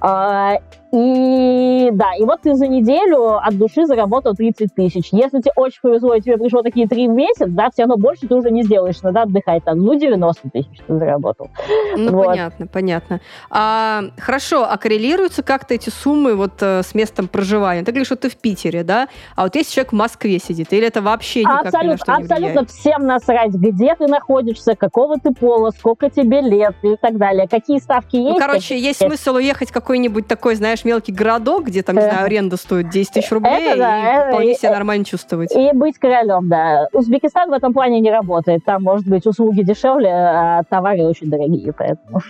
А, 0.00 0.58
и 0.92 1.90
да, 1.92 2.12
и 2.18 2.24
вот 2.24 2.42
ты 2.42 2.54
за 2.54 2.66
неделю 2.66 3.36
от 3.36 3.56
души 3.58 3.86
заработал 3.86 4.34
30 4.34 4.74
тысяч. 4.74 5.08
Если 5.12 5.40
тебе 5.40 5.52
очень 5.56 5.80
повезло, 5.82 6.14
и 6.14 6.20
тебе 6.20 6.38
пришло 6.38 6.62
такие 6.62 6.86
три 6.86 7.08
в 7.08 7.10
месяц, 7.10 7.46
да, 7.48 7.70
все 7.70 7.82
равно 7.82 7.96
больше 7.96 8.26
ты 8.26 8.34
уже 8.34 8.50
не 8.50 8.62
сделаешь, 8.62 9.02
надо 9.02 9.22
отдыхать 9.22 9.64
там, 9.64 9.78
ну, 9.78 9.98
90 9.98 10.50
тысяч 10.50 10.78
ты 10.86 10.98
заработал. 10.98 11.48
Ну, 11.96 12.12
вот. 12.12 12.26
понятно, 12.26 12.66
понятно. 12.66 13.20
А, 13.50 14.04
хорошо, 14.18 14.66
а 14.68 14.76
коррелируются 14.76 15.42
как-то 15.42 15.74
эти 15.74 15.90
суммы 15.90 16.34
вот 16.34 16.54
э, 16.60 16.82
с 16.82 16.94
местом 16.94 17.28
проживания? 17.28 17.82
Ты 17.82 17.92
говоришь, 17.92 18.06
что 18.06 18.16
ты 18.16 18.28
в 18.28 18.36
Питере, 18.36 18.82
да? 18.82 19.08
А 19.36 19.44
вот 19.44 19.54
если 19.54 19.72
человек 19.72 19.92
в 19.92 19.96
Москве 19.96 20.38
сидит, 20.38 20.72
или 20.72 20.86
это 20.86 21.02
вообще 21.02 21.40
никак 21.40 21.66
абсолютно, 21.66 21.86
ни 21.86 21.90
на 21.90 21.96
что 21.96 22.12
не 22.12 22.22
Абсолютно 22.22 22.48
влияет? 22.48 22.70
всем 22.70 23.06
насрать, 23.06 23.52
где 23.52 23.94
ты 23.94 24.06
находишься, 24.06 24.76
какого 24.76 25.18
ты 25.18 25.32
пола, 25.32 25.70
сколько 25.70 26.10
тебе 26.10 26.40
лет 26.40 26.74
и 26.82 26.96
так 27.00 27.16
далее, 27.18 27.48
какие 27.48 27.78
ставки 27.78 28.16
ну, 28.16 28.28
есть. 28.28 28.40
Ну, 28.40 28.46
короче, 28.46 28.78
есть 28.78 29.00
смысл 29.00 29.36
уехать 29.36 29.70
в 29.70 29.72
какой-нибудь 29.72 30.26
такой, 30.26 30.54
знаешь, 30.54 30.83
знаешь, 30.84 30.96
мелкий 30.96 31.12
городок, 31.12 31.64
где 31.64 31.82
там, 31.82 31.96
не 31.96 32.02
знаю, 32.02 32.24
аренда 32.24 32.56
стоит 32.56 32.90
10 32.90 33.12
тысяч 33.12 33.30
рублей, 33.32 33.68
это, 33.68 33.78
да, 33.78 33.98
и 33.98 34.16
это, 34.16 34.28
вполне 34.28 34.54
себя 34.54 34.72
нормально 34.72 35.04
чувствовать. 35.04 35.54
И 35.54 35.70
быть 35.72 35.98
королем, 35.98 36.48
да. 36.48 36.88
Узбекистан 36.92 37.50
в 37.50 37.52
этом 37.52 37.72
плане 37.72 38.00
не 38.00 38.10
работает. 38.10 38.64
Там, 38.64 38.82
может 38.82 39.06
быть, 39.06 39.26
услуги 39.26 39.62
дешевле, 39.62 40.10
а 40.12 40.62
товары 40.68 41.04
очень 41.04 41.30
дорогие, 41.30 41.72
поэтому... 41.72 42.20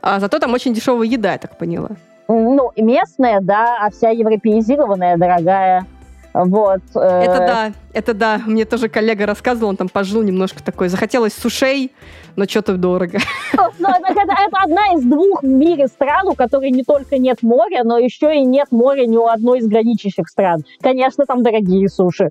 А 0.00 0.20
зато 0.20 0.38
там 0.38 0.52
очень 0.52 0.74
дешевая 0.74 1.06
еда, 1.06 1.32
я 1.32 1.38
так 1.38 1.56
поняла. 1.56 1.90
Ну, 2.28 2.70
местная, 2.76 3.40
да, 3.40 3.78
а 3.80 3.90
вся 3.90 4.10
европеизированная, 4.10 5.16
дорогая. 5.16 5.86
Вот. 6.34 6.80
Э, 6.96 7.22
это 7.22 7.38
да, 7.38 7.72
это 7.92 8.12
да. 8.12 8.40
Мне 8.44 8.64
тоже 8.64 8.88
коллега 8.88 9.24
рассказывал, 9.24 9.68
он 9.68 9.76
там 9.76 9.88
пожил 9.88 10.20
немножко 10.22 10.62
такой. 10.62 10.88
Захотелось 10.88 11.32
сушей, 11.32 11.92
но 12.34 12.44
что-то 12.44 12.76
дорого. 12.76 13.18
Но, 13.56 13.70
ну, 13.78 13.88
это, 13.88 14.20
это 14.20 14.56
одна 14.64 14.94
из 14.94 15.04
двух 15.04 15.42
в 15.42 15.46
мире 15.46 15.86
стран, 15.86 16.26
у 16.28 16.34
которой 16.34 16.70
не 16.70 16.82
только 16.82 17.18
нет 17.18 17.42
моря, 17.42 17.82
но 17.84 17.98
еще 17.98 18.34
и 18.34 18.44
нет 18.44 18.68
моря 18.72 19.06
ни 19.06 19.16
у 19.16 19.26
одной 19.26 19.60
из 19.60 19.68
граничащих 19.68 20.28
стран. 20.28 20.64
Конечно, 20.80 21.24
там 21.24 21.42
дорогие 21.42 21.88
суши. 21.88 22.30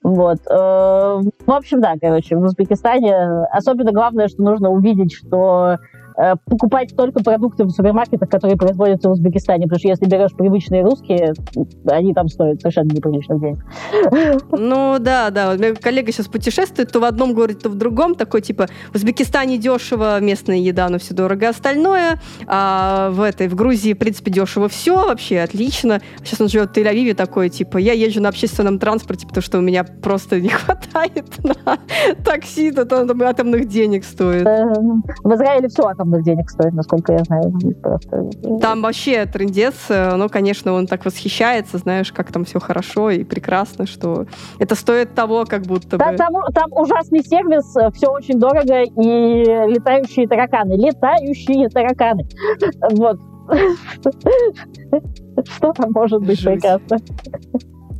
Вот. 0.00 0.38
Э, 0.48 1.20
в 1.46 1.50
общем, 1.50 1.80
да, 1.80 1.94
короче, 2.00 2.36
в 2.36 2.42
Узбекистане 2.42 3.44
особенно 3.50 3.92
главное, 3.92 4.28
что 4.28 4.42
нужно 4.42 4.70
увидеть, 4.70 5.12
что 5.12 5.76
Э, 5.76 5.76
покупать 6.44 6.94
только 6.96 7.22
продукты 7.22 7.64
в 7.64 7.70
супермаркетах, 7.70 8.28
которые 8.28 8.56
производятся 8.56 9.08
в 9.08 9.12
Узбекистане, 9.12 9.64
потому 9.64 9.78
что 9.78 9.88
если 9.88 10.06
берешь 10.06 10.32
привычные 10.32 10.82
русские, 10.82 11.34
они 11.86 12.12
там 12.14 12.28
стоят 12.28 12.60
совершенно 12.60 12.92
неприличных 12.92 13.40
денег. 13.40 13.64
Ну 14.50 14.96
да, 14.98 15.30
да. 15.30 15.50
Вот 15.50 15.60
у 15.60 15.62
меня 15.62 15.74
коллега 15.74 16.12
сейчас 16.12 16.26
путешествует 16.26 16.90
то 16.90 17.00
в 17.00 17.04
одном 17.04 17.34
городе, 17.34 17.58
то 17.60 17.68
в 17.68 17.76
другом. 17.76 18.14
Такой 18.14 18.40
типа 18.40 18.66
в 18.92 18.96
Узбекистане 18.96 19.58
дешево, 19.58 20.20
местная 20.20 20.56
еда, 20.56 20.88
но 20.88 20.98
все 20.98 21.14
дорого 21.14 21.48
остальное. 21.48 22.20
А 22.46 23.10
в 23.10 23.22
этой, 23.22 23.48
в 23.48 23.54
Грузии, 23.54 23.92
в 23.92 23.98
принципе, 23.98 24.30
дешево 24.30 24.68
все, 24.68 24.96
вообще 25.06 25.40
отлично. 25.40 26.00
Сейчас 26.24 26.40
он 26.40 26.48
живет 26.48 26.70
в 26.70 26.72
Тель-Авиве 26.76 27.14
такой, 27.14 27.48
типа, 27.48 27.78
я 27.78 27.92
езжу 27.92 28.20
на 28.20 28.28
общественном 28.28 28.78
транспорте, 28.78 29.26
потому 29.26 29.42
что 29.42 29.58
у 29.58 29.60
меня 29.60 29.84
просто 29.84 30.40
не 30.40 30.48
хватает 30.48 31.26
на 31.44 31.78
такси, 32.24 32.72
то 32.72 32.84
там 32.84 33.22
атомных 33.22 33.68
денег 33.68 34.04
стоит. 34.04 34.46
Э, 34.46 34.64
в 35.22 35.34
Израиле 35.34 35.68
все 35.68 35.86
атомное 35.86 36.07
огромных 36.08 36.24
денег 36.24 36.50
стоит, 36.50 36.72
насколько 36.72 37.12
я 37.12 37.20
знаю. 37.24 37.52
Просто... 37.82 38.30
Там 38.60 38.82
вообще 38.82 39.26
трендец, 39.26 39.74
ну, 39.88 40.28
конечно, 40.28 40.72
он 40.72 40.86
так 40.86 41.04
восхищается, 41.04 41.78
знаешь, 41.78 42.12
как 42.12 42.32
там 42.32 42.44
все 42.44 42.58
хорошо 42.60 43.10
и 43.10 43.24
прекрасно, 43.24 43.86
что 43.86 44.26
это 44.58 44.74
стоит 44.74 45.14
того, 45.14 45.44
как 45.44 45.62
будто 45.62 45.96
бы... 45.98 46.04
Там, 46.16 46.16
там 46.54 46.72
ужасный 46.72 47.22
сервис, 47.22 47.76
э, 47.76 47.90
все 47.94 48.08
очень 48.08 48.38
дорого, 48.38 48.82
и 48.82 49.44
летающие 49.72 50.26
тараканы. 50.28 50.72
Летающие 50.72 51.68
тараканы. 51.68 52.26
Вот. 52.90 53.18
Что 55.44 55.72
там 55.72 55.92
может 55.92 56.22
быть 56.22 56.42
прекрасно? 56.42 56.98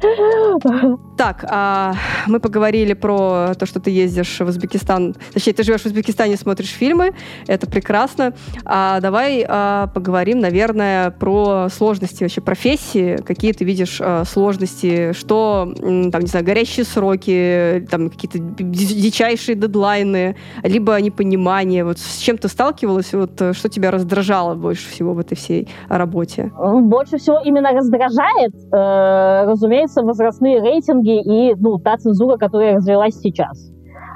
Так, 1.19 1.45
а 1.51 1.95
мы 2.29 2.39
поговорили 2.39 2.93
про 2.93 3.53
то, 3.59 3.67
что 3.67 3.81
ты 3.81 3.91
ездишь 3.91 4.39
в 4.39 4.47
Узбекистан, 4.47 5.17
точнее, 5.33 5.53
ты 5.53 5.65
живешь 5.65 5.81
в 5.81 5.87
Узбекистане, 5.87 6.37
смотришь 6.37 6.69
фильмы, 6.69 7.13
это 7.49 7.69
прекрасно. 7.69 8.35
А 8.65 9.01
давай 9.01 9.45
а, 9.49 9.89
поговорим, 9.89 10.39
наверное, 10.39 11.11
про 11.11 11.67
сложности 11.71 12.23
вообще 12.23 12.41
профессии, 12.41 13.17
какие 13.17 13.53
ты 13.53 13.65
видишь 13.65 13.99
а, 14.01 14.23
сложности, 14.25 15.13
что, 15.13 15.75
там, 15.77 16.23
не 16.23 16.29
знаю, 16.29 16.47
горящие 16.47 16.85
сроки, 16.85 17.85
там, 17.91 18.11
какие-то 18.11 18.39
дичайшие 18.39 19.57
дедлайны, 19.57 20.37
либо 20.63 21.01
непонимание. 21.01 21.85
Вот 21.85 21.99
с 21.99 22.19
чем 22.19 22.39
ты 22.39 22.47
сталкивалась, 22.47 23.13
вот 23.13 23.33
что 23.57 23.69
тебя 23.69 23.91
раздражало 23.91 24.55
больше 24.55 24.89
всего 24.89 25.15
в 25.15 25.19
этой 25.19 25.35
всей 25.35 25.67
работе? 25.89 26.53
Больше 26.57 27.19
всего 27.19 27.41
именно 27.45 27.73
раздражает, 27.73 28.55
э, 28.55 29.51
разумеется, 29.51 30.03
возрастные 30.03 30.61
рейтинги 30.61 31.08
и 31.11 31.55
ну, 31.57 31.79
та 31.79 31.97
цензура, 31.97 32.37
которая 32.37 32.77
развилась 32.77 33.15
сейчас. 33.21 33.73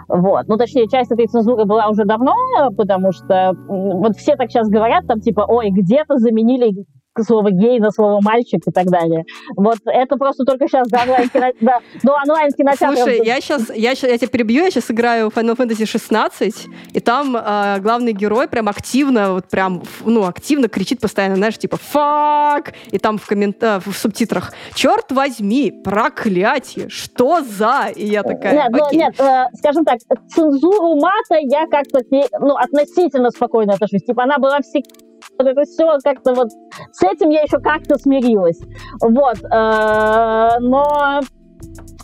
Вот. 0.09 0.47
Ну, 0.49 0.57
точнее, 0.57 0.89
часть 0.89 1.11
этой 1.11 1.27
цензуры 1.27 1.65
была 1.65 1.89
уже 1.89 2.05
давно, 2.05 2.35
потому 2.77 3.13
что 3.13 3.53
вот 3.69 4.17
все 4.17 4.37
так 4.37 4.51
сейчас 4.51 4.69
говорят, 4.69 5.07
там, 5.07 5.21
типа, 5.21 5.47
ой, 5.49 5.71
где-то 5.71 6.19
заменили 6.19 6.85
слово 7.21 7.51
гей 7.51 7.79
на 7.79 7.91
слово 7.91 8.21
мальчик 8.23 8.61
и 8.67 8.71
так 8.71 8.87
далее. 8.87 9.25
Вот 9.57 9.79
это 9.85 10.17
просто 10.17 10.45
только 10.45 10.67
сейчас 10.69 10.89
до 10.89 11.01
онлайн-кинотеатра. 11.03 11.53
Да, 11.61 11.79
до 12.03 12.13
онлайн-кинотеатра. 12.15 12.97
Слушай, 12.97 13.21
я 13.25 13.41
сейчас, 13.41 13.71
я, 13.75 13.95
сейчас, 13.95 14.11
я 14.11 14.19
тебя 14.19 14.29
перебью, 14.29 14.65
я 14.65 14.71
сейчас 14.71 14.91
играю 14.91 15.29
Final 15.29 15.57
Fantasy 15.57 15.87
16, 15.87 16.67
и 16.93 17.01
там 17.01 17.37
э, 17.37 17.79
главный 17.81 18.13
герой 18.13 18.49
прям 18.49 18.69
активно, 18.69 19.35
вот 19.35 19.47
прям, 19.47 19.83
ну, 20.05 20.27
активно 20.27 20.69
кричит 20.69 21.01
постоянно, 21.01 21.37
знаешь, 21.37 21.59
типа 21.59 21.77
«фак!» 21.77 22.73
И 22.91 22.99
там 22.99 23.19
в, 23.19 23.27
коммент... 23.27 23.63
Э, 23.63 23.81
в 23.85 23.93
субтитрах 23.93 24.53
«Черт 24.75 25.13
возьми, 25.13 25.71
проклятие, 25.71 26.89
что 26.89 27.41
за?» 27.43 27.89
И 27.95 28.07
я 28.07 28.23
такая, 28.23 28.55
Нет, 28.55 28.69
ну, 28.71 28.99
нет 28.99 29.21
э, 29.21 29.47
скажем 29.55 29.85
так, 29.85 29.99
цензуру 30.29 30.97
мата 30.97 31.37
я 31.41 31.67
как-то, 31.67 32.01
ну, 32.41 32.57
относительно 32.57 33.31
спокойно 33.31 33.75
отношусь. 33.75 34.03
Типа 34.05 34.25
она 34.25 34.39
была 34.39 34.61
всегда 34.61 35.12
это 35.47 35.63
все 35.63 35.99
как-то 36.03 36.35
вот... 36.35 36.49
С 36.93 37.03
этим 37.03 37.31
я 37.31 37.43
еще 37.43 37.59
как-то 37.59 37.97
смирилась. 37.97 38.61
Вот. 39.01 39.39
Э, 39.45 40.59
но 40.61 41.21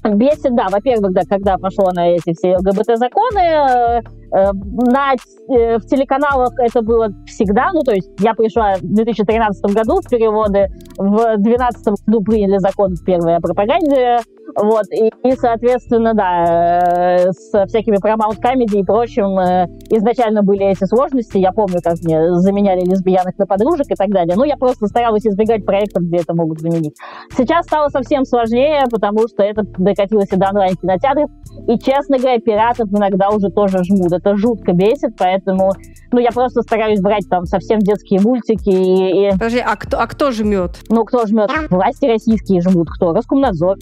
бесит, 0.04 0.54
да, 0.54 0.68
во-первых, 0.70 1.12
да, 1.12 1.22
когда 1.28 1.58
пошло 1.58 1.90
на 1.92 2.08
эти 2.10 2.32
все 2.34 2.56
ЛГБТ-законы, 2.56 3.40
э, 3.40 4.02
э, 4.32 4.52
на, 4.52 5.14
в 5.48 5.86
телеканалах 5.86 6.52
это 6.58 6.82
было 6.82 7.08
всегда, 7.26 7.70
ну, 7.72 7.80
то 7.80 7.92
есть 7.92 8.10
я 8.20 8.34
пришла 8.34 8.76
в 8.76 8.82
2013 8.82 9.74
году 9.74 10.00
в 10.00 10.08
переводы, 10.08 10.68
в 10.96 11.36
2012 11.38 12.06
году 12.06 12.22
приняли 12.22 12.58
закон 12.58 12.94
первый 13.04 13.36
о 13.36 13.40
пропаганде, 13.40 14.18
вот, 14.54 14.84
и, 14.90 15.10
и, 15.24 15.32
соответственно, 15.36 16.14
да, 16.14 17.26
э, 17.26 17.32
с 17.32 17.66
всякими 17.66 17.96
Paramount 17.96 18.40
Comedy 18.40 18.80
и 18.80 18.84
прочим 18.84 19.38
э, 19.38 19.66
изначально 19.90 20.42
были 20.42 20.66
эти 20.66 20.84
сложности. 20.84 21.38
Я 21.38 21.52
помню, 21.52 21.80
как 21.82 21.98
мне 22.02 22.34
заменяли 22.34 22.80
лесбиянок 22.80 23.36
на 23.38 23.46
подружек 23.46 23.90
и 23.90 23.94
так 23.94 24.08
далее. 24.10 24.36
Но 24.36 24.44
я 24.44 24.56
просто 24.56 24.86
старалась 24.86 25.26
избегать 25.26 25.64
проектов, 25.64 26.04
где 26.04 26.18
это 26.18 26.34
могут 26.34 26.60
заменить. 26.60 26.94
Сейчас 27.36 27.66
стало 27.66 27.88
совсем 27.88 28.24
сложнее, 28.24 28.84
потому 28.90 29.28
что 29.28 29.42
это 29.42 29.62
докатилось 29.78 30.32
и 30.32 30.36
до 30.36 30.48
онлайн-кинотеатров. 30.48 31.30
И, 31.66 31.78
честно 31.78 32.18
говоря, 32.18 32.38
пиратов 32.38 32.88
иногда 32.90 33.30
уже 33.30 33.50
тоже 33.50 33.84
жмут. 33.84 34.12
Это 34.12 34.36
жутко 34.36 34.72
бесит, 34.72 35.16
поэтому 35.18 35.72
ну, 36.10 36.20
я 36.20 36.30
просто 36.30 36.62
стараюсь 36.62 37.00
брать 37.00 37.28
там 37.28 37.44
совсем 37.44 37.80
детские 37.80 38.20
мультики. 38.20 38.70
И, 38.70 39.28
и... 39.28 39.30
Подожди, 39.32 39.58
а 39.58 39.76
кто, 39.76 40.00
а 40.00 40.06
кто 40.06 40.30
жмет? 40.30 40.78
Ну, 40.88 41.04
кто 41.04 41.26
жмет? 41.26 41.50
Власти 41.70 42.06
российские 42.06 42.62
жмут. 42.62 42.88
Кто? 42.90 43.12
Роскомнадзор. 43.12 43.76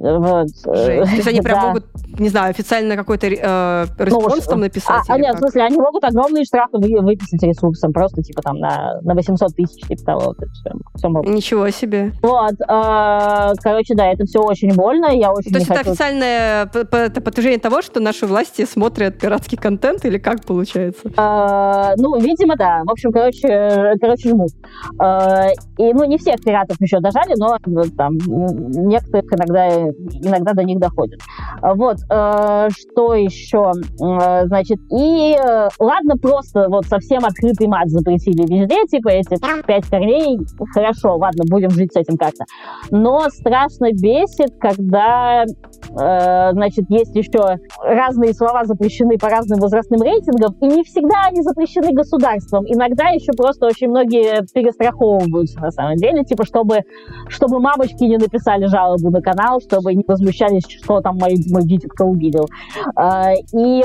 Вот. 0.00 0.48
Жесть. 0.48 1.10
То 1.10 1.16
есть 1.16 1.28
они 1.28 1.42
прям 1.42 1.60
да. 1.60 1.66
могут, 1.68 1.84
не 2.18 2.30
знаю, 2.30 2.50
официально 2.50 2.96
какой-то 2.96 3.26
э, 3.26 3.86
response 3.98 4.46
ну, 4.46 4.50
там 4.50 4.60
написать? 4.60 5.04
А, 5.06 5.14
а 5.14 5.18
нет, 5.18 5.32
как? 5.32 5.36
в 5.36 5.38
смысле, 5.40 5.64
они 5.64 5.76
могут 5.76 6.02
огромные 6.04 6.44
штрафы 6.44 6.78
выписать 6.78 7.42
ресурсом, 7.42 7.92
просто 7.92 8.22
типа 8.22 8.40
там 8.40 8.56
на, 8.56 8.98
на 9.02 9.14
800 9.14 9.54
тысяч, 9.54 9.86
типа 9.86 10.02
того. 10.02 10.20
Вот, 10.20 10.36
все, 10.38 10.70
все 10.96 11.08
могут. 11.08 11.28
Ничего 11.30 11.68
себе. 11.68 12.12
Вот. 12.22 12.54
Э, 12.66 13.52
короче, 13.62 13.94
да, 13.94 14.06
это 14.06 14.24
все 14.24 14.40
очень 14.40 14.74
больно, 14.74 15.06
я 15.14 15.32
очень 15.32 15.52
То 15.52 15.58
есть 15.58 15.70
это 15.70 15.80
хочу... 15.80 15.90
официальное 15.90 16.66
подтверждение 16.66 17.60
того, 17.60 17.82
что 17.82 18.00
наши 18.00 18.26
власти 18.26 18.64
смотрят 18.64 19.18
пиратский 19.18 19.58
контент, 19.58 20.06
или 20.06 20.16
как 20.16 20.46
получается? 20.46 21.08
Э, 21.14 21.92
ну, 21.98 22.18
видимо, 22.18 22.56
да. 22.56 22.84
В 22.86 22.90
общем, 22.90 23.12
короче, 23.12 23.98
короче 24.00 24.30
жмут. 24.30 24.52
Э, 24.98 25.48
и, 25.76 25.92
ну, 25.92 26.04
не 26.04 26.16
всех 26.16 26.40
пиратов 26.42 26.80
еще 26.80 27.00
дожали, 27.00 27.34
но 27.36 27.58
там 27.96 28.16
некоторых 28.16 29.30
иногда 29.34 29.89
иногда 29.90 30.52
до 30.52 30.64
них 30.64 30.78
доходит. 30.78 31.20
Вот, 31.62 31.98
э, 32.10 32.68
что 32.70 33.14
еще? 33.14 33.72
Э, 34.00 34.46
значит, 34.46 34.78
и 34.90 35.36
э, 35.36 35.68
ладно, 35.78 36.16
просто 36.16 36.68
вот 36.68 36.86
совсем 36.86 37.24
открытый 37.24 37.66
мат 37.66 37.88
запретили 37.88 38.42
везде, 38.42 38.86
типа 38.88 39.08
эти 39.08 39.36
пять 39.66 39.86
корней, 39.86 40.38
хорошо, 40.72 41.16
ладно, 41.16 41.44
будем 41.48 41.70
жить 41.70 41.92
с 41.92 41.96
этим 41.96 42.16
как-то. 42.16 42.44
Но 42.90 43.28
страшно 43.30 43.92
бесит, 43.92 44.58
когда, 44.60 45.44
значит, 45.92 46.84
есть 46.88 47.16
еще 47.16 47.58
разные 47.82 48.32
слова 48.32 48.64
запрещены 48.64 49.18
по 49.18 49.28
разным 49.28 49.58
возрастным 49.58 50.02
рейтингам, 50.02 50.54
и 50.60 50.66
не 50.66 50.84
всегда 50.84 51.24
они 51.28 51.42
запрещены 51.42 51.92
государством. 51.92 52.64
Иногда 52.66 53.08
еще 53.08 53.32
просто 53.32 53.66
очень 53.66 53.88
многие 53.88 54.46
перестраховываются 54.54 55.60
на 55.60 55.70
самом 55.72 55.96
деле, 55.96 56.24
типа, 56.24 56.44
чтобы, 56.44 56.80
чтобы 57.28 57.58
мамочки 57.60 58.04
не 58.04 58.18
написали 58.18 58.66
жалобу 58.66 59.10
на 59.10 59.20
канал, 59.20 59.60
что 59.60 59.80
чтобы 59.80 59.94
не 59.94 60.04
возмущались, 60.06 60.64
что 60.68 61.00
там 61.00 61.16
мой, 61.16 61.34
мой 61.50 61.62
дитятка 61.62 62.02
увидел. 62.02 62.46
А, 62.94 63.32
и 63.54 63.82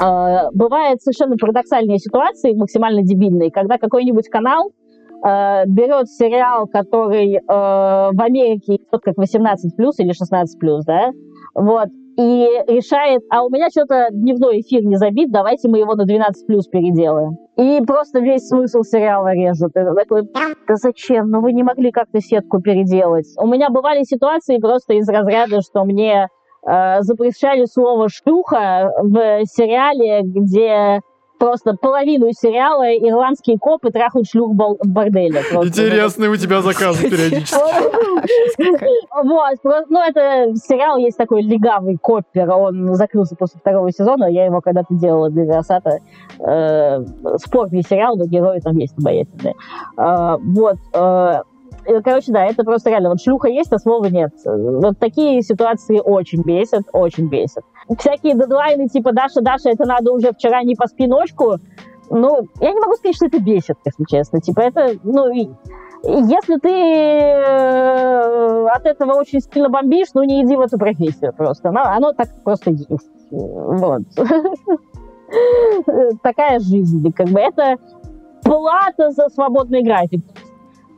а, 0.00 0.50
бывают 0.52 1.00
совершенно 1.02 1.36
парадоксальные 1.36 1.98
ситуации, 1.98 2.54
максимально 2.54 3.02
дебильные, 3.02 3.50
когда 3.50 3.78
какой-нибудь 3.78 4.28
канал 4.28 4.72
а, 5.22 5.64
берет 5.66 6.08
сериал, 6.08 6.66
который 6.66 7.40
в 7.46 8.20
Америке 8.20 8.76
идет 8.76 9.02
как 9.02 9.16
18 9.16 9.76
плюс 9.76 9.98
или 9.98 10.12
16 10.12 10.58
плюс, 10.58 10.84
да, 10.84 11.10
вот, 11.54 11.88
и 12.16 12.48
решает, 12.66 13.22
а 13.30 13.44
у 13.44 13.50
меня 13.50 13.68
что-то 13.68 14.08
дневной 14.10 14.60
эфир 14.60 14.82
не 14.82 14.96
забит, 14.96 15.30
давайте 15.30 15.68
мы 15.68 15.78
его 15.78 15.94
на 15.94 16.06
12 16.06 16.46
плюс 16.46 16.66
переделаем. 16.66 17.36
И 17.56 17.80
просто 17.86 18.20
весь 18.20 18.48
смысл 18.48 18.82
сериала 18.82 19.34
режут. 19.34 19.76
И 19.76 19.84
такой, 19.84 20.22
да 20.66 20.76
зачем? 20.76 21.30
Ну 21.30 21.42
вы 21.42 21.52
не 21.52 21.62
могли 21.62 21.90
как-то 21.90 22.20
сетку 22.20 22.60
переделать. 22.60 23.26
У 23.38 23.46
меня 23.46 23.68
бывали 23.68 24.02
ситуации 24.02 24.58
просто 24.58 24.94
из 24.94 25.08
разряда, 25.08 25.60
что 25.60 25.84
мне 25.84 26.28
э, 26.66 27.00
запрещали 27.00 27.66
слово 27.66 28.08
«шлюха» 28.08 28.90
в 29.02 29.44
сериале, 29.44 30.22
где 30.22 31.00
просто 31.38 31.74
половину 31.74 32.30
сериала 32.32 32.84
ирландские 32.94 33.58
копы 33.58 33.90
трахают 33.90 34.28
шлюх 34.28 34.52
в 34.52 34.88
борделе. 34.88 35.40
Интересный 35.62 36.28
у 36.28 36.36
тебя 36.36 36.62
заказ 36.62 36.96
периодически. 36.98 37.56
Вот, 39.24 39.86
ну 39.88 40.00
это 40.00 40.54
сериал 40.56 40.98
есть 40.98 41.16
такой 41.16 41.42
легавый 41.42 41.96
Коппер, 41.96 42.50
он 42.50 42.94
закрылся 42.94 43.34
после 43.36 43.60
второго 43.60 43.90
сезона, 43.90 44.24
я 44.26 44.46
его 44.46 44.60
когда-то 44.60 44.94
делала 44.94 45.30
для 45.30 45.44
Версата. 45.44 45.98
Э, 46.38 47.04
спортный 47.36 47.82
сериал, 47.82 48.16
но 48.16 48.26
герои 48.26 48.60
там 48.60 48.76
есть 48.76 48.96
обаятельные. 48.98 49.54
Э, 49.96 50.36
вот, 50.38 50.76
э, 50.92 51.40
короче, 52.04 52.32
да, 52.32 52.44
это 52.44 52.64
просто 52.64 52.90
реально, 52.90 53.10
вот 53.10 53.20
шлюха 53.20 53.48
есть, 53.48 53.72
а 53.72 53.78
слова 53.78 54.06
нет. 54.06 54.32
Вот 54.44 54.98
такие 54.98 55.42
ситуации 55.42 56.00
очень 56.02 56.42
бесят, 56.42 56.84
очень 56.92 57.28
бесят. 57.28 57.64
Всякие 57.98 58.34
дедлайны 58.34 58.88
типа 58.88 59.12
«Даша, 59.12 59.40
Даша, 59.40 59.70
это 59.70 59.86
надо 59.86 60.12
уже 60.12 60.32
вчера 60.32 60.62
не 60.62 60.74
по 60.74 60.86
спиночку», 60.86 61.56
ну, 62.10 62.48
я 62.60 62.72
не 62.72 62.80
могу 62.80 62.94
сказать, 62.94 63.16
что 63.16 63.26
это 63.26 63.40
бесит, 63.40 63.76
если 63.84 64.04
честно. 64.08 64.40
Типа 64.40 64.60
это, 64.60 64.92
ну, 65.02 65.28
если 65.32 66.56
ты 66.58 66.70
э, 66.70 68.68
от 68.68 68.86
этого 68.86 69.14
очень 69.14 69.40
сильно 69.40 69.68
бомбишь, 69.68 70.10
ну, 70.14 70.22
не 70.22 70.44
иди 70.44 70.54
в 70.54 70.60
эту 70.60 70.78
профессию 70.78 71.34
просто. 71.36 71.70
Оно, 71.70 71.82
оно 71.82 72.12
так 72.12 72.28
просто 72.44 72.70
есть. 72.70 73.10
Вот. 73.30 74.02
Такая 76.22 76.60
жизнь. 76.60 77.12
Как 77.12 77.26
бы 77.28 77.40
это 77.40 77.76
плата 78.44 79.10
за 79.10 79.28
свободный 79.28 79.82
график 79.82 80.22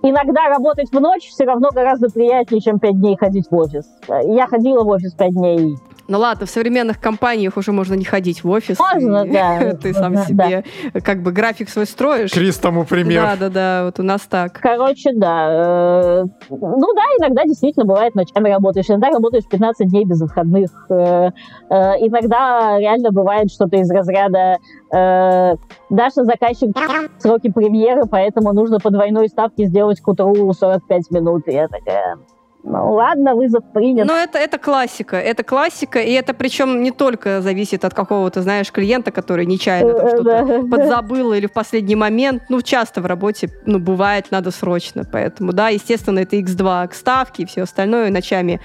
иногда 0.03 0.49
работать 0.49 0.91
в 0.93 1.01
ночь 1.01 1.29
все 1.29 1.45
равно 1.45 1.71
гораздо 1.73 2.09
приятнее, 2.09 2.61
чем 2.61 2.79
пять 2.79 2.99
дней 2.99 3.17
ходить 3.17 3.51
в 3.51 3.57
офис. 3.57 3.87
Я 4.25 4.47
ходила 4.47 4.85
в 4.85 4.89
офис 4.89 5.13
пять 5.15 5.33
дней. 5.33 5.77
Ну 6.09 6.19
ладно, 6.19 6.47
в 6.47 6.51
современных 6.51 6.99
компаниях 6.99 7.59
уже 7.59 7.71
можно 7.73 7.93
не 7.93 8.05
ходить 8.05 8.43
в 8.43 8.49
офис. 8.49 8.79
Можно, 8.79 9.27
да. 9.27 9.75
Ты 9.83 9.93
сам 9.93 10.17
себе 10.17 10.65
как 11.05 11.23
бы 11.23 11.33
график 11.33 11.69
свой 11.69 11.85
строишь. 11.85 12.33
Крис 12.33 12.57
тому 12.57 12.85
пример. 12.85 13.23
Да, 13.23 13.37
да, 13.37 13.49
да, 13.51 13.85
вот 13.85 14.01
у 14.01 14.03
нас 14.03 14.23
так. 14.23 14.59
Короче, 14.59 15.13
да. 15.13 15.49
Э, 15.51 16.25
ну 16.49 16.95
да, 16.95 17.03
иногда 17.19 17.45
действительно 17.45 17.85
бывает 17.85 18.15
ночами 18.15 18.49
работаешь, 18.49 18.87
иногда 18.89 19.11
работаешь 19.11 19.45
15 19.51 19.87
дней 19.87 20.07
без 20.07 20.23
выходных. 20.23 20.71
Э, 20.89 21.31
э, 21.69 21.75
иногда 22.01 22.79
реально 22.79 23.11
бывает 23.11 23.53
что-то 23.53 23.77
из 23.77 23.91
разряда 23.91 24.59
Даша 24.91 26.25
заказчик 26.25 26.71
сроки 27.19 27.51
премьеры, 27.51 28.07
поэтому 28.11 28.55
нужно 28.55 28.79
по 28.79 28.91
двойной 28.91 29.29
ставке 29.29 29.67
сделать 29.67 30.01
к 30.01 30.09
утру 30.09 30.51
45 30.51 31.11
минут. 31.11 31.47
И 31.49 31.53
я 31.53 31.69
такая, 31.69 32.17
Ну 32.65 32.93
ладно, 32.93 33.35
вызов 33.35 33.63
принят. 33.73 34.07
Но 34.07 34.17
это, 34.17 34.39
это 34.39 34.59
классика. 34.59 35.17
Это 35.17 35.45
классика, 35.45 36.01
и 36.01 36.11
это 36.13 36.35
причем 36.35 36.83
не 36.83 36.91
только 36.91 37.41
зависит 37.41 37.85
от 37.85 37.95
какого-то, 37.95 38.43
знаешь, 38.43 38.73
клиента, 38.73 39.13
который 39.13 39.47
нечаянно 39.47 39.95
там 39.95 40.09
что-то 40.09 40.63
подзабыл 40.71 41.33
или 41.35 41.47
в 41.47 41.53
последний 41.53 41.95
момент. 41.95 42.43
Ну, 42.49 42.61
часто 42.61 43.01
в 43.01 43.07
работе, 43.07 43.51
ну, 43.65 43.79
бывает, 43.79 44.27
надо 44.31 44.51
срочно. 44.51 45.05
Поэтому, 45.11 45.53
да, 45.53 45.69
естественно, 45.69 46.19
это 46.19 46.37
X2 46.37 46.89
к 46.89 46.95
ставке 46.95 47.45
и 47.45 47.47
все 47.47 47.63
остальное. 47.63 48.11
Ночами 48.11 48.61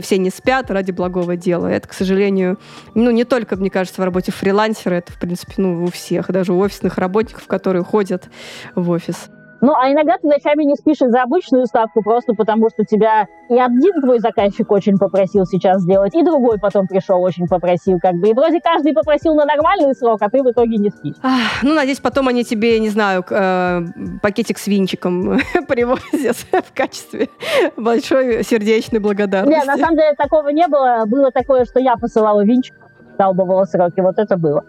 все 0.00 0.18
не 0.18 0.30
спят 0.30 0.70
ради 0.70 0.92
благого 0.92 1.36
дела. 1.36 1.66
Это, 1.66 1.88
к 1.88 1.92
сожалению, 1.92 2.58
ну, 2.94 3.10
не 3.10 3.24
только, 3.24 3.56
мне 3.56 3.70
кажется, 3.70 4.00
в 4.00 4.04
работе 4.04 4.32
фрилансера, 4.32 4.94
это, 4.94 5.12
в 5.12 5.18
принципе, 5.20 5.54
ну, 5.58 5.84
у 5.84 5.90
всех, 5.90 6.28
даже 6.28 6.54
у 6.54 6.58
офисных 6.58 6.96
работников, 6.96 7.46
которые 7.46 7.84
ходят 7.84 8.28
в 8.74 8.90
офис. 8.90 9.28
Ну, 9.60 9.74
а 9.74 9.90
иногда 9.90 10.18
ты 10.18 10.26
ночами 10.26 10.64
не 10.64 10.74
спишь 10.74 10.98
за 10.98 11.22
обычную 11.22 11.66
ставку, 11.66 12.02
просто 12.02 12.34
потому 12.34 12.68
что 12.68 12.84
тебя 12.84 13.26
и 13.48 13.58
один 13.58 14.00
твой 14.00 14.18
заказчик 14.18 14.70
очень 14.70 14.98
попросил 14.98 15.46
сейчас 15.46 15.82
сделать, 15.82 16.14
и 16.14 16.22
другой 16.22 16.58
потом 16.58 16.86
пришел 16.86 17.22
очень 17.22 17.46
попросил, 17.46 17.98
как 18.00 18.14
бы. 18.14 18.28
И 18.28 18.34
вроде 18.34 18.60
каждый 18.60 18.92
попросил 18.92 19.34
на 19.34 19.44
нормальный 19.44 19.94
срок, 19.94 20.20
а 20.22 20.28
ты 20.28 20.42
в 20.42 20.50
итоге 20.50 20.76
не 20.76 20.90
спишь. 20.90 21.16
Ах, 21.22 21.62
ну, 21.62 21.74
надеюсь, 21.74 22.00
потом 22.00 22.28
они 22.28 22.44
тебе, 22.44 22.78
не 22.80 22.90
знаю, 22.90 23.24
э, 23.28 23.80
пакетик 24.22 24.58
с 24.58 24.66
винчиком 24.66 25.38
привозят 25.68 26.36
в 26.36 26.74
качестве 26.74 27.28
большой 27.76 28.44
сердечной 28.44 29.00
благодарности. 29.00 29.58
Нет, 29.58 29.66
на 29.66 29.76
самом 29.76 29.96
деле 29.96 30.14
такого 30.16 30.48
не 30.48 30.66
было. 30.68 31.04
Было 31.06 31.30
такое, 31.30 31.64
что 31.64 31.80
я 31.80 31.96
посылала 31.96 32.44
винчик, 32.44 32.74
долбывала 33.18 33.64
сроки. 33.64 34.00
Вот 34.00 34.18
это 34.18 34.36
было. 34.36 34.64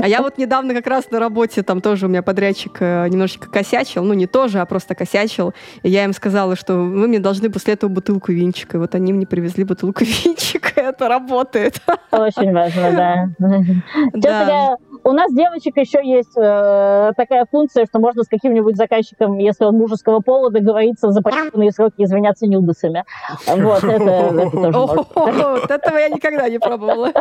А 0.00 0.08
я 0.08 0.22
вот 0.22 0.38
недавно 0.38 0.74
как 0.74 0.86
раз 0.86 1.10
на 1.10 1.20
работе, 1.20 1.62
там 1.62 1.80
тоже 1.80 2.06
у 2.06 2.08
меня 2.08 2.22
подрядчик 2.22 2.76
э, 2.80 3.08
немножечко 3.08 3.48
косячил, 3.48 4.02
ну 4.02 4.12
не 4.14 4.26
тоже, 4.26 4.60
а 4.60 4.66
просто 4.66 4.94
косячил. 4.94 5.54
И 5.82 5.88
я 5.88 6.04
им 6.04 6.12
сказала, 6.12 6.56
что 6.56 6.74
вы 6.74 7.06
мне 7.06 7.20
должны 7.20 7.48
после 7.50 7.74
этого 7.74 7.90
бутылку 7.90 8.32
винчика. 8.32 8.76
И 8.76 8.80
вот 8.80 8.94
они 8.94 9.12
мне 9.12 9.26
привезли 9.26 9.62
бутылку 9.64 10.04
винчика, 10.04 10.80
и 10.80 10.84
это 10.84 11.08
работает. 11.08 11.80
Очень 12.10 12.52
важно, 12.52 12.90
да. 12.92 13.28
да. 14.14 14.76
у 15.04 15.12
нас 15.12 15.32
девочек 15.32 15.76
еще 15.76 16.00
есть 16.04 16.36
э, 16.36 17.12
такая 17.16 17.46
функция, 17.50 17.86
что 17.86 18.00
можно 18.00 18.24
с 18.24 18.28
каким-нибудь 18.28 18.76
заказчиком, 18.76 19.38
если 19.38 19.64
он 19.64 19.76
мужеского 19.76 20.20
пола, 20.20 20.50
договориться 20.50 21.10
за 21.12 21.22
проектные 21.22 21.70
сроки 21.70 22.02
извиняться 22.02 22.46
нюдосами. 22.46 23.04
Вот, 23.46 23.84
это, 23.84 24.02
это 24.02 24.72
тоже 24.72 25.04
Вот 25.12 25.70
этого 25.70 25.96
я 25.98 26.08
никогда 26.08 26.48
не 26.48 26.58
пробовала. 26.58 27.12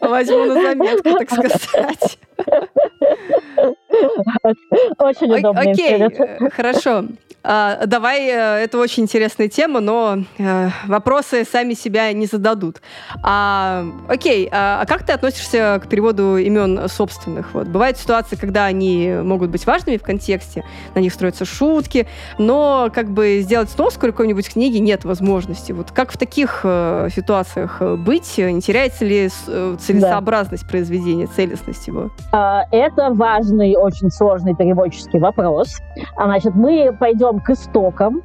Возьму 0.00 0.44
на 0.44 0.54
заметку, 0.54 1.10
так 1.18 1.30
сказать. 1.30 2.17
Очень 4.98 5.32
удобно. 5.34 5.60
Окей, 5.60 6.00
э, 6.00 6.50
хорошо. 6.50 7.04
А, 7.50 7.86
давай, 7.86 8.26
э, 8.26 8.64
это 8.64 8.76
очень 8.76 9.04
интересная 9.04 9.48
тема, 9.48 9.80
но 9.80 10.18
э, 10.36 10.68
вопросы 10.86 11.46
сами 11.50 11.72
себя 11.72 12.12
не 12.12 12.26
зададут. 12.26 12.82
А, 13.22 13.86
окей, 14.06 14.50
а, 14.52 14.82
а 14.82 14.86
как 14.86 15.02
ты 15.02 15.14
относишься 15.14 15.80
к 15.82 15.88
переводу 15.88 16.36
имен 16.36 16.90
собственных? 16.90 17.54
Вот, 17.54 17.68
бывают 17.68 17.96
ситуации, 17.96 18.36
когда 18.36 18.66
они 18.66 19.14
могут 19.22 19.48
быть 19.48 19.64
важными 19.64 19.96
в 19.96 20.02
контексте, 20.02 20.62
на 20.94 20.98
них 20.98 21.10
строятся 21.14 21.46
шутки, 21.46 22.06
но 22.36 22.90
как 22.94 23.08
бы 23.08 23.40
сделать 23.40 23.70
сноску 23.70 24.00
какой-нибудь 24.00 24.52
книги 24.52 24.76
нет 24.76 25.06
возможности. 25.06 25.72
Вот 25.72 25.90
как 25.90 26.12
в 26.12 26.18
таких 26.18 26.60
э, 26.64 27.08
ситуациях 27.16 27.80
быть? 27.80 28.36
Не 28.36 28.60
теряется 28.60 29.06
ли 29.06 29.30
целесообразность 29.30 30.64
да. 30.64 30.68
произведения, 30.68 31.26
целостность 31.26 31.86
его? 31.86 32.10
А, 32.30 32.64
это 32.72 33.08
важный, 33.14 33.74
очень 33.74 34.10
сложный 34.10 34.54
переводческий 34.54 35.18
вопрос. 35.18 35.78
Значит, 36.14 36.54
мы 36.54 36.92
пойдем 36.92 37.37
к 37.40 37.50
истокам. 37.50 38.22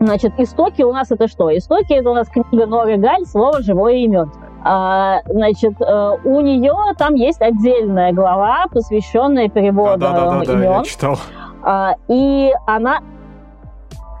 Значит, 0.00 0.38
истоки 0.38 0.82
у 0.82 0.92
нас 0.92 1.10
это 1.10 1.28
что? 1.28 1.56
Истоки 1.56 1.92
это 1.92 2.10
у 2.10 2.14
нас 2.14 2.28
книга 2.28 2.66
Норы 2.66 2.96
Галь 2.96 3.24
«Слово 3.26 3.62
живое 3.62 3.94
и 3.94 4.08
мертвое». 4.08 4.50
А, 4.66 5.20
значит, 5.26 5.74
э, 5.80 6.16
у 6.24 6.40
нее 6.40 6.74
там 6.96 7.14
есть 7.14 7.42
отдельная 7.42 8.12
глава, 8.12 8.64
посвященная 8.72 9.48
переводу 9.48 9.98
да, 9.98 10.12
да, 10.12 10.20
да, 10.20 10.44
да, 10.44 10.52
имен. 10.52 10.62
Да, 10.62 10.76
я 10.78 10.84
читал. 10.84 11.18
А, 11.62 11.94
и 12.08 12.50
она 12.66 13.00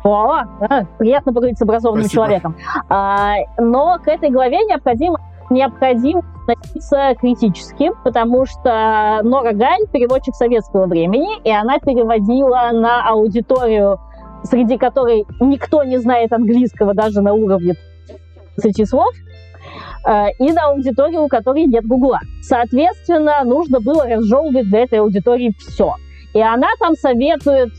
о, 0.04 0.34
а, 0.60 0.84
приятно 0.98 1.32
поговорить 1.32 1.58
с 1.58 1.62
образованным 1.62 2.04
Спасибо. 2.04 2.24
человеком. 2.24 2.56
А, 2.90 3.36
но 3.58 3.98
к 4.04 4.08
этой 4.08 4.28
главе 4.28 4.58
необходимо, 4.64 5.18
необходимо 5.48 6.22
относиться 6.46 7.14
критически, 7.18 7.90
потому 8.04 8.44
что 8.44 9.20
Нора 9.22 9.52
Галь 9.52 9.86
переводчик 9.90 10.34
советского 10.34 10.86
времени, 10.86 11.40
и 11.42 11.50
она 11.50 11.78
переводила 11.78 12.68
на 12.72 13.08
аудиторию, 13.08 13.98
среди 14.44 14.76
которой 14.76 15.24
никто 15.40 15.82
не 15.82 15.98
знает 15.98 16.32
английского 16.32 16.94
даже 16.94 17.20
на 17.20 17.32
уровне 17.32 17.74
30 18.56 18.88
слов, 18.88 19.12
э, 20.06 20.26
и 20.38 20.52
на 20.52 20.66
аудиторию, 20.66 21.22
у 21.22 21.28
которой 21.28 21.64
нет 21.64 21.86
гугла. 21.86 22.20
Соответственно, 22.42 23.42
нужно 23.44 23.80
было 23.80 24.06
разжевывать 24.06 24.68
для 24.68 24.80
этой 24.80 25.00
аудитории 25.00 25.54
все. 25.58 25.94
И 26.34 26.40
она 26.40 26.68
там 26.78 26.94
советует, 26.94 27.72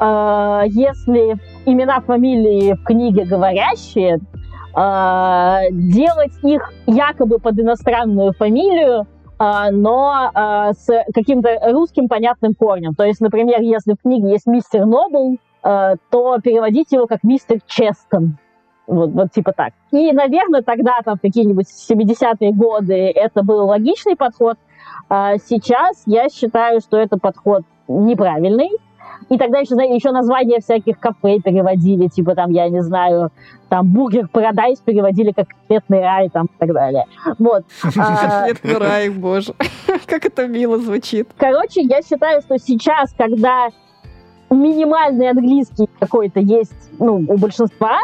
э, 0.00 0.62
если 0.66 1.36
имена, 1.64 2.00
фамилии 2.00 2.74
в 2.74 2.84
книге 2.84 3.24
говорящие, 3.24 4.18
а, 4.74 5.62
делать 5.72 6.32
их 6.44 6.70
якобы 6.86 7.38
под 7.38 7.58
иностранную 7.58 8.32
фамилию, 8.32 9.06
но 9.40 10.30
с 10.76 10.86
каким-то 11.14 11.58
русским 11.72 12.06
понятным 12.06 12.54
корнем. 12.54 12.94
То 12.94 13.04
есть, 13.04 13.20
например, 13.20 13.60
если 13.60 13.94
в 13.94 14.02
книге 14.02 14.30
есть 14.30 14.46
мистер 14.46 14.84
Нобл, 14.84 15.38
то 15.62 16.38
переводить 16.42 16.92
его 16.92 17.06
как 17.06 17.22
мистер 17.22 17.60
Честон. 17.66 18.38
Вот, 18.86 19.10
вот 19.10 19.32
типа 19.32 19.52
так. 19.52 19.74
И, 19.90 20.12
наверное, 20.12 20.62
тогда, 20.62 21.00
там, 21.04 21.18
какие-нибудь 21.18 21.66
70-е 21.66 22.52
годы 22.52 22.94
это 22.94 23.42
был 23.42 23.66
логичный 23.66 24.16
подход. 24.16 24.56
Сейчас 25.08 26.02
я 26.06 26.28
считаю, 26.28 26.80
что 26.80 26.96
это 26.96 27.18
подход 27.18 27.64
неправильный, 27.86 28.70
и 29.28 29.36
тогда 29.36 29.58
еще, 29.58 29.74
еще 29.74 30.10
названия 30.10 30.60
всяких 30.60 30.98
кафе 30.98 31.38
переводили, 31.40 32.08
типа 32.08 32.34
там, 32.34 32.50
я 32.50 32.68
не 32.68 32.82
знаю, 32.82 33.30
там 33.68 33.92
бургер 33.92 34.28
Парадайз 34.28 34.80
переводили 34.80 35.32
как 35.32 35.48
конфетный 35.48 36.00
рай 36.00 36.30
там 36.30 36.46
и 36.46 36.58
так 36.58 36.72
далее. 36.72 37.04
Вот. 37.38 37.64
А, 37.96 38.46
конфетный 38.46 38.78
рай, 38.78 39.08
боже. 39.10 39.54
Как 40.06 40.24
это 40.24 40.46
мило 40.46 40.78
звучит. 40.78 41.28
Короче, 41.36 41.82
я 41.82 42.00
считаю, 42.02 42.40
что 42.40 42.58
сейчас, 42.58 43.12
когда 43.12 43.68
минимальный 44.50 45.30
английский 45.30 45.88
какой-то 45.98 46.40
есть 46.40 46.72
ну, 46.98 47.16
у 47.16 47.36
большинства, 47.36 47.98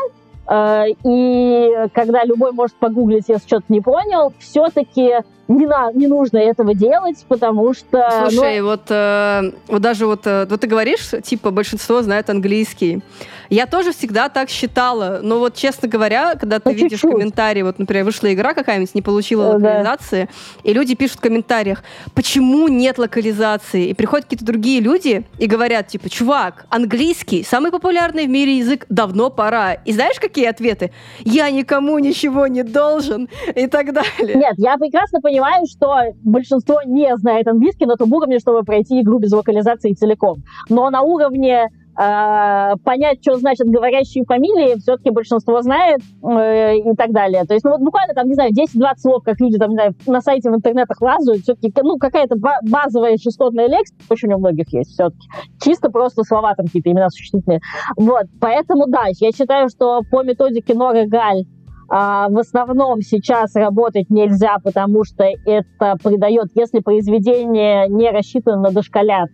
э, 0.49 0.85
и 1.05 1.71
когда 1.93 2.25
любой 2.25 2.53
может 2.53 2.77
погуглить, 2.77 3.25
если 3.29 3.47
что-то 3.47 3.67
не 3.69 3.81
понял, 3.81 4.33
все-таки 4.39 5.15
не, 5.49 5.67
на, 5.67 5.93
не 5.93 6.07
нужно 6.07 6.39
этого 6.39 6.75
делать, 6.75 7.25
потому 7.29 7.75
что... 7.75 8.29
Слушай, 8.29 8.61
ну... 8.61 8.67
вот, 8.67 8.83
э, 8.91 9.53
вот 9.69 9.83
даже 9.83 10.07
вот, 10.07 10.27
э, 10.27 10.47
вот 10.49 10.61
ты 10.61 10.67
говоришь, 10.67 11.11
типа, 11.23 11.51
большинство 11.51 12.03
знает 12.03 12.31
английский. 12.31 13.03
Я 13.51 13.67
тоже 13.67 13.93
всегда 13.93 14.29
так 14.29 14.49
считала, 14.49 15.21
но 15.23 15.39
вот, 15.39 15.55
честно 15.55 15.89
говоря, 15.89 16.35
когда 16.35 16.59
ты 16.59 16.71
ну, 16.71 16.75
видишь 16.75 17.01
чуть-чуть. 17.01 17.11
комментарии, 17.11 17.63
вот, 17.63 17.79
например, 17.79 18.05
вышла 18.05 18.33
игра 18.33 18.55
какая-нибудь, 18.55 18.95
не 18.95 19.03
получила 19.03 19.55
локализации, 19.55 20.29
да. 20.65 20.71
и 20.71 20.73
люди 20.73 20.95
пишут 20.95 21.19
в 21.19 21.21
комментариях, 21.21 21.83
почему 22.15 22.69
нет 22.69 22.99
локализации? 22.99 23.89
И 23.89 23.95
приходят 23.95 24.27
какие-то 24.27 24.45
другие 24.45 24.81
люди 24.81 25.25
и 25.39 25.47
говорят, 25.47 25.89
типа, 25.89 26.09
чувак, 26.09 26.67
английский, 26.71 27.45
самый 27.45 27.71
популярный 27.71 28.27
в 28.27 28.31
мире 28.31 28.59
язык, 28.59 28.87
давно 28.89 29.31
пора. 29.31 29.75
И 29.75 29.93
знаешь, 29.93 30.19
какие 30.21 30.47
ответы? 30.47 30.93
Я 31.21 31.51
никому 31.51 31.99
ничего 31.99 32.47
не 32.47 32.63
должен 32.63 33.29
и 33.55 33.67
так 33.67 33.93
далее. 33.93 34.37
Нет, 34.37 34.55
я 34.57 34.77
прекрасно 34.79 35.21
понимаю, 35.21 35.67
что 35.67 35.95
большинство 36.23 36.81
не 36.85 37.17
знает 37.17 37.49
английский 37.49 37.87
на 37.87 37.97
том 37.97 38.13
уровне, 38.13 38.39
чтобы 38.39 38.63
пройти 38.63 39.01
игру 39.01 39.19
без 39.19 39.33
локализации 39.33 39.93
целиком. 39.93 40.43
Но 40.69 40.91
на 40.91 41.03
уровне 41.03 41.69
понять, 41.95 43.19
что 43.23 43.37
значит 43.37 43.69
говорящие 43.69 44.25
фамилии, 44.25 44.79
все-таки 44.81 45.11
большинство 45.11 45.63
знает 45.63 46.01
э, 46.23 46.77
и 46.79 46.97
так 46.97 47.13
далее. 47.13 47.45
То 47.45 47.55
есть, 47.55 47.65
ну 47.65 47.73
вот 47.73 47.81
буквально 47.81 48.15
там, 48.15 48.27
не 48.27 48.35
знаю, 48.35 48.53
10-20 48.53 48.95
слов, 48.99 49.23
как 49.23 49.41
люди 49.41 49.59
там, 49.59 49.71
не 49.71 49.77
знаю, 49.77 49.95
на 50.07 50.21
сайте 50.21 50.51
в 50.51 50.55
интернетах 50.55 51.01
лазают, 51.01 51.43
все-таки, 51.43 51.73
ну, 51.83 51.97
какая-то 51.99 52.37
базовая 52.63 53.17
частотная 53.17 53.69
лексика 53.69 54.03
очень 54.11 54.33
у 54.33 54.39
многих 54.39 54.73
есть 54.73 54.91
все-таки. 54.93 55.29
Чисто 55.63 55.91
просто 55.91 56.25
слова 56.25 56.55
там 56.55 56.67
какие-то, 56.67 56.91
имена 56.91 57.11
существительные. 57.11 57.61
Вот, 57.97 58.25
поэтому, 58.41 58.87
да, 58.89 59.05
я 59.21 59.31
считаю, 59.31 59.69
что 59.69 60.03
по 60.11 60.23
методике 60.23 60.75
Норы 60.75 61.07
Галь 61.07 61.45
а, 61.89 62.29
в 62.29 62.39
основном 62.39 63.03
сейчас 63.03 63.55
работать 63.55 64.11
нельзя, 64.11 64.57
потому 64.63 65.05
что 65.05 65.25
это 65.25 65.97
придает, 66.03 66.47
если 66.55 66.81
произведение 66.81 67.89
не 67.89 68.11
рассчитано 68.11 68.63
на 68.63 68.71
дошколят, 68.71 69.29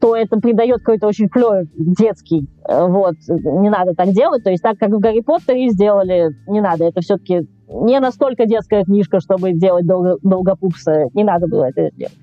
то 0.00 0.14
это 0.14 0.38
придает 0.38 0.78
какой-то 0.78 1.06
очень 1.06 1.28
флер 1.28 1.64
детский. 1.76 2.48
Вот, 2.68 3.14
не 3.28 3.70
надо 3.70 3.94
так 3.94 4.10
делать. 4.10 4.44
То 4.44 4.50
есть 4.50 4.62
так, 4.62 4.78
как 4.78 4.90
в 4.90 4.98
Гарри 4.98 5.20
Поттере 5.20 5.70
сделали, 5.70 6.30
не 6.46 6.60
надо. 6.60 6.84
Это 6.84 7.00
все-таки 7.00 7.48
не 7.68 8.00
настолько 8.00 8.46
детская 8.46 8.84
книжка, 8.84 9.20
чтобы 9.20 9.52
делать 9.52 9.86
долго, 9.86 10.16
долгопупса. 10.22 11.08
Не 11.14 11.24
надо 11.24 11.46
было 11.46 11.64
это 11.64 11.90
делать. 11.96 12.16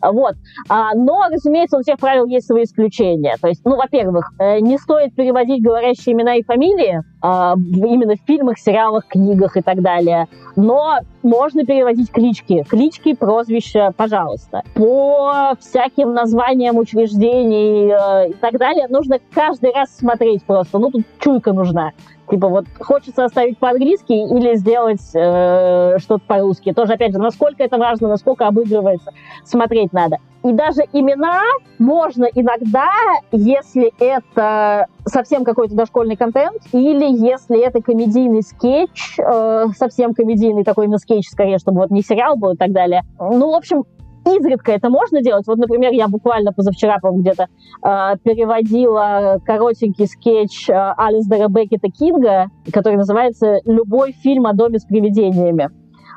Вот. 0.00 0.34
А, 0.68 0.94
но, 0.94 1.24
разумеется, 1.30 1.78
у 1.78 1.82
всех 1.82 1.98
правил 1.98 2.26
есть 2.26 2.46
свои 2.46 2.64
исключения. 2.64 3.36
То 3.40 3.48
есть, 3.48 3.62
ну, 3.64 3.76
во-первых, 3.76 4.32
э, 4.38 4.60
не 4.60 4.78
стоит 4.78 5.14
переводить 5.14 5.62
говорящие 5.62 6.14
имена 6.14 6.36
и 6.36 6.42
фамилии 6.42 7.02
а, 7.20 7.54
именно 7.56 8.14
в 8.14 8.26
фильмах, 8.26 8.58
сериалах, 8.58 9.06
книгах 9.06 9.56
и 9.56 9.62
так 9.62 9.82
далее. 9.82 10.28
Но 10.54 10.98
можно 11.22 11.64
переводить 11.64 12.10
клички. 12.10 12.64
Клички, 12.68 13.14
прозвища, 13.14 13.92
пожалуйста. 13.96 14.62
По 14.74 15.54
всяким 15.60 16.14
названиям 16.14 16.78
учреждений 16.78 17.90
э, 17.90 18.30
и 18.30 18.32
так 18.34 18.58
далее 18.58 18.86
нужно 18.88 19.18
каждый 19.34 19.72
раз 19.72 19.94
смотреть 19.96 20.44
просто. 20.44 20.78
Ну, 20.78 20.90
тут 20.90 21.04
чуйка 21.18 21.52
нужна. 21.52 21.92
Типа 22.28 22.48
вот 22.48 22.64
хочется 22.80 23.24
оставить 23.24 23.58
по-английски 23.58 24.12
или 24.12 24.56
сделать 24.56 25.02
э, 25.14 25.98
что-то 25.98 26.22
по-русски. 26.26 26.72
Тоже, 26.72 26.94
опять 26.94 27.12
же, 27.12 27.18
насколько 27.18 27.62
это 27.62 27.78
важно, 27.78 28.08
насколько 28.08 28.46
обыгрывается, 28.46 29.12
смотреть 29.44 29.92
надо. 29.92 30.16
И 30.44 30.52
даже 30.52 30.82
имена 30.92 31.42
можно 31.78 32.24
иногда, 32.24 32.88
если 33.32 33.92
это 33.98 34.86
совсем 35.04 35.44
какой-то 35.44 35.74
дошкольный 35.74 36.16
контент, 36.16 36.62
или 36.72 37.04
если 37.04 37.60
это 37.60 37.82
комедийный 37.82 38.42
скетч, 38.42 39.18
э, 39.18 39.66
совсем 39.76 40.14
комедийный 40.14 40.62
такой, 40.62 40.86
ну, 40.86 40.98
скетч 40.98 41.28
скорее, 41.28 41.58
чтобы 41.58 41.80
вот 41.80 41.90
не 41.90 42.02
сериал 42.02 42.36
был 42.36 42.52
и 42.52 42.56
так 42.56 42.72
далее. 42.72 43.02
Ну, 43.18 43.50
в 43.50 43.54
общем, 43.54 43.84
изредка 44.26 44.72
это 44.72 44.90
можно 44.90 45.22
делать. 45.22 45.46
Вот, 45.46 45.58
например, 45.58 45.92
я 45.92 46.08
буквально 46.08 46.52
позавчера, 46.52 46.98
по 46.98 47.10
где-то 47.10 47.44
э, 47.44 48.16
переводила 48.22 49.40
коротенький 49.44 50.06
скетч 50.06 50.68
э, 50.68 50.74
Алистера 50.96 51.48
Беккета 51.48 51.88
Кинга, 51.88 52.46
который 52.72 52.96
называется 52.96 53.60
«Любой 53.64 54.12
фильм 54.12 54.46
о 54.46 54.52
доме 54.52 54.78
с 54.78 54.84
привидениями». 54.84 55.70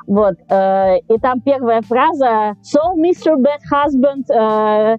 Вот. 0.06 0.34
Э, 0.48 0.98
и 1.08 1.18
там 1.18 1.40
первая 1.40 1.82
фраза 1.82 2.56
«So, 2.62 2.94
Mr. 2.96 3.36
Bad 3.36 3.60
Husband, 3.70 4.24
uh, 4.28 4.98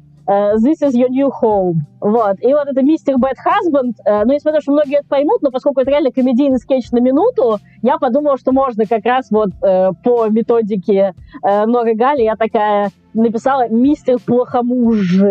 this 0.58 0.82
is 0.82 0.94
your 0.94 1.10
new 1.10 1.30
home». 1.30 1.76
Вот. 2.00 2.38
И 2.42 2.54
вот 2.54 2.68
это 2.68 2.82
«Mr. 2.82 3.16
Bad 3.16 3.38
Husband», 3.46 3.94
uh, 4.08 4.24
ну, 4.26 4.34
несмотря 4.34 4.54
на 4.54 4.58
то, 4.60 4.62
что 4.62 4.72
многие 4.72 5.00
это 5.00 5.08
поймут, 5.08 5.42
но 5.42 5.52
поскольку 5.52 5.82
это 5.82 5.92
реально 5.92 6.12
комедийный 6.12 6.58
скетч 6.58 6.92
на 6.92 7.00
минуту, 7.00 7.60
я 7.82 7.98
подумала, 7.98 8.38
что 8.38 8.52
можно 8.52 8.86
как 8.86 9.06
раз 9.06 9.30
вот 9.32 9.50
uh, 9.62 9.94
по 10.04 10.28
методике 10.28 11.14
Норы 11.44 11.96
Гали 11.96 12.24
я 12.24 12.36
такая 12.36 12.92
написала 13.14 13.68
«Мистер 13.70 14.18
Плохомуж». 14.26 15.22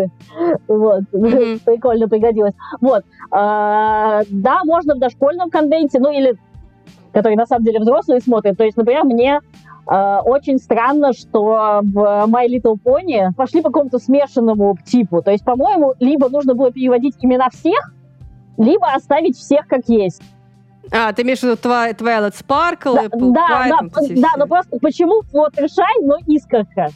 Вот. 0.67 1.01
Mm-hmm. 1.13 1.61
Прикольно 1.65 2.07
пригодилось. 2.07 2.53
Вот. 2.79 3.03
Uh, 3.31 4.25
да, 4.29 4.63
можно 4.65 4.95
в 4.95 4.99
дошкольном 4.99 5.49
конвенте, 5.49 5.99
ну, 5.99 6.11
или 6.11 6.37
который 7.13 7.35
на 7.35 7.45
самом 7.45 7.65
деле 7.65 7.79
взрослые 7.79 8.21
смотрят. 8.21 8.57
То 8.57 8.63
есть, 8.63 8.77
например, 8.77 9.03
мне 9.03 9.39
э, 9.39 9.39
очень 9.91 10.57
странно, 10.57 11.11
что 11.11 11.81
в 11.83 11.97
My 12.27 12.47
Little 12.47 12.77
Pony 12.81 13.33
пошли 13.35 13.61
по 13.61 13.69
какому-то 13.69 13.99
смешанному 13.99 14.77
типу. 14.85 15.21
То 15.21 15.31
есть, 15.31 15.43
по-моему, 15.43 15.95
либо 15.99 16.29
нужно 16.29 16.53
было 16.53 16.71
переводить 16.71 17.15
имена 17.19 17.49
всех, 17.49 17.93
либо 18.57 18.87
оставить 18.93 19.37
всех 19.37 19.67
как 19.67 19.81
есть. 19.87 20.21
А, 20.93 21.11
ты 21.13 21.23
имеешь 21.23 21.39
в 21.39 21.43
виду 21.43 21.55
Twilight 21.55 21.97
Sparkle, 21.97 22.95
да, 22.95 23.05
Apple 23.05 23.33
да, 23.33 23.47
Pie, 23.49 23.69
да, 23.69 23.77
там 23.77 23.89
да, 23.89 24.15
да, 24.15 24.29
но 24.37 24.47
просто 24.47 24.79
почему 24.79 25.21
решай, 25.57 26.03
но 26.03 26.17
искорка. 26.25 26.89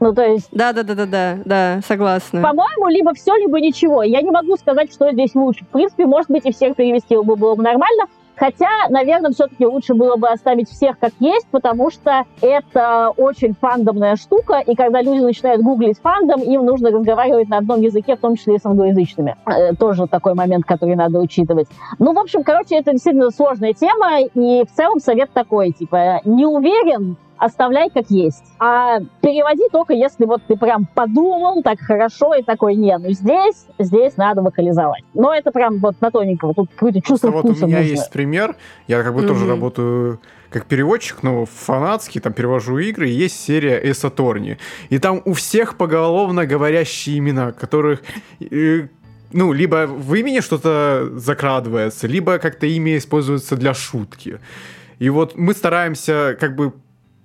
Ну, 0.00 0.14
то 0.14 0.22
есть... 0.22 0.48
Да, 0.52 0.72
да, 0.72 0.82
да, 0.84 0.94
да, 0.94 1.06
да, 1.06 1.38
да, 1.44 1.80
согласна. 1.86 2.40
По-моему, 2.40 2.88
либо 2.88 3.12
все, 3.14 3.34
либо 3.36 3.60
ничего. 3.60 4.02
Я 4.02 4.22
не 4.22 4.30
могу 4.30 4.56
сказать, 4.56 4.92
что 4.92 5.10
здесь 5.12 5.34
лучше. 5.34 5.64
В 5.64 5.68
принципе, 5.68 6.06
может 6.06 6.30
быть, 6.30 6.46
и 6.46 6.52
всех 6.52 6.76
перевести 6.76 7.16
было 7.16 7.54
бы 7.54 7.62
нормально. 7.62 8.04
Хотя, 8.38 8.68
наверное, 8.88 9.32
все-таки 9.32 9.66
лучше 9.66 9.94
было 9.94 10.16
бы 10.16 10.28
оставить 10.28 10.68
всех 10.68 10.98
как 10.98 11.12
есть, 11.18 11.46
потому 11.50 11.90
что 11.90 12.24
это 12.40 13.10
очень 13.16 13.54
фандомная 13.60 14.16
штука, 14.16 14.60
и 14.60 14.74
когда 14.74 15.02
люди 15.02 15.20
начинают 15.20 15.62
гуглить 15.62 15.98
фандом, 15.98 16.40
им 16.42 16.64
нужно 16.64 16.90
разговаривать 16.90 17.48
на 17.48 17.58
одном 17.58 17.80
языке, 17.80 18.16
в 18.16 18.20
том 18.20 18.36
числе 18.36 18.56
и 18.56 18.58
с 18.58 18.66
англоязычными. 18.66 19.36
Э, 19.46 19.74
тоже 19.74 20.06
такой 20.06 20.34
момент, 20.34 20.64
который 20.64 20.94
надо 20.94 21.18
учитывать. 21.18 21.66
Ну, 21.98 22.12
в 22.12 22.18
общем, 22.18 22.44
короче, 22.44 22.76
это 22.76 22.92
действительно 22.92 23.30
сложная 23.30 23.72
тема, 23.72 24.20
и 24.20 24.64
в 24.64 24.72
целом 24.74 25.00
совет 25.00 25.30
такой, 25.32 25.72
типа, 25.72 26.20
не 26.24 26.46
уверен, 26.46 27.16
оставляй 27.38 27.90
как 27.90 28.10
есть. 28.10 28.44
А 28.58 29.00
переводи 29.20 29.64
только, 29.70 29.94
если 29.94 30.24
вот 30.24 30.42
ты 30.46 30.56
прям 30.56 30.86
подумал 30.94 31.62
так 31.62 31.78
хорошо 31.80 32.34
и 32.34 32.42
такой, 32.42 32.74
не, 32.74 32.96
ну 32.98 33.10
здесь, 33.10 33.66
здесь 33.78 34.16
надо 34.16 34.42
вокализовать. 34.42 35.04
Но 35.14 35.34
это 35.34 35.50
прям 35.50 35.78
вот 35.78 36.00
на 36.00 36.10
тоненького, 36.10 36.54
тут 36.54 36.70
какое-то 36.70 37.00
чувство 37.00 37.30
вот 37.30 37.44
вкуса 37.44 37.64
у 37.64 37.68
меня 37.68 37.78
нужно. 37.78 37.90
есть 37.90 38.10
пример, 38.10 38.56
я 38.86 39.02
как 39.02 39.14
бы 39.14 39.22
mm-hmm. 39.22 39.28
тоже 39.28 39.48
работаю 39.48 40.20
как 40.50 40.64
переводчик, 40.64 41.22
но 41.22 41.44
фанатский, 41.44 42.20
там 42.20 42.32
перевожу 42.32 42.78
игры, 42.78 43.08
и 43.08 43.12
есть 43.12 43.38
серия 43.38 43.78
Эса 43.82 44.10
Торни. 44.10 44.58
И 44.88 44.98
там 44.98 45.20
у 45.24 45.34
всех 45.34 45.76
поголовно 45.76 46.46
говорящие 46.46 47.18
имена, 47.18 47.52
которых 47.52 48.02
э, 48.40 48.88
ну, 49.32 49.52
либо 49.52 49.86
в 49.86 50.14
имени 50.14 50.40
что-то 50.40 51.10
закрадывается, 51.16 52.06
либо 52.06 52.38
как-то 52.38 52.66
имя 52.66 52.96
используется 52.96 53.56
для 53.56 53.74
шутки. 53.74 54.40
И 54.98 55.10
вот 55.10 55.36
мы 55.36 55.52
стараемся 55.52 56.36
как 56.40 56.56
бы 56.56 56.72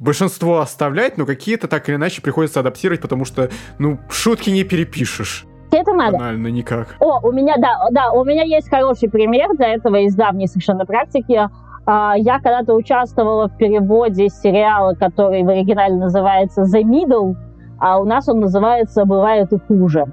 большинство 0.04 0.60
оставлять, 0.60 1.18
но 1.18 1.26
какие-то 1.26 1.68
так 1.68 1.88
или 1.90 1.96
иначе 1.96 2.22
приходится 2.22 2.60
адаптировать, 2.60 3.02
потому 3.02 3.26
что, 3.26 3.50
ну, 3.80 3.98
шутки 4.10 4.50
не 4.50 4.64
перепишешь. 4.64 5.46
Это 5.72 5.94
надо. 5.94 6.18
Банально 6.18 6.48
никак. 6.48 6.96
О, 7.00 7.20
у 7.24 7.32
меня, 7.32 7.56
да, 7.58 7.88
да, 7.92 8.12
у 8.12 8.24
меня 8.24 8.44
есть 8.44 8.70
хороший 8.70 9.10
пример 9.10 9.50
для 9.58 9.74
этого 9.74 9.96
из 9.96 10.14
давней 10.14 10.48
совершенно 10.48 10.86
практики. 10.86 11.50
А, 11.86 12.14
я 12.16 12.36
когда-то 12.36 12.76
участвовала 12.76 13.48
в 13.48 13.58
переводе 13.58 14.30
сериала, 14.30 14.94
который 14.94 15.44
в 15.44 15.50
оригинале 15.50 15.96
называется 15.96 16.62
The 16.62 16.84
Middle, 16.84 17.36
а 17.80 18.00
у 18.00 18.06
нас 18.06 18.30
он 18.30 18.40
называется 18.40 19.06
«Бывает 19.06 19.52
и 19.52 19.58
хуже». 19.58 20.06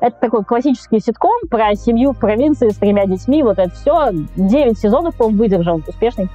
Это 0.00 0.16
такой 0.20 0.44
классический 0.44 1.00
ситком 1.00 1.32
про 1.50 1.74
семью 1.74 2.12
в 2.12 2.18
провинции 2.18 2.68
с 2.68 2.76
тремя 2.76 3.06
детьми. 3.06 3.42
Вот 3.42 3.58
это 3.58 3.70
все. 3.70 4.10
Девять 4.36 4.78
сезонов, 4.78 5.16
по-моему, 5.16 5.38
выдержал, 5.38 5.80
успешный. 5.86 6.28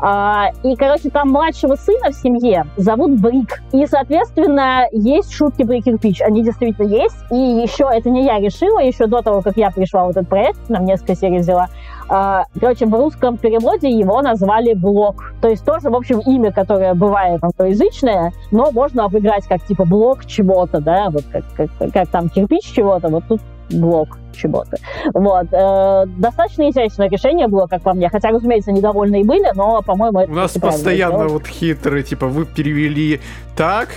А, 0.00 0.50
и, 0.62 0.76
короче, 0.76 1.10
там 1.10 1.30
младшего 1.30 1.76
сына 1.76 2.10
в 2.10 2.14
семье 2.14 2.66
зовут 2.76 3.20
Брик. 3.20 3.62
И, 3.72 3.86
соответственно, 3.86 4.86
есть 4.92 5.32
шутки 5.32 5.64
про 5.64 5.80
кирпич. 5.80 6.20
Они 6.20 6.42
действительно 6.42 6.86
есть. 6.86 7.16
И 7.30 7.36
еще, 7.36 7.88
это 7.92 8.10
не 8.10 8.24
я 8.24 8.38
решила, 8.38 8.78
еще 8.80 9.06
до 9.06 9.22
того, 9.22 9.42
как 9.42 9.56
я 9.56 9.70
пришла 9.70 10.06
в 10.06 10.10
этот 10.10 10.28
проект, 10.28 10.68
нам 10.68 10.84
несколько 10.84 11.14
серий 11.14 11.38
взяла, 11.38 11.68
короче, 12.08 12.86
в 12.86 12.94
русском 12.94 13.36
переводе 13.36 13.90
его 13.90 14.22
назвали 14.22 14.74
Блок. 14.74 15.32
То 15.40 15.48
есть 15.48 15.64
тоже, 15.64 15.90
в 15.90 15.94
общем, 15.94 16.20
имя, 16.20 16.52
которое 16.52 16.94
бывает 16.94 17.42
англоязычное, 17.42 18.32
но 18.50 18.70
можно 18.70 19.04
обыграть 19.04 19.46
как 19.46 19.64
типа 19.64 19.84
блок 19.84 20.26
чего-то, 20.26 20.80
да, 20.80 21.10
вот 21.10 21.24
как, 21.30 21.44
как, 21.56 21.92
как 21.92 22.08
там 22.08 22.28
кирпич 22.28 22.72
чего-то, 22.72 23.08
вот 23.08 23.24
тут 23.28 23.40
блок 23.70 24.18
чего-то. 24.34 24.76
Вот. 25.12 25.46
Э, 25.52 26.04
достаточно 26.18 26.68
изящное 26.70 27.08
решение 27.08 27.48
было, 27.48 27.66
как 27.66 27.82
по 27.82 27.94
мне. 27.94 28.08
Хотя, 28.08 28.30
разумеется, 28.30 28.72
недовольные 28.72 29.24
были, 29.24 29.50
но, 29.54 29.80
по-моему, 29.82 30.20
это 30.20 30.32
У 30.32 30.34
нас 30.34 30.52
постоянно 30.52 31.28
вот 31.28 31.46
хитрые, 31.46 32.02
типа, 32.02 32.26
вы 32.26 32.44
перевели 32.44 33.20
так, 33.56 33.88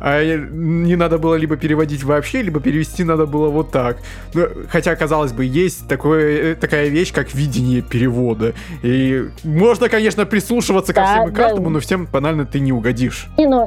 а 0.00 0.22
не 0.24 0.96
надо 0.96 1.18
было 1.18 1.34
либо 1.34 1.56
переводить 1.56 2.02
вообще, 2.04 2.42
либо 2.42 2.58
перевести 2.58 3.04
надо 3.04 3.26
было 3.26 3.50
вот 3.50 3.70
так. 3.70 3.98
Ну, 4.32 4.46
хотя, 4.68 4.96
казалось 4.96 5.32
бы, 5.32 5.44
есть 5.44 5.86
такое, 5.88 6.52
э, 6.52 6.54
такая 6.54 6.88
вещь, 6.88 7.12
как 7.12 7.34
видение 7.34 7.82
перевода. 7.82 8.54
И 8.82 9.28
можно, 9.44 9.88
конечно, 9.90 10.24
прислушиваться 10.24 10.94
ко 10.94 11.04
всем 11.04 11.28
и 11.28 11.32
каждому, 11.32 11.66
да. 11.66 11.70
но 11.72 11.80
всем 11.80 12.08
банально 12.10 12.46
ты 12.46 12.60
не 12.60 12.72
угодишь. 12.72 13.28
Не, 13.36 13.46
ну, 13.46 13.66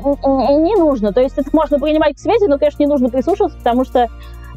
не 0.65 0.75
нужно. 0.75 1.13
То 1.13 1.21
есть 1.21 1.37
это 1.37 1.49
можно 1.53 1.79
принимать 1.79 2.15
к 2.15 2.19
свете, 2.19 2.47
но, 2.47 2.57
конечно, 2.57 2.81
не 2.81 2.87
нужно 2.87 3.09
прислушиваться, 3.09 3.57
потому 3.59 3.85
что, 3.85 4.09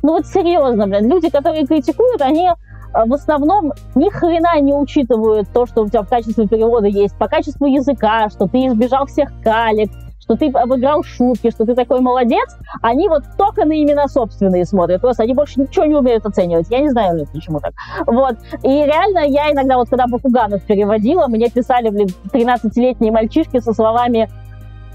ну 0.02 0.12
вот 0.14 0.26
серьезно, 0.26 0.86
блин, 0.86 1.10
люди, 1.10 1.28
которые 1.28 1.66
критикуют, 1.66 2.22
они 2.22 2.48
э, 2.48 3.04
в 3.04 3.12
основном 3.12 3.74
ни 3.94 4.08
хрена 4.08 4.58
не 4.60 4.72
учитывают 4.72 5.48
то, 5.52 5.66
что 5.66 5.82
у 5.82 5.88
тебя 5.88 6.02
в 6.02 6.08
качестве 6.08 6.48
перевода 6.48 6.86
есть, 6.86 7.16
по 7.18 7.28
качеству 7.28 7.66
языка, 7.66 8.30
что 8.30 8.46
ты 8.46 8.66
избежал 8.68 9.04
всех 9.06 9.30
калек, 9.44 9.90
что 10.26 10.36
ты 10.36 10.50
обыграл 10.50 11.04
шутки, 11.04 11.50
что 11.50 11.64
ты 11.64 11.74
такой 11.74 12.00
молодец, 12.00 12.56
они 12.82 13.08
вот 13.08 13.22
только 13.38 13.64
на 13.64 13.80
имена 13.80 14.08
собственные 14.08 14.66
смотрят. 14.66 15.00
Просто 15.00 15.22
они 15.22 15.34
больше 15.34 15.60
ничего 15.60 15.86
не 15.86 15.94
умеют 15.94 16.26
оценивать. 16.26 16.66
Я 16.68 16.80
не 16.80 16.90
знаю, 16.90 17.26
почему 17.32 17.60
так. 17.60 17.74
Вот. 18.06 18.36
И 18.62 18.68
реально 18.68 19.20
я 19.28 19.52
иногда, 19.52 19.76
вот 19.76 19.88
когда 19.88 20.06
Бакуганов 20.06 20.62
переводила, 20.62 21.28
мне 21.28 21.48
писали, 21.48 21.90
блин, 21.90 22.08
13-летние 22.32 23.12
мальчишки 23.12 23.60
со 23.60 23.72
словами 23.72 24.28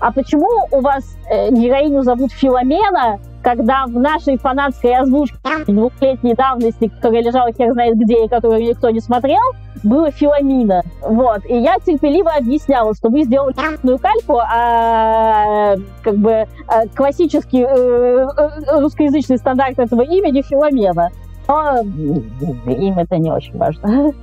а 0.02 0.12
почему 0.12 0.48
у 0.72 0.82
вас 0.82 1.04
э, 1.30 1.52
героиню 1.52 2.02
зовут 2.02 2.32
Филомена, 2.32 3.20
когда 3.44 3.86
в 3.86 3.94
нашей 3.94 4.38
фанатской 4.38 4.96
озвучке 4.96 5.38
двухлетней 5.68 6.36
давности, 6.36 6.88
которая 6.88 7.24
лежала 7.24 7.52
хер 7.52 7.74
знает 7.74 7.98
где 7.98 8.26
и 8.26 8.28
которую 8.28 8.62
никто 8.62 8.90
не 8.90 9.00
смотрел, 9.00 9.42
было 9.84 10.12
Филомина. 10.12 10.84
Вот. 11.02 11.44
И 11.46 11.56
я 11.56 11.78
терпеливо 11.80 12.32
объясняла, 12.38 12.94
что 12.94 13.10
вы 13.10 13.24
сделали 13.24 13.54
***ную 13.54 13.98
кальку, 13.98 14.38
а 14.40 15.76
как 16.04 16.18
бы 16.18 16.46
а, 16.68 16.88
классический 16.96 17.64
э, 17.64 17.68
э, 17.68 18.80
русскоязычный 18.80 19.38
стандарт 19.38 19.80
этого 19.80 20.02
имени 20.02 20.42
Филомена. 20.42 21.10
Но 21.48 21.80
им 21.80 23.00
это 23.00 23.18
не 23.18 23.32
очень 23.32 23.58
важно. 23.58 24.14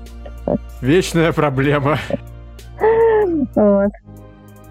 Вечная 0.81 1.33
проблема. 1.33 1.99
Вот. 3.55 3.91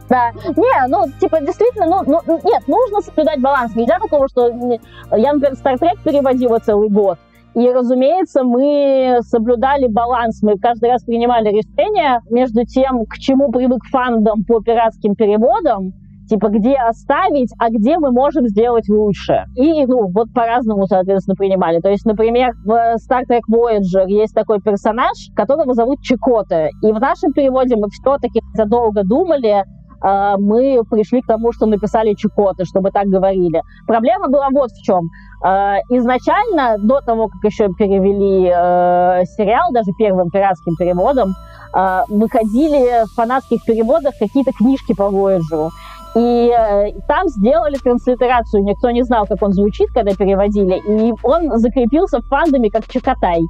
Да. 0.09 0.31
Не, 0.55 0.87
ну, 0.87 1.05
типа, 1.19 1.41
действительно, 1.41 1.85
ну, 1.85 2.21
ну, 2.25 2.39
нет, 2.43 2.67
нужно 2.67 3.01
соблюдать 3.01 3.41
баланс. 3.41 3.75
Нельзя 3.75 3.99
такого, 3.99 4.27
что... 4.29 4.47
Я, 4.47 5.33
например, 5.33 5.53
Star 5.53 5.77
Trek 5.77 6.03
переводила 6.03 6.59
целый 6.59 6.89
год, 6.89 7.17
и, 7.57 7.71
разумеется, 7.71 8.43
мы 8.43 9.17
соблюдали 9.21 9.87
баланс. 9.87 10.43
Мы 10.43 10.57
каждый 10.59 10.91
раз 10.91 11.03
принимали 11.03 11.49
решение 11.49 12.21
между 12.29 12.63
тем, 12.65 13.05
к 13.05 13.15
чему 13.15 13.51
привык 13.51 13.83
фандом 13.89 14.43
по 14.45 14.61
пиратским 14.61 15.15
переводам, 15.15 15.93
типа, 16.29 16.49
где 16.49 16.75
оставить, 16.75 17.51
а 17.57 17.69
где 17.69 17.97
мы 17.97 18.11
можем 18.11 18.47
сделать 18.47 18.87
лучше. 18.89 19.45
И, 19.55 19.85
ну, 19.87 20.07
вот 20.07 20.31
по-разному, 20.33 20.85
соответственно, 20.85 21.35
принимали. 21.35 21.79
То 21.79 21.89
есть, 21.89 22.05
например, 22.05 22.51
в 22.63 22.69
Star 22.97 23.23
Trek 23.27 23.41
Voyager 23.49 24.07
есть 24.07 24.35
такой 24.35 24.61
персонаж, 24.61 25.29
которого 25.35 25.73
зовут 25.73 26.01
Чикота. 26.01 26.67
И 26.83 26.91
в 26.91 26.99
нашем 26.99 27.33
переводе 27.33 27.75
мы 27.75 27.89
все-таки 27.89 28.41
задолго 28.53 29.03
думали, 29.03 29.63
мы 30.01 30.81
пришли 30.89 31.21
к 31.21 31.27
тому, 31.27 31.51
что 31.51 31.65
написали 31.65 32.13
Чукоты, 32.13 32.65
чтобы 32.65 32.91
так 32.91 33.07
говорили. 33.07 33.61
Проблема 33.87 34.27
была 34.27 34.49
вот 34.51 34.71
в 34.71 34.83
чем. 34.83 35.09
А, 35.41 35.77
изначально, 35.89 36.77
до 36.79 37.01
того, 37.01 37.27
как 37.27 37.43
еще 37.43 37.69
перевели 37.73 38.47
э, 38.47 39.25
сериал, 39.37 39.71
даже 39.71 39.91
первым 39.97 40.29
пиратским 40.29 40.75
переводом, 40.75 41.35
э, 41.75 42.01
выходили 42.09 43.05
в 43.05 43.13
фанатских 43.13 43.63
переводах 43.63 44.13
какие-то 44.19 44.51
книжки 44.51 44.93
по 44.95 45.03
Voyager. 45.03 45.69
И 46.15 46.51
э, 46.51 46.99
там 47.07 47.27
сделали 47.27 47.75
транслитерацию. 47.75 48.63
Никто 48.63 48.89
не 48.89 49.03
знал, 49.03 49.27
как 49.27 49.41
он 49.43 49.53
звучит, 49.53 49.89
когда 49.93 50.15
переводили. 50.15 50.81
И 50.87 51.13
он 51.21 51.59
закрепился 51.59 52.19
в 52.19 52.27
фандоме 52.27 52.71
как 52.71 52.87
Чекотай. 52.87 53.41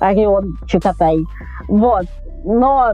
Орион 0.00 0.58
Чекотай. 0.66 1.24
Вот. 1.68 2.06
Но 2.44 2.92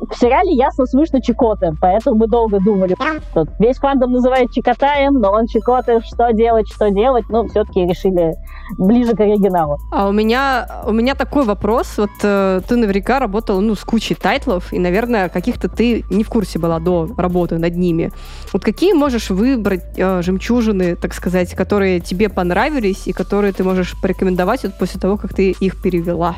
в 0.00 0.14
сериале 0.14 0.52
ясно 0.52 0.86
слышно 0.86 1.20
Чикоты, 1.22 1.72
поэтому 1.80 2.16
мы 2.18 2.26
долго 2.28 2.60
думали, 2.60 2.94
что 3.30 3.46
весь 3.58 3.78
фандом 3.78 4.12
называет 4.12 4.50
Чикотаем, 4.52 5.14
но 5.14 5.32
он 5.32 5.46
Чикоты, 5.46 6.00
что 6.02 6.32
делать, 6.32 6.68
что 6.70 6.90
делать, 6.90 7.24
ну, 7.28 7.48
все-таки 7.48 7.86
решили 7.86 8.34
ближе 8.78 9.14
к 9.14 9.20
оригиналу. 9.20 9.78
А 9.92 10.08
у 10.08 10.12
меня, 10.12 10.68
у 10.86 10.92
меня 10.92 11.14
такой 11.14 11.44
вопрос, 11.44 11.98
вот 11.98 12.10
э, 12.22 12.60
ты 12.66 12.76
наверняка 12.76 13.18
работала, 13.18 13.60
ну, 13.60 13.74
с 13.74 13.84
кучей 13.84 14.14
тайтлов, 14.14 14.72
и, 14.72 14.78
наверное, 14.78 15.28
каких-то 15.28 15.68
ты 15.68 16.04
не 16.10 16.24
в 16.24 16.28
курсе 16.28 16.58
была 16.58 16.78
до 16.78 17.08
работы 17.16 17.58
над 17.58 17.76
ними. 17.76 18.12
Вот 18.52 18.64
какие 18.64 18.92
можешь 18.92 19.30
выбрать 19.30 19.84
э, 19.96 20.22
жемчужины, 20.22 20.96
так 20.96 21.14
сказать, 21.14 21.54
которые 21.54 22.00
тебе 22.00 22.28
понравились 22.28 23.06
и 23.06 23.12
которые 23.12 23.52
ты 23.52 23.64
можешь 23.64 23.94
порекомендовать 24.00 24.64
вот 24.64 24.74
после 24.78 25.00
того, 25.00 25.16
как 25.16 25.34
ты 25.34 25.52
их 25.52 25.80
перевела? 25.80 26.36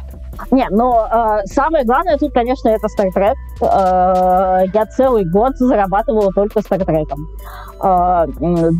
Не, 0.50 0.68
но 0.70 1.06
э, 1.10 1.46
самое 1.46 1.84
главное 1.84 2.16
тут, 2.16 2.32
конечно, 2.32 2.68
это 2.68 2.86
Trek. 2.86 3.34
Э, 3.60 4.64
я 4.72 4.86
целый 4.86 5.24
год 5.24 5.56
зарабатывала 5.56 6.32
только 6.32 6.60
Trek. 6.60 7.12
Э, 7.82 8.26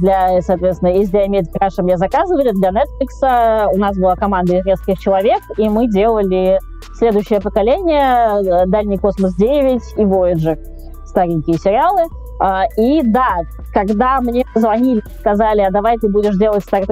для, 0.01 0.41
соответственно, 0.43 0.91
из 0.91 1.11
Diamond 1.11 1.47
Crash 1.53 1.83
мне 1.83 1.97
заказывали, 1.97 2.53
для 2.53 2.71
Netflix 2.71 3.73
у 3.75 3.79
нас 3.79 3.97
была 3.97 4.17
команда 4.17 4.57
из 4.57 4.65
нескольких 4.65 4.99
человек, 5.01 5.41
и 5.57 5.69
мы 5.69 5.89
делали 5.89 6.59
следующее 6.95 7.41
поколение, 7.41 8.67
Дальний 8.67 8.99
космос 8.99 9.35
9 9.35 9.83
и 9.97 10.03
Voyager, 10.03 10.59
старенькие 11.07 11.59
сериалы. 11.59 12.09
Uh, 12.41 12.67
и 12.77 13.03
да, 13.03 13.39
когда 13.73 14.21
мне 14.21 14.45
позвонили, 14.55 15.03
сказали, 15.19 15.61
а 15.61 15.73
давай 15.73 15.99
ты 15.99 16.09
будешь 16.09 16.37
делать 16.37 16.63
Trek, 16.71 16.87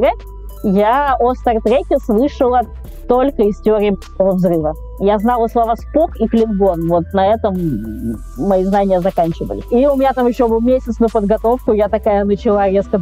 я 0.63 1.17
о 1.19 1.35
Стартреке 1.35 1.99
слышала 1.99 2.63
только 3.09 3.43
из 3.45 3.61
теории 3.61 3.97
взрыва. 4.19 4.75
Я 4.99 5.18
знала 5.18 5.47
слова 5.49 5.76
«спок» 5.76 6.16
и 6.18 6.26
«клингон». 6.26 6.88
Вот 6.88 7.05
на 7.12 7.26
этом 7.26 7.55
мои 8.38 8.64
знания 8.64 9.01
заканчивались. 9.01 9.64
И 9.70 9.86
у 9.86 9.97
меня 9.97 10.12
там 10.12 10.26
еще 10.26 10.49
был 10.49 10.61
месяц 10.61 10.99
на 11.01 11.09
подготовку. 11.09 11.72
Я 11.72 11.88
такая 11.88 12.24
начала 12.24 12.68
резко 12.68 12.99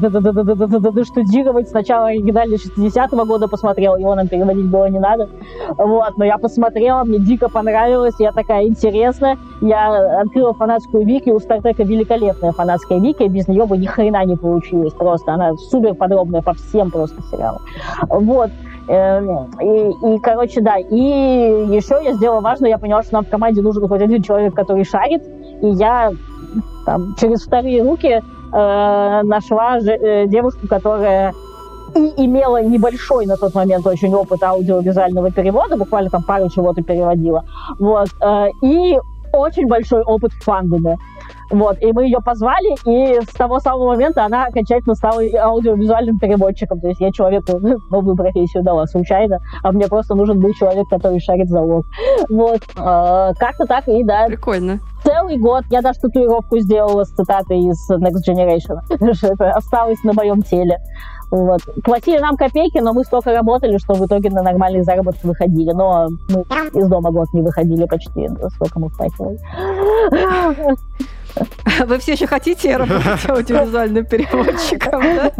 штудировать. 1.05 1.69
Сначала 1.69 2.09
оригинальный 2.09 2.57
60-го 2.57 3.25
года 3.25 3.47
посмотрела, 3.49 3.97
его 3.97 4.15
нам 4.15 4.27
переводить 4.29 4.67
было 4.67 4.89
не 4.89 4.99
надо. 4.99 5.29
Вот, 5.77 6.17
но 6.17 6.25
я 6.25 6.39
посмотрела, 6.39 7.05
мне 7.05 7.19
дико 7.19 7.49
понравилось. 7.49 8.15
Я 8.19 8.33
такая, 8.33 8.67
интересно. 8.67 9.39
Я 9.61 10.21
открыла 10.21 10.53
фанатскую 10.55 11.07
вики. 11.07 11.31
У 11.31 11.39
Стартрека 11.39 11.85
великолепная 11.85 12.53
фанатская 12.53 12.99
вики. 12.99 13.23
Без 13.25 13.47
нее 13.47 13.67
бы 13.67 13.77
ни 13.77 13.87
хрена 13.87 14.25
не 14.25 14.37
получилось 14.37 14.93
просто. 14.93 15.33
Она 15.33 15.55
супер 15.71 15.95
подробная 15.95 16.43
по 16.43 16.55
всем 16.55 16.91
просто 16.91 17.23
сериалам. 17.31 17.63
Вот. 18.09 18.51
Эм, 18.87 19.51
и, 19.61 20.15
и, 20.15 20.19
короче, 20.21 20.61
да. 20.61 20.77
И 20.77 20.97
еще 20.97 22.01
я 22.05 22.13
сделала 22.15 22.41
важно, 22.41 22.67
я 22.67 22.79
поняла, 22.79 23.03
что 23.03 23.15
нам 23.15 23.25
в 23.25 23.31
команде 23.31 23.63
нужен 23.63 23.87
хоть 23.89 24.03
один 24.03 24.23
человек, 24.23 24.55
который 24.55 24.85
шарит. 24.85 25.23
И 25.63 25.69
я 25.69 26.13
там, 26.85 27.15
через 27.19 27.45
вторые 27.45 27.83
руки 27.83 28.09
э, 28.09 28.21
нашла 29.23 29.81
же, 29.81 29.93
э, 29.93 30.27
девушку, 30.27 30.67
которая 30.69 31.33
и 31.95 32.25
имела 32.25 32.63
небольшой 32.63 33.27
на 33.27 33.37
тот 33.37 33.55
момент 33.55 33.87
очень 33.87 34.13
опыт 34.15 34.43
аудиовизуального 34.43 35.31
перевода, 35.31 35.77
буквально 35.77 36.11
там 36.11 36.23
пару 36.25 36.51
чего-то 36.51 36.83
переводила. 36.83 37.45
Вот. 37.79 38.09
Э, 38.21 38.49
и 38.63 38.99
очень 39.33 39.67
большой 39.67 40.03
опыт 40.03 40.33
в 40.33 40.45
фандоме. 40.45 40.99
Вот, 41.55 41.81
и 41.81 41.93
мы 41.93 42.05
ее 42.07 42.19
позвали, 42.21 42.75
и 42.85 43.21
с 43.21 43.29
того 43.29 43.61
самого 43.61 43.91
момента 43.91 44.25
она 44.25 44.47
окончательно 44.47 44.97
стала 44.97 45.23
аудиовизуальным 45.41 46.19
переводчиком. 46.19 46.81
То 46.81 46.89
есть 46.89 47.01
я 47.01 47.13
человеку 47.13 47.61
новую 47.91 48.17
профессию 48.17 48.65
дала 48.65 48.87
случайно, 48.87 49.39
а 49.63 49.71
мне 49.71 49.87
просто 49.87 50.17
нужен 50.17 50.41
был 50.41 50.53
человек, 50.55 50.89
который 50.89 51.21
шарит 51.21 51.49
залог. 51.49 51.87
Вот. 52.29 52.61
Э, 52.77 53.35
как-то 53.39 53.67
так, 53.67 53.87
и 53.87 54.03
да. 54.03 54.27
Прикольно. 54.27 54.81
Целый 55.05 55.39
год 55.39 55.63
я 55.71 55.81
даже 55.81 56.01
татуировку 56.01 56.59
сделала 56.59 57.05
с 57.05 57.11
цитатой 57.11 57.61
из 57.61 57.89
Next 57.89 58.29
Generation. 58.29 58.81
Это 59.33 59.51
осталось 59.51 60.03
на 60.03 60.13
моем 60.13 60.43
теле. 60.43 60.81
Вот. 61.31 61.61
Платили 61.85 62.19
нам 62.19 62.37
копейки, 62.37 62.79
но 62.79 62.93
мы 62.93 63.05
столько 63.05 63.33
работали, 63.33 63.79
что 63.79 63.95
в 63.95 64.05
итоге 64.05 64.31
на 64.31 64.43
нормальный 64.43 64.83
заработок 64.83 65.23
выходили. 65.23 65.71
Но 65.71 66.09
мы 66.29 66.43
из 66.73 66.89
дома 66.89 67.13
год 67.13 67.33
не 67.33 67.43
выходили 67.43 67.85
почти, 67.85 68.29
сколько 68.57 68.81
мы 68.81 68.89
впахивали. 68.89 69.39
Вы 71.87 71.99
все 71.99 72.13
еще 72.13 72.27
хотите 72.27 72.77
работать 72.77 73.25
аудиовизуальным 73.29 74.05
переводчиком, 74.07 75.03
да? 75.03 75.33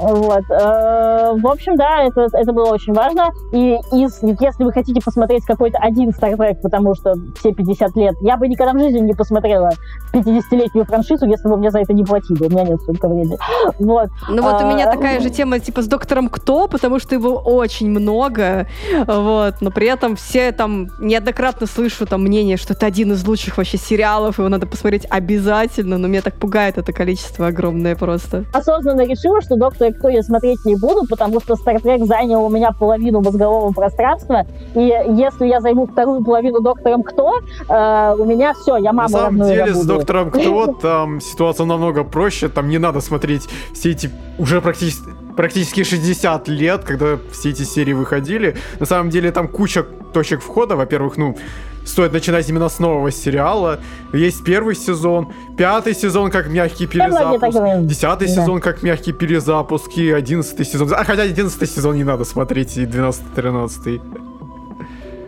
Вот. 0.00 0.44
Э, 0.50 1.32
в 1.36 1.46
общем, 1.46 1.76
да, 1.76 2.04
это, 2.04 2.28
это 2.32 2.52
было 2.52 2.70
очень 2.70 2.92
важно. 2.92 3.30
И 3.52 3.74
из, 3.92 4.22
если 4.22 4.64
вы 4.64 4.72
хотите 4.72 5.00
посмотреть 5.00 5.44
какой-то 5.44 5.78
один 5.78 6.10
Trek, 6.10 6.60
потому 6.62 6.94
что 6.94 7.14
все 7.38 7.52
50 7.52 7.96
лет, 7.96 8.14
я 8.20 8.36
бы 8.36 8.46
никогда 8.48 8.72
в 8.72 8.78
жизни 8.78 9.00
не 9.00 9.14
посмотрела 9.14 9.70
50-летнюю 10.12 10.86
франшизу, 10.86 11.26
если 11.26 11.48
бы 11.48 11.56
мне 11.56 11.70
за 11.70 11.80
это 11.80 11.92
не 11.92 12.04
платили. 12.04 12.44
У 12.44 12.50
меня 12.50 12.64
нет 12.64 12.80
столько 12.82 13.08
времени. 13.08 13.38
Вот. 13.78 14.08
Ну 14.28 14.42
вот 14.42 14.62
у 14.62 14.66
меня 14.66 14.88
а, 14.88 14.92
такая 14.92 15.20
же 15.20 15.30
тема 15.30 15.58
типа 15.58 15.82
с 15.82 15.88
Доктором 15.88 16.28
Кто, 16.28 16.68
потому 16.68 16.98
что 16.98 17.14
его 17.14 17.34
очень 17.34 17.90
много. 17.90 18.66
Вот. 19.06 19.56
Но 19.60 19.70
при 19.70 19.88
этом 19.88 20.16
все 20.16 20.52
там 20.52 20.88
неоднократно 21.00 21.66
слышу 21.66 22.06
там 22.06 22.22
мнение, 22.22 22.56
что 22.56 22.74
это 22.74 22.86
один 22.86 23.12
из 23.12 23.26
лучших 23.26 23.47
вообще 23.56 23.78
сериалов, 23.78 24.38
его 24.38 24.48
надо 24.48 24.66
посмотреть 24.66 25.06
обязательно, 25.10 25.98
но 25.98 26.08
меня 26.08 26.22
так 26.22 26.34
пугает 26.34 26.78
это 26.78 26.92
количество 26.92 27.46
огромное 27.46 27.96
просто. 27.96 28.44
Осознанно 28.52 29.06
решила, 29.06 29.40
что 29.40 29.56
Доктор 29.56 29.92
Кто 29.92 30.08
я 30.08 30.22
смотреть 30.22 30.64
не 30.64 30.76
буду, 30.76 31.06
потому 31.08 31.40
что 31.40 31.56
Стартрек 31.56 32.04
занял 32.04 32.44
у 32.44 32.48
меня 32.48 32.72
половину 32.72 33.20
мозгового 33.20 33.72
пространства, 33.72 34.46
и 34.74 34.80
если 34.80 35.46
я 35.46 35.60
займу 35.60 35.86
вторую 35.86 36.24
половину 36.24 36.60
Доктором 36.60 37.02
Кто, 37.02 37.38
э, 37.38 38.14
у 38.18 38.24
меня 38.24 38.54
все, 38.54 38.76
я 38.76 38.92
маму 38.92 39.08
На 39.08 39.18
самом 39.18 39.46
деле 39.46 39.74
с 39.74 39.84
Доктором 39.84 40.30
Кто 40.30 40.66
там 40.82 41.20
ситуация 41.20 41.66
намного 41.66 42.04
проще, 42.04 42.48
там 42.48 42.68
не 42.68 42.78
надо 42.78 43.00
смотреть 43.00 43.48
все 43.72 43.90
эти 43.90 44.10
уже 44.38 44.60
практически 44.60 45.08
практически 45.38 45.84
60 45.84 46.48
лет, 46.48 46.82
когда 46.82 47.16
все 47.30 47.50
эти 47.50 47.62
серии 47.62 47.92
выходили. 47.92 48.56
На 48.80 48.86
самом 48.86 49.08
деле 49.08 49.30
там 49.30 49.46
куча 49.46 49.84
точек 50.12 50.42
входа. 50.42 50.74
Во-первых, 50.74 51.16
ну, 51.16 51.36
стоит 51.84 52.12
начинать 52.12 52.48
именно 52.48 52.68
с 52.68 52.78
нового 52.78 53.10
сериала. 53.10 53.80
Есть 54.12 54.44
первый 54.44 54.74
сезон, 54.74 55.32
пятый 55.56 55.94
сезон 55.94 56.30
как 56.30 56.48
мягкий 56.48 56.86
перезапуск, 56.86 57.58
десятый 57.86 58.28
да. 58.28 58.34
сезон 58.34 58.60
как 58.60 58.82
мягкий 58.82 59.12
перезапуск 59.12 59.96
и 59.96 60.10
одиннадцатый 60.10 60.66
сезон. 60.66 60.92
А 60.92 61.04
хотя 61.04 61.22
одиннадцатый 61.22 61.68
сезон 61.68 61.96
не 61.96 62.04
надо 62.04 62.24
смотреть, 62.24 62.76
и 62.76 62.86
двенадцатый, 62.86 63.28
тринадцатый. 63.34 64.00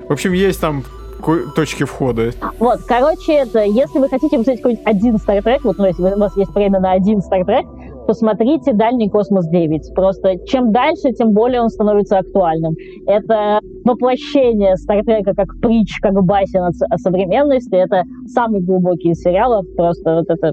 В 0.09 0.13
общем, 0.13 0.33
есть 0.33 0.61
там 0.61 0.85
точки 1.55 1.85
входа. 1.85 2.33
Вот, 2.59 2.81
короче, 2.87 3.35
это, 3.35 3.63
если 3.63 3.99
вы 3.99 4.09
хотите 4.09 4.39
посмотреть 4.39 4.63
какой-нибудь 4.63 4.87
один 4.87 5.17
Trek, 5.17 5.61
вот 5.65 5.79
ну, 5.79 5.87
если 5.87 6.03
у 6.03 6.19
вас 6.19 6.37
есть 6.37 6.55
время 6.55 6.81
на 6.81 6.93
один 6.93 7.19
Trek, 7.19 7.67
посмотрите 8.11 8.73
«Дальний 8.73 9.09
космос 9.09 9.49
9». 9.49 9.95
Просто 9.95 10.37
чем 10.45 10.73
дальше, 10.73 11.13
тем 11.13 11.31
более 11.31 11.61
он 11.61 11.69
становится 11.69 12.19
актуальным. 12.19 12.75
Это 13.07 13.61
воплощение 13.85 14.77
Стартрека 14.77 15.33
как 15.33 15.47
притч, 15.63 16.01
как 16.01 16.15
басен 16.25 16.65
о 16.65 16.99
современности. 16.99 17.77
Это 17.77 18.03
самый 18.27 18.63
глубокий 18.63 19.11
из 19.11 19.21
сериалов. 19.21 19.65
Просто 19.77 20.17
вот 20.17 20.25
это, 20.29 20.53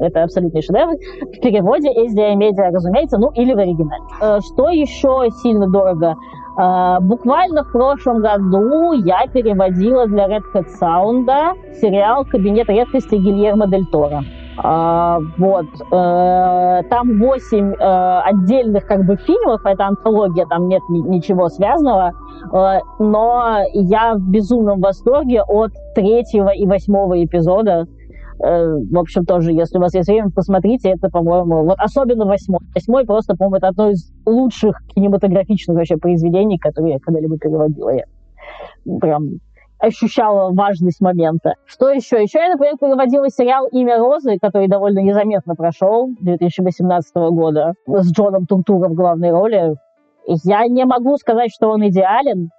это 0.00 0.24
абсолютный 0.24 0.62
шедевр. 0.62 0.94
В 1.32 1.40
переводе 1.40 1.90
SDI 1.90 2.34
Media, 2.34 2.72
разумеется, 2.72 3.18
ну 3.18 3.30
или 3.36 3.54
в 3.54 3.58
оригинале. 3.58 4.02
Э, 4.20 4.40
что 4.40 4.70
еще 4.70 5.28
сильно 5.44 5.70
дорого? 5.70 6.16
Uh, 6.58 7.00
буквально 7.02 7.64
в 7.64 7.70
прошлом 7.70 8.22
году 8.22 8.94
я 8.94 9.26
переводила 9.26 10.06
для 10.06 10.26
Red 10.26 10.42
Hat 10.54 10.64
Sound 10.80 11.26
сериал 11.82 12.24
«Кабинет 12.24 12.70
редкости» 12.70 13.14
Гильермо 13.14 13.66
Дель 13.66 13.84
Торо. 13.92 14.24
Uh, 14.58 15.20
вот. 15.36 15.66
Uh, 15.90 16.82
там 16.88 17.18
восемь 17.18 17.72
uh, 17.74 18.20
отдельных 18.22 18.86
как 18.86 19.04
бы 19.04 19.16
фильмов, 19.16 19.60
это 19.64 19.86
антология, 19.86 20.46
там 20.46 20.68
нет 20.68 20.82
ни- 20.88 21.06
ничего 21.06 21.48
связанного, 21.48 22.12
но 22.98 23.58
я 23.72 24.14
в 24.14 24.20
безумном 24.30 24.80
восторге 24.80 25.42
от 25.42 25.72
третьего 25.94 26.50
и 26.50 26.66
восьмого 26.66 27.22
эпизода. 27.22 27.86
Э, 28.38 28.76
в 28.90 28.98
общем, 28.98 29.24
тоже, 29.24 29.52
если 29.52 29.78
у 29.78 29.80
вас 29.80 29.94
есть 29.94 30.08
время, 30.08 30.30
посмотрите, 30.30 30.90
это, 30.90 31.08
по-моему, 31.08 31.64
вот 31.64 31.78
особенно 31.78 32.26
восьмой. 32.26 32.60
Восьмой 32.74 33.06
просто, 33.06 33.34
по-моему, 33.34 33.56
это 33.56 33.68
одно 33.68 33.90
из 33.90 34.12
лучших 34.26 34.82
кинематографичных 34.94 35.76
вообще 35.76 35.96
произведений, 35.96 36.58
которые 36.58 36.94
я 36.94 36.98
когда-либо 37.00 37.38
переводила. 37.38 37.90
Я 37.90 38.04
прям 39.00 39.40
ощущала 39.78 40.52
важность 40.52 41.00
момента. 41.00 41.54
Что 41.64 41.90
еще? 41.90 42.22
Еще 42.22 42.38
я, 42.38 42.50
например, 42.50 42.76
переводила 42.78 43.28
сериал 43.28 43.66
«Имя 43.68 43.98
Розы», 43.98 44.38
который 44.40 44.68
довольно 44.68 45.00
незаметно 45.00 45.54
прошел 45.54 46.08
2018 46.20 47.14
года 47.14 47.74
с 47.86 48.12
Джоном 48.12 48.46
Туртуром 48.46 48.92
в 48.92 48.96
главной 48.96 49.30
роли. 49.30 49.74
Я 50.26 50.66
не 50.66 50.84
могу 50.84 51.16
сказать, 51.18 51.50
что 51.52 51.68
он 51.68 51.86
идеален, 51.88 52.50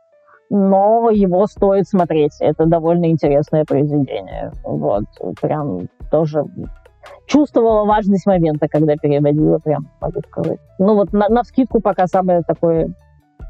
но 0.49 1.09
его 1.09 1.45
стоит 1.47 1.88
смотреть. 1.88 2.38
Это 2.39 2.65
довольно 2.65 3.09
интересное 3.09 3.65
произведение. 3.65 4.51
Вот, 4.63 5.05
прям 5.41 5.88
тоже 6.11 6.45
чувствовала 7.26 7.86
важность 7.86 8.26
момента, 8.26 8.68
когда 8.68 8.95
переводила, 8.95 9.59
прям 9.59 9.89
могу 10.01 10.22
сказать. 10.30 10.59
Ну 10.80 10.95
вот 10.95 11.11
на, 11.13 11.28
на 11.30 11.43
вскидку 11.43 11.82
пока 11.82 12.07
самое 12.07 12.41
такое 12.41 12.89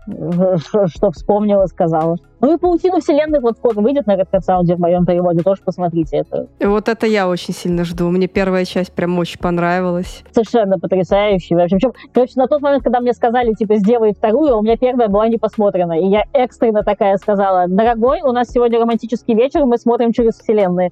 что 0.88 1.12
вспомнила, 1.12 1.66
сказала. 1.66 2.18
Ну 2.40 2.54
и 2.54 2.58
«Паутину 2.58 3.00
вселенных» 3.00 3.42
вот 3.42 3.58
скоро 3.58 3.82
выйдет 3.82 4.06
на 4.06 4.14
Sound 4.14 4.76
в 4.76 4.80
моем 4.80 5.06
переводе, 5.06 5.42
тоже 5.42 5.62
посмотрите 5.66 6.18
это. 6.18 6.48
Вот 6.60 6.88
это 6.88 7.08
я 7.08 7.28
очень 7.28 7.54
сильно 7.54 7.84
жду. 7.84 8.10
Мне 8.10 8.28
первая 8.28 8.64
часть 8.64 8.94
прям 8.94 9.18
очень 9.18 9.40
понравилась. 9.40 10.24
Совершенно 10.32 10.78
потрясающий. 10.78 11.56
Вообще, 11.56 11.78
причем, 11.78 11.94
короче, 12.14 12.34
на 12.36 12.48
тот 12.48 12.62
момент, 12.62 12.84
когда 12.84 13.00
мне 13.00 13.14
сказали, 13.14 13.54
типа, 13.54 13.78
сделай 13.78 14.14
вторую, 14.14 14.58
у 14.58 14.62
меня 14.62 14.78
первая 14.78 15.08
была 15.08 15.28
не 15.28 15.38
посмотрена. 15.38 16.00
И 16.00 16.06
я 16.08 16.26
экстренно 16.34 16.84
такая 16.84 17.18
сказала, 17.18 17.68
дорогой, 17.68 18.22
у 18.22 18.32
нас 18.32 18.50
сегодня 18.50 18.80
романтический 18.80 19.34
вечер, 19.34 19.66
мы 19.66 19.80
смотрим 19.80 20.14
через 20.14 20.36
вселенные. 20.36 20.92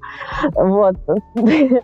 Вот. 0.53 0.95
Ты, 1.36 1.82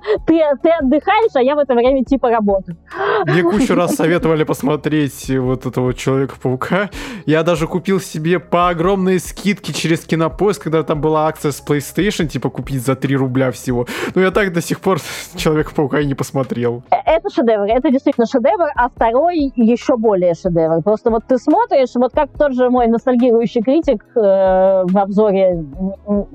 ты 0.64 0.70
отдыхаешь, 0.70 1.32
а 1.36 1.42
я 1.42 1.56
в 1.56 1.60
это 1.60 1.74
время 1.76 2.04
типа 2.04 2.30
работаю. 2.30 2.78
Мне 3.26 3.44
кучу 3.44 3.76
раз 3.76 3.96
советовали 3.96 4.44
посмотреть 4.44 5.30
вот 5.38 5.66
этого 5.66 5.94
Человека-паука. 5.94 6.90
Я 7.26 7.44
даже 7.44 7.68
купил 7.68 8.00
себе 8.00 8.40
по 8.40 8.70
огромной 8.70 9.20
скидке 9.20 9.74
через 9.74 10.02
Кинопоиск, 10.02 10.64
когда 10.64 10.84
там 10.84 11.02
была 11.02 11.28
акция 11.28 11.52
с 11.52 11.64
PlayStation, 11.66 12.28
типа 12.28 12.50
купить 12.50 12.86
за 12.86 12.96
3 12.96 13.16
рубля 13.16 13.52
всего. 13.52 13.88
Но 14.16 14.22
я 14.22 14.32
так 14.32 14.54
до 14.54 14.62
сих 14.62 14.80
пор 14.80 15.00
Человека-паука 15.36 16.00
и 16.00 16.06
не 16.06 16.16
посмотрел. 16.16 16.84
Э, 16.92 16.96
это 17.06 17.30
шедевр, 17.30 17.66
это 17.66 17.92
действительно 17.92 18.26
шедевр, 18.26 18.70
а 18.76 18.90
второй 18.90 19.52
еще 19.56 19.98
более 19.98 20.34
шедевр. 20.34 20.82
Просто 20.82 21.10
вот 21.10 21.24
ты 21.28 21.38
смотришь, 21.38 21.90
вот 21.96 22.14
как 22.14 22.30
тот 22.38 22.54
же 22.54 22.70
мой 22.70 22.88
ностальгирующий 22.88 23.62
критик 23.62 24.04
э, 24.16 24.20
в 24.20 24.98
обзоре 24.98 25.64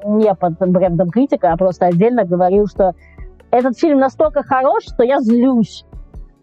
не 0.04 0.34
под 0.34 0.58
брендом 0.58 1.10
критика, 1.10 1.52
а 1.52 1.56
просто 1.56 1.86
отдельно 1.86 2.24
говорил, 2.24 2.66
что 2.66 2.94
этот 3.50 3.78
фильм 3.78 3.98
настолько 3.98 4.42
хорош, 4.42 4.84
что 4.84 5.02
я 5.02 5.20
злюсь. 5.20 5.84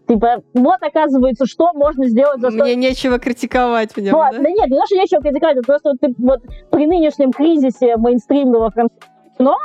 Типа, 0.06 0.42
вот 0.52 0.82
оказывается, 0.82 1.46
что 1.46 1.72
можно 1.72 2.06
сделать 2.08 2.40
за 2.40 2.50
100... 2.50 2.62
Мне 2.62 2.74
нечего 2.74 3.18
критиковать 3.18 3.92
в 3.92 3.98
нем, 3.98 4.12
вот, 4.12 4.32
да? 4.32 4.38
да 4.38 4.50
нет, 4.50 4.68
не 4.68 4.76
то, 4.76 4.86
что 4.86 4.96
нечего 4.96 5.22
критиковать, 5.22 5.64
просто 5.64 5.90
вот, 5.90 6.00
ты, 6.00 6.14
вот 6.18 6.42
при 6.70 6.86
нынешнем 6.86 7.32
кризисе 7.32 7.96
мейнстримного 7.96 8.70
французского 8.70 9.10
кино, 9.38 9.56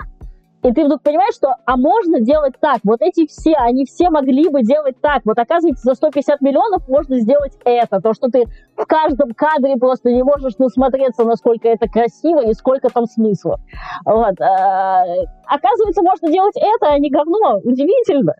и 0.63 0.73
ты 0.73 0.85
вдруг 0.85 1.01
понимаешь, 1.01 1.35
что, 1.35 1.55
а 1.65 1.75
можно 1.75 2.21
делать 2.21 2.53
так, 2.61 2.79
вот 2.83 3.01
эти 3.01 3.27
все, 3.27 3.53
они 3.55 3.85
все 3.85 4.09
могли 4.09 4.47
бы 4.49 4.61
делать 4.61 4.95
так, 5.01 5.23
вот 5.25 5.37
оказывается, 5.37 5.83
за 5.83 5.95
150 5.95 6.39
миллионов 6.39 6.87
можно 6.87 7.19
сделать 7.19 7.57
это, 7.65 7.99
то, 7.99 8.13
что 8.13 8.29
ты 8.29 8.45
в 8.77 8.85
каждом 8.85 9.33
кадре 9.33 9.75
просто 9.75 10.09
не 10.09 10.23
можешь 10.23 10.57
насмотреться, 10.57 11.25
насколько 11.25 11.67
это 11.67 11.89
красиво 11.89 12.49
и 12.49 12.53
сколько 12.53 12.89
там 12.89 13.05
смысла. 13.07 13.59
Вот. 14.05 14.39
А, 14.39 15.03
оказывается, 15.45 16.01
можно 16.01 16.31
делать 16.31 16.55
это, 16.55 16.93
а 16.93 16.99
не 16.99 17.09
говно. 17.09 17.59
Удивительно. 17.63 18.35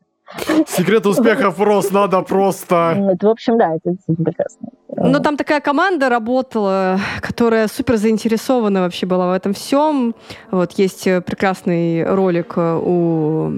Секрет 0.68 1.06
успеха 1.06 1.52
просто 1.52 1.94
надо 1.94 2.22
просто... 2.22 2.94
Ну, 2.96 3.12
это, 3.12 3.28
в 3.28 3.32
общем, 3.32 3.58
да, 3.58 3.76
это 3.76 3.96
прекрасно. 4.24 4.70
Ну, 5.02 5.20
там 5.20 5.38
такая 5.38 5.62
команда 5.62 6.10
работала, 6.10 7.00
которая 7.22 7.68
супер 7.68 7.96
заинтересована 7.96 8.82
вообще 8.82 9.06
была 9.06 9.32
в 9.32 9.34
этом 9.34 9.54
всем. 9.54 10.14
Вот 10.52 10.74
есть 10.74 11.08
э, 11.08 11.22
прекрасный 11.22 12.04
ролик 12.04 12.54
э, 12.58 12.80
у 12.84 13.50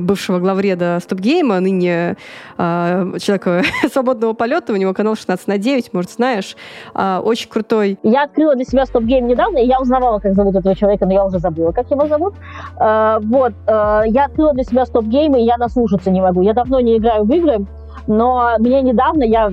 бывшего 0.00 0.38
главреда 0.38 0.98
Стопгейма, 1.02 1.58
ныне 1.60 2.16
э, 2.58 3.18
человека 3.18 3.62
свободного 3.92 4.34
полета, 4.34 4.72
у 4.72 4.76
него 4.76 4.94
канал 4.94 5.16
16 5.16 5.48
на 5.48 5.58
9, 5.58 5.92
может, 5.92 6.10
знаешь. 6.12 6.56
Э, 6.94 7.18
очень 7.18 7.48
крутой. 7.48 7.98
Я 8.02 8.24
открыла 8.24 8.54
для 8.54 8.64
себя 8.64 8.86
Стопгейм 8.86 9.26
недавно, 9.26 9.58
и 9.58 9.66
я 9.66 9.80
узнавала, 9.80 10.20
как 10.20 10.34
зовут 10.34 10.54
этого 10.54 10.76
человека, 10.76 11.06
но 11.06 11.12
я 11.12 11.24
уже 11.24 11.38
забыла, 11.38 11.72
как 11.72 11.90
его 11.90 12.06
зовут. 12.06 12.34
Э, 12.78 13.18
вот, 13.20 13.52
э, 13.66 14.02
я 14.06 14.26
открыла 14.26 14.52
для 14.52 14.64
себя 14.64 14.86
Стопгейм, 14.86 15.34
и 15.34 15.42
я 15.42 15.56
наслушаться 15.56 16.10
не 16.14 16.22
могу. 16.22 16.40
Я 16.40 16.54
давно 16.54 16.80
не 16.80 16.96
играю 16.96 17.24
в 17.24 17.32
игры, 17.32 17.66
но 18.06 18.56
мне 18.58 18.80
недавно 18.82 19.24
я 19.24 19.50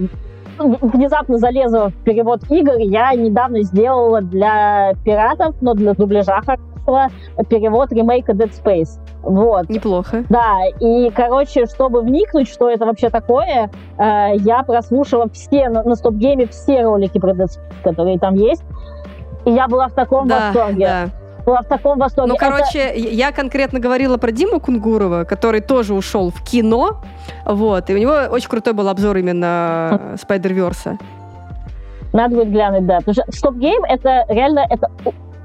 внезапно 0.57 1.38
залезла 1.38 1.89
в 1.89 2.03
перевод 2.03 2.41
игр. 2.49 2.78
Я 2.78 3.14
недавно 3.14 3.64
сделала 3.64 4.22
для 4.22 4.93
пиратов, 5.03 5.55
но 5.62 5.74
для 5.74 5.93
дубляжа 5.93 6.41
хорошего, 6.41 7.07
перевод 7.49 7.91
ремейка 7.91 8.34
Dead 8.34 8.51
Space. 8.51 8.99
Вот. 9.24 9.70
Неплохо. 9.70 10.24
Да, 10.30 10.57
и, 10.80 11.09
короче, 11.12 11.66
чтобы 11.66 12.01
вникнуть, 12.01 12.47
что 12.47 12.70
это 12.70 12.86
вообще 12.86 13.09
такое, 13.09 13.70
э, 13.97 14.36
я 14.38 14.64
прослушала 14.64 15.30
все 15.30 15.70
на, 15.70 15.84
на 15.84 15.95
StopGame 15.96 16.42
е 16.42 16.48
все 16.47 16.84
ролики 16.84 17.20
про 17.20 17.32
Dead 17.32 17.47
Space, 17.47 17.84
которые 17.84 18.20
там 18.20 18.36
есть. 18.36 18.64
И 19.45 19.51
я 19.51 19.68
была 19.68 19.88
в 19.88 19.93
таком 19.93 20.28
да, 20.28 20.47
восторге. 20.47 20.86
Да 20.86 21.21
была 21.52 21.62
в 21.62 21.66
таком 21.66 21.99
восторге. 21.99 22.32
Ну, 22.32 22.38
короче, 22.38 22.80
это... 22.80 22.97
я 22.97 23.32
конкретно 23.32 23.80
говорила 23.80 24.18
про 24.18 24.32
Диму 24.32 24.60
Кунгурова, 24.60 25.26
который 25.26 25.62
тоже 25.62 25.93
ушел 25.93 26.32
в 26.32 26.43
кино, 26.43 27.02
вот, 27.45 27.89
и 27.89 27.93
у 27.93 27.97
него 27.97 28.14
очень 28.32 28.49
крутой 28.49 28.74
был 28.74 28.88
обзор 28.88 29.18
именно 29.18 30.18
Spider-Verse 30.22 30.87
а. 30.87 30.98
Надо 32.14 32.36
будет 32.36 32.52
глянуть, 32.52 32.86
да. 32.86 32.97
Потому 32.97 33.14
что 33.14 33.24
StopGame 33.32 33.84
это 33.84 34.26
реально 34.30 34.66
это 34.70 34.89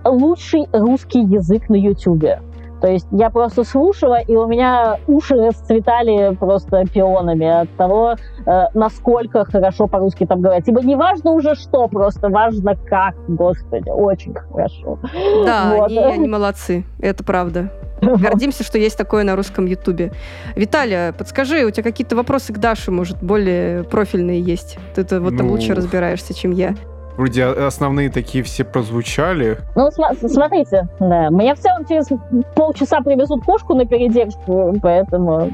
лучший 0.05 0.67
русский 0.73 1.21
язык 1.21 1.69
на 1.69 1.77
Ютубе. 1.77 2.41
То 2.81 2.89
есть 2.89 3.07
я 3.11 3.31
просто 3.31 3.65
слушала, 3.65 4.21
и 4.21 4.37
у 4.37 4.47
меня 4.47 4.99
уши 5.07 5.35
расцветали 5.35 6.35
просто 6.35 6.85
пионами 6.93 7.63
от 7.63 7.71
того, 7.77 8.17
э, 8.45 8.65
насколько 8.75 9.45
хорошо 9.45 9.87
по-русски 9.87 10.27
там 10.27 10.43
говорят. 10.43 10.65
Типа 10.65 10.81
не 10.81 10.97
важно 10.97 11.33
уже 11.33 11.55
что, 11.55 11.89
просто 11.89 12.29
важно 12.29 12.77
как, 12.77 13.15
господи, 13.29 13.89
очень 13.89 14.35
хорошо. 14.35 14.99
Да, 15.45 15.75
вот. 15.77 15.87
они, 15.91 15.99
они 15.99 16.29
молодцы, 16.29 16.85
это 17.01 17.25
правда. 17.25 17.71
Гордимся, 18.03 18.63
что 18.63 18.79
есть 18.79 18.99
такое 18.99 19.25
на 19.25 19.37
русском 19.37 19.65
Ютубе. 19.67 20.13
Виталия, 20.55 21.13
подскажи, 21.13 21.65
у 21.65 21.71
тебя 21.71 21.83
какие-то 21.83 22.15
вопросы 22.15 22.53
к 22.53 22.59
Даше, 22.59 22.91
может, 22.91 23.23
более 23.23 23.85
профильные 23.85 24.41
есть? 24.41 24.79
Ты 24.95 25.01
-то 25.01 25.21
вот 25.21 25.33
ну... 25.33 25.39
там 25.39 25.51
лучше 25.51 25.75
разбираешься, 25.75 26.35
чем 26.35 26.53
я. 26.53 26.75
Вроде 27.17 27.45
основные 27.45 28.11
такие 28.11 28.45
все 28.45 28.65
прозвучали. 28.65 29.59
Ну, 29.75 29.91
см- 29.91 30.29
смотрите, 30.29 30.89
да. 31.01 31.31
Мне 31.31 31.55
в 31.55 31.59
целом 31.59 31.85
через 31.87 32.09
полчаса 32.55 33.01
привезут 33.01 33.45
кошку 33.45 33.75
на 33.75 33.87
передержку, 33.87 34.79
поэтому 34.83 35.51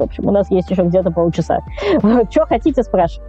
в 0.00 0.04
общем, 0.04 0.26
у 0.26 0.30
нас 0.30 0.50
есть 0.50 0.70
еще 0.70 0.82
где-то 0.82 1.10
полчаса. 1.10 1.60
Что 2.30 2.46
хотите, 2.46 2.82
спрашивать? 2.82 3.28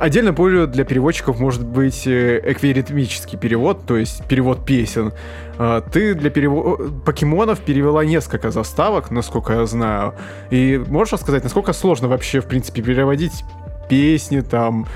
Отдельно 0.00 0.32
болью 0.32 0.68
для 0.68 0.84
переводчиков 0.84 1.40
может 1.40 1.66
быть 1.66 2.06
э, 2.06 2.40
эквиритмический 2.44 3.36
перевод, 3.36 3.84
то 3.86 3.96
есть 3.96 4.24
перевод 4.26 4.64
песен. 4.64 5.12
А, 5.58 5.80
ты 5.80 6.14
для 6.14 6.30
перевода 6.30 6.92
покемонов 7.04 7.58
перевела 7.60 8.04
несколько 8.04 8.52
заставок, 8.52 9.10
насколько 9.10 9.52
я 9.54 9.66
знаю. 9.66 10.14
И 10.50 10.80
можешь 10.88 11.14
рассказать, 11.14 11.42
насколько 11.42 11.72
сложно 11.72 12.06
вообще, 12.06 12.40
в 12.40 12.46
принципе, 12.46 12.82
переводить 12.82 13.44
песни 13.88 14.40
там, 14.40 14.86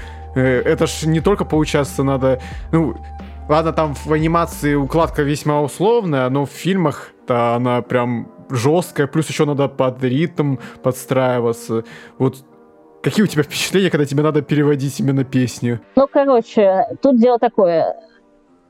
это 0.41 0.87
ж 0.87 1.07
не 1.07 1.20
только 1.20 1.45
поучаствоваться 1.45 2.03
надо... 2.03 2.41
Ну, 2.72 2.97
ладно, 3.49 3.72
там 3.72 3.95
в 3.95 4.12
анимации 4.12 4.74
укладка 4.74 5.22
весьма 5.22 5.62
условная, 5.62 6.28
но 6.30 6.47
в 6.47 6.51
фильмах-то 6.51 7.55
она 7.55 7.82
прям 7.82 8.30
жесткая, 8.51 9.07
плюс 9.07 9.28
еще 9.28 9.45
надо 9.45 9.68
под 9.68 10.03
ритм 10.05 10.57
подстраиваться. 10.82 11.84
Вот 12.18 12.45
какие 13.03 13.24
у 13.24 13.26
тебя 13.26 13.43
впечатления, 13.43 13.91
когда 13.91 14.05
тебе 14.05 14.22
надо 14.22 14.43
переводить 14.43 14.99
именно 15.01 15.24
песни? 15.24 15.80
Ну, 15.97 16.07
короче, 16.07 16.87
тут 17.03 17.20
дело 17.20 17.39
такое. 17.39 17.97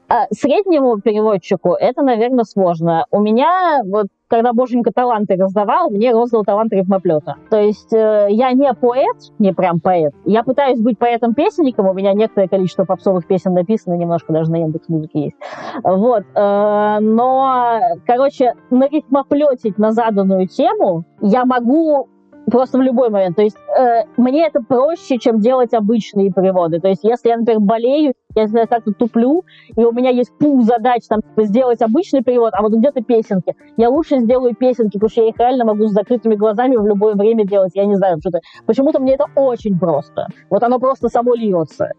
А 0.09 0.27
среднему 0.31 1.01
переводчику 1.01 1.75
это, 1.75 2.03
наверное, 2.03 2.45
сложно. 2.45 3.07
У 3.11 3.21
меня, 3.21 3.81
вот, 3.85 4.07
когда 4.29 4.53
Боженька 4.53 4.93
таланты 4.93 5.35
раздавал, 5.35 5.91
мне 5.91 6.13
роздал 6.13 6.45
талант 6.45 6.73
рифмоплета. 6.73 7.37
То 7.51 7.61
есть 7.61 7.93
э, 7.93 8.29
я 8.31 8.53
не 8.53 8.73
поэт, 8.73 9.17
не 9.39 9.53
прям 9.53 9.81
поэт. 9.81 10.15
Я 10.25 10.45
пытаюсь 10.45 10.81
быть 10.81 10.99
поэтом-песенником, 10.99 11.89
у 11.89 11.93
меня 11.93 12.13
некоторое 12.13 12.49
количество 12.49 12.85
попсовых 12.85 13.27
песен 13.27 13.53
написано, 13.55 13.95
немножко 13.95 14.33
даже 14.33 14.51
на 14.51 14.57
Яндекс 14.57 14.89
музыке 14.89 15.25
есть. 15.25 15.37
Вот. 15.83 16.23
Э, 16.35 16.99
но, 17.01 17.81
короче, 18.07 18.55
нарифмоплетить 18.71 19.79
на 19.79 19.91
заданную 19.91 20.47
тему 20.47 21.05
я 21.21 21.45
могу 21.45 22.09
просто 22.51 22.79
в 22.79 22.83
любой 22.83 23.11
момент. 23.11 23.37
То 23.37 23.43
есть 23.43 23.57
э, 23.57 24.05
мне 24.17 24.47
это 24.47 24.61
проще, 24.61 25.19
чем 25.19 25.41
делать 25.41 25.75
обычные 25.75 26.33
переводы. 26.33 26.81
То 26.81 26.89
есть 26.89 27.05
если 27.05 27.29
я, 27.29 27.37
например, 27.37 27.61
болею, 27.61 28.15
если 28.35 28.59
я 28.59 28.67
как-то 28.67 28.93
туплю, 28.93 29.45
и 29.77 29.85
у 29.85 29.93
меня 29.93 30.11
есть 30.11 30.31
пул 30.39 30.63
задач 30.63 31.03
там 31.09 31.23
типа, 31.23 31.45
сделать 31.45 31.83
обычный 31.83 32.23
перевод, 32.23 32.53
а 32.55 32.63
вот 32.63 32.73
где-то 32.73 33.03
песенки, 33.03 33.55
я 33.77 33.91
лучше 33.91 34.19
сделаю 34.19 34.55
песенки, 34.55 34.95
потому 34.95 35.11
что 35.11 35.23
я 35.23 35.29
их 35.29 35.39
реально 35.39 35.65
могу 35.65 35.87
с 35.87 35.93
закрытыми 35.93 36.35
глазами 36.35 36.77
в 36.77 36.87
любое 36.87 37.15
время 37.15 37.47
делать. 37.47 37.73
Я 37.75 37.87
не 37.87 37.97
знаю, 37.97 38.19
что-то. 38.21 38.41
Почему-то 38.67 39.01
мне 39.01 39.15
это 39.15 39.27
очень 39.35 39.79
просто. 39.79 40.29
Вот 40.51 40.63
оно 40.63 40.79
просто 40.79 41.09
само 41.09 41.35
льется. 41.35 41.91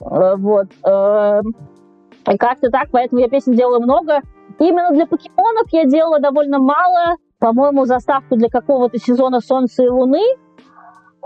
Э, 0.00 0.36
вот. 0.36 0.66
Э, 0.86 1.40
как-то 2.38 2.70
так, 2.70 2.88
поэтому 2.90 3.20
я 3.20 3.28
песен 3.28 3.52
делаю 3.52 3.80
много. 3.80 4.20
Именно 4.58 4.90
для 4.92 5.06
покемонов 5.06 5.66
я 5.72 5.84
делала 5.84 6.20
довольно 6.20 6.58
мало, 6.58 7.16
по-моему, 7.44 7.84
заставку 7.84 8.36
для 8.36 8.48
какого-то 8.48 8.98
сезона 8.98 9.40
«Солнца 9.40 9.82
и 9.82 9.88
Луны», 9.88 10.22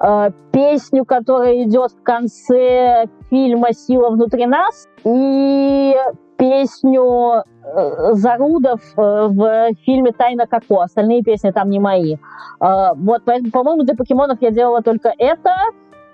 э, 0.02 0.30
песню, 0.50 1.04
которая 1.04 1.62
идет 1.62 1.92
в 1.92 2.02
конце 2.02 3.06
фильма 3.30 3.72
«Сила 3.72 4.10
внутри 4.10 4.46
нас», 4.46 4.88
и 5.04 5.94
песню 6.36 7.44
э, 7.44 8.14
Зарудов 8.14 8.80
э, 8.96 9.28
в 9.28 9.74
фильме 9.84 10.10
«Тайна 10.10 10.48
Коко». 10.48 10.80
Остальные 10.80 11.22
песни 11.22 11.52
там 11.52 11.70
не 11.70 11.78
мои. 11.78 12.16
Э, 12.60 12.94
вот, 12.96 13.22
поэтому, 13.24 13.52
по-моему, 13.52 13.84
для 13.84 13.94
покемонов 13.94 14.38
я 14.40 14.50
делала 14.50 14.82
только 14.82 15.12
это, 15.18 15.52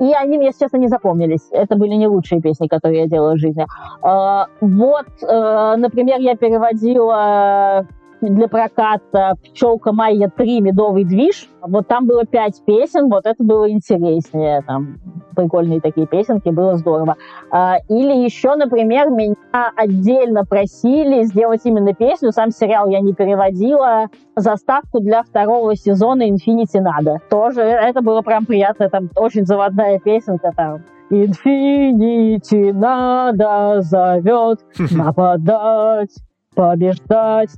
и 0.00 0.12
они 0.12 0.36
мне, 0.36 0.52
честно, 0.52 0.76
не 0.76 0.88
запомнились. 0.88 1.48
Это 1.50 1.76
были 1.76 1.94
не 1.94 2.08
лучшие 2.08 2.42
песни, 2.42 2.66
которые 2.66 3.04
я 3.04 3.06
делала 3.06 3.36
в 3.36 3.38
жизни. 3.38 3.64
Э, 4.02 4.48
вот, 4.60 5.06
э, 5.22 5.74
например, 5.78 6.20
я 6.20 6.36
переводила 6.36 7.86
для 8.28 8.48
проката 8.48 9.34
«Пчелка 9.42 9.92
Майя 9.92 10.30
3. 10.34 10.60
Медовый 10.60 11.04
движ». 11.04 11.48
Вот 11.60 11.88
там 11.88 12.06
было 12.06 12.24
пять 12.24 12.62
песен, 12.64 13.08
вот 13.08 13.26
это 13.26 13.42
было 13.42 13.70
интереснее. 13.70 14.62
Там 14.66 14.96
прикольные 15.34 15.80
такие 15.80 16.06
песенки, 16.06 16.48
было 16.48 16.76
здорово. 16.76 17.16
А, 17.50 17.76
или 17.88 18.24
еще, 18.24 18.54
например, 18.54 19.10
меня 19.10 19.34
отдельно 19.76 20.44
просили 20.44 21.24
сделать 21.24 21.62
именно 21.64 21.94
песню, 21.94 22.32
сам 22.32 22.50
сериал 22.50 22.88
я 22.88 23.00
не 23.00 23.14
переводила, 23.14 24.06
заставку 24.36 25.00
для 25.00 25.22
второго 25.22 25.74
сезона 25.76 26.28
«Инфинити 26.28 26.78
надо». 26.78 27.20
Тоже 27.30 27.62
это 27.62 28.02
было 28.02 28.22
прям 28.22 28.46
приятно, 28.46 28.88
там 28.88 29.10
очень 29.16 29.46
заводная 29.46 29.98
песенка 29.98 30.52
там. 30.56 30.82
Инфинити 31.10 32.72
надо 32.72 33.82
зовет 33.82 34.60
нападать, 34.90 36.10
побеждать. 36.54 37.50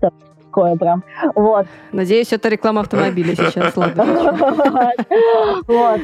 Такое 0.56 0.74
прям. 0.76 1.04
Вот. 1.34 1.66
Надеюсь, 1.92 2.32
это 2.32 2.48
реклама 2.48 2.80
автомобиля 2.80 3.34
сейчас, 3.34 3.76
ладно. 3.76 4.04
Вот. 5.66 6.00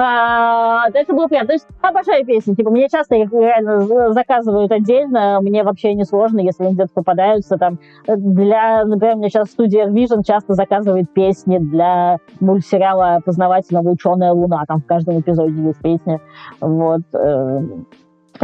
А, 0.00 0.84
это 0.94 1.12
было 1.12 1.26
приятно. 1.26 1.48
То 1.48 1.52
есть 1.54 1.66
обожаю 1.80 2.24
песни. 2.24 2.54
Типа, 2.54 2.70
мне 2.70 2.88
часто 2.88 3.16
их 3.16 3.32
реально 3.32 4.12
заказывают 4.12 4.70
отдельно. 4.70 5.40
Мне 5.40 5.64
вообще 5.64 5.94
не 5.94 6.04
сложно, 6.04 6.38
если 6.38 6.64
они 6.64 6.74
где-то 6.74 6.90
попадаются. 6.94 7.56
Там, 7.56 7.80
для, 8.06 8.84
например, 8.84 9.16
мне 9.16 9.28
сейчас 9.28 9.48
студия 9.48 9.88
Vision 9.88 10.22
часто 10.24 10.54
заказывает 10.54 11.12
песни 11.12 11.58
для 11.58 12.18
мультсериала 12.38 13.20
познавательного 13.24 13.90
«Ученая 13.90 14.32
Луна». 14.32 14.64
Там 14.68 14.80
в 14.80 14.86
каждом 14.86 15.18
эпизоде 15.18 15.60
есть 15.60 15.80
песни. 15.80 16.20
Вот. 16.60 17.02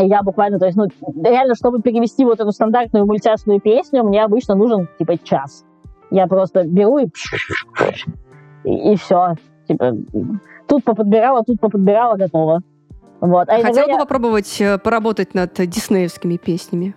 Я 0.01 0.23
буквально, 0.23 0.59
то 0.59 0.67
есть, 0.67 0.77
ну, 0.77 0.87
реально, 1.25 1.55
чтобы 1.55 1.83
перевести 1.83 2.25
вот 2.25 2.41
эту 2.41 2.53
стандартную 2.53 3.05
мультяшную 3.05 3.61
песню, 3.61 4.05
мне 4.05 4.23
обычно 4.23 4.55
нужен, 4.55 4.89
типа, 4.99 5.19
час. 5.19 5.65
Я 6.11 6.27
просто 6.27 6.65
беру 6.65 6.99
и... 6.99 7.09
И, 8.65 8.93
и 8.93 8.97
все. 8.97 9.35
Типа, 9.67 9.97
тут 10.67 10.85
поподбирала, 10.85 11.43
тут 11.43 11.61
поподбирала, 11.61 12.17
готово. 12.17 12.61
Вот. 13.21 13.49
А, 13.49 13.57
а 13.57 13.63
хотела 13.63 13.87
бы 13.87 13.93
я... 13.93 13.99
попробовать 13.99 14.61
э, 14.61 14.79
поработать 14.79 15.35
над 15.35 15.53
диснеевскими 15.55 16.37
песнями? 16.37 16.95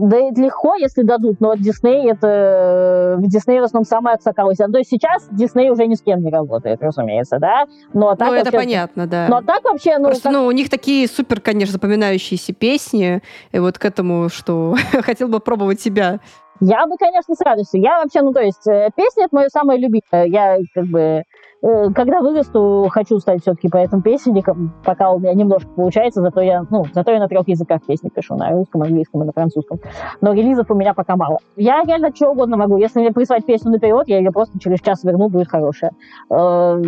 Да 0.00 0.16
это 0.16 0.40
легко, 0.40 0.74
если 0.74 1.02
дадут, 1.02 1.40
но 1.40 1.54
Дисней 1.54 2.10
это... 2.10 3.16
В 3.18 3.28
Дисней 3.28 3.60
в 3.60 3.64
основном 3.64 3.86
самая 3.86 4.16
аксакалась. 4.16 4.58
То 4.58 4.78
есть 4.78 4.90
сейчас 4.90 5.28
Дисней 5.30 5.70
уже 5.70 5.86
ни 5.86 5.94
с 5.94 6.02
кем 6.02 6.22
не 6.22 6.30
работает, 6.30 6.82
разумеется, 6.82 7.38
да? 7.38 7.66
Но 7.92 8.14
так 8.14 8.28
ну, 8.28 8.34
вообще... 8.34 8.48
это 8.48 8.52
понятно, 8.52 9.06
да. 9.06 9.26
Но 9.28 9.42
так 9.42 9.64
вообще... 9.64 9.98
Ну, 9.98 10.06
Просто, 10.06 10.24
как... 10.24 10.32
ну, 10.32 10.46
у 10.46 10.50
них 10.50 10.68
такие 10.70 11.06
супер, 11.08 11.40
конечно, 11.40 11.72
запоминающиеся 11.72 12.52
песни, 12.52 13.22
и 13.52 13.58
вот 13.58 13.78
к 13.78 13.84
этому, 13.84 14.28
что 14.28 14.74
хотел 15.02 15.28
бы 15.28 15.40
пробовать 15.40 15.80
себя 15.80 16.20
я 16.60 16.88
бы, 16.88 16.96
конечно, 16.98 17.36
с 17.36 17.40
радостью. 17.40 17.80
Я 17.80 18.02
вообще, 18.02 18.20
ну, 18.20 18.32
то 18.32 18.40
есть, 18.40 18.66
э, 18.66 18.90
песня— 18.96 19.24
это 19.26 19.36
мое 19.36 19.48
самое 19.48 19.78
любимое. 19.78 20.26
Я, 20.26 20.58
как 20.74 20.86
бы, 20.86 20.98
Э, 20.98 21.22
когда 21.60 22.20
вырасту, 22.20 22.86
хочу 22.90 23.18
стать 23.18 23.42
все-таки 23.42 23.68
поэтом-песенником, 23.68 24.72
пока 24.84 25.10
у 25.10 25.18
меня 25.18 25.34
немножко 25.34 25.68
получается, 25.70 26.22
зато 26.22 26.40
я, 26.40 26.64
ну, 26.70 26.84
зато 26.94 27.10
я 27.10 27.18
на 27.18 27.28
трех 27.28 27.48
языках 27.48 27.82
песни 27.84 28.08
пишу, 28.08 28.36
на 28.36 28.50
русском, 28.50 28.82
английском 28.82 29.22
и 29.22 29.26
на 29.26 29.32
французском. 29.32 29.80
Но 30.20 30.32
релизов 30.32 30.70
у 30.70 30.74
меня 30.74 30.94
пока 30.94 31.16
мало. 31.16 31.38
Я 31.56 31.82
реально 31.84 32.14
что 32.14 32.30
угодно 32.30 32.56
могу. 32.56 32.76
Если 32.76 33.00
мне 33.00 33.10
прислать 33.10 33.44
песню 33.44 33.72
на 33.72 33.78
перевод, 33.78 34.08
я 34.08 34.18
ее 34.18 34.30
просто 34.30 34.58
через 34.60 34.80
час 34.80 35.02
верну, 35.02 35.28
будет 35.28 35.48
хорошая. 35.48 35.92
Э, 36.30 36.80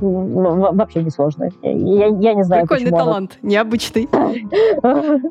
вообще 0.00 1.02
не 1.02 1.10
сложно. 1.10 1.48
Я, 1.62 2.06
я 2.06 2.34
не 2.34 2.42
знаю, 2.42 2.66
Прикольный 2.66 2.90
талант, 2.90 3.38
необычный. 3.42 4.08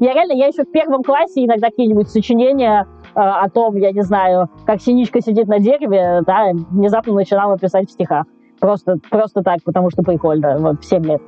Я 0.00 0.12
реально, 0.12 0.32
я 0.32 0.48
еще 0.48 0.64
в 0.64 0.72
первом 0.72 1.02
классе 1.02 1.44
иногда 1.44 1.68
какие-нибудь 1.68 2.08
сочинения 2.08 2.84
э, 2.84 2.97
о 3.18 3.48
том, 3.48 3.76
я 3.76 3.92
не 3.92 4.02
знаю, 4.02 4.48
как 4.64 4.80
синичка 4.80 5.20
сидит 5.20 5.48
на 5.48 5.58
дереве, 5.58 6.22
да, 6.26 6.52
внезапно 6.70 7.14
начинала 7.14 7.58
писать 7.58 7.88
в 7.88 7.92
стихах. 7.92 8.26
Просто, 8.60 8.98
просто 9.10 9.42
так, 9.42 9.62
потому 9.64 9.90
что 9.90 10.02
прикольно, 10.02 10.58
вот, 10.58 10.80
в 10.80 10.84
7 10.84 11.04
лет. 11.04 11.22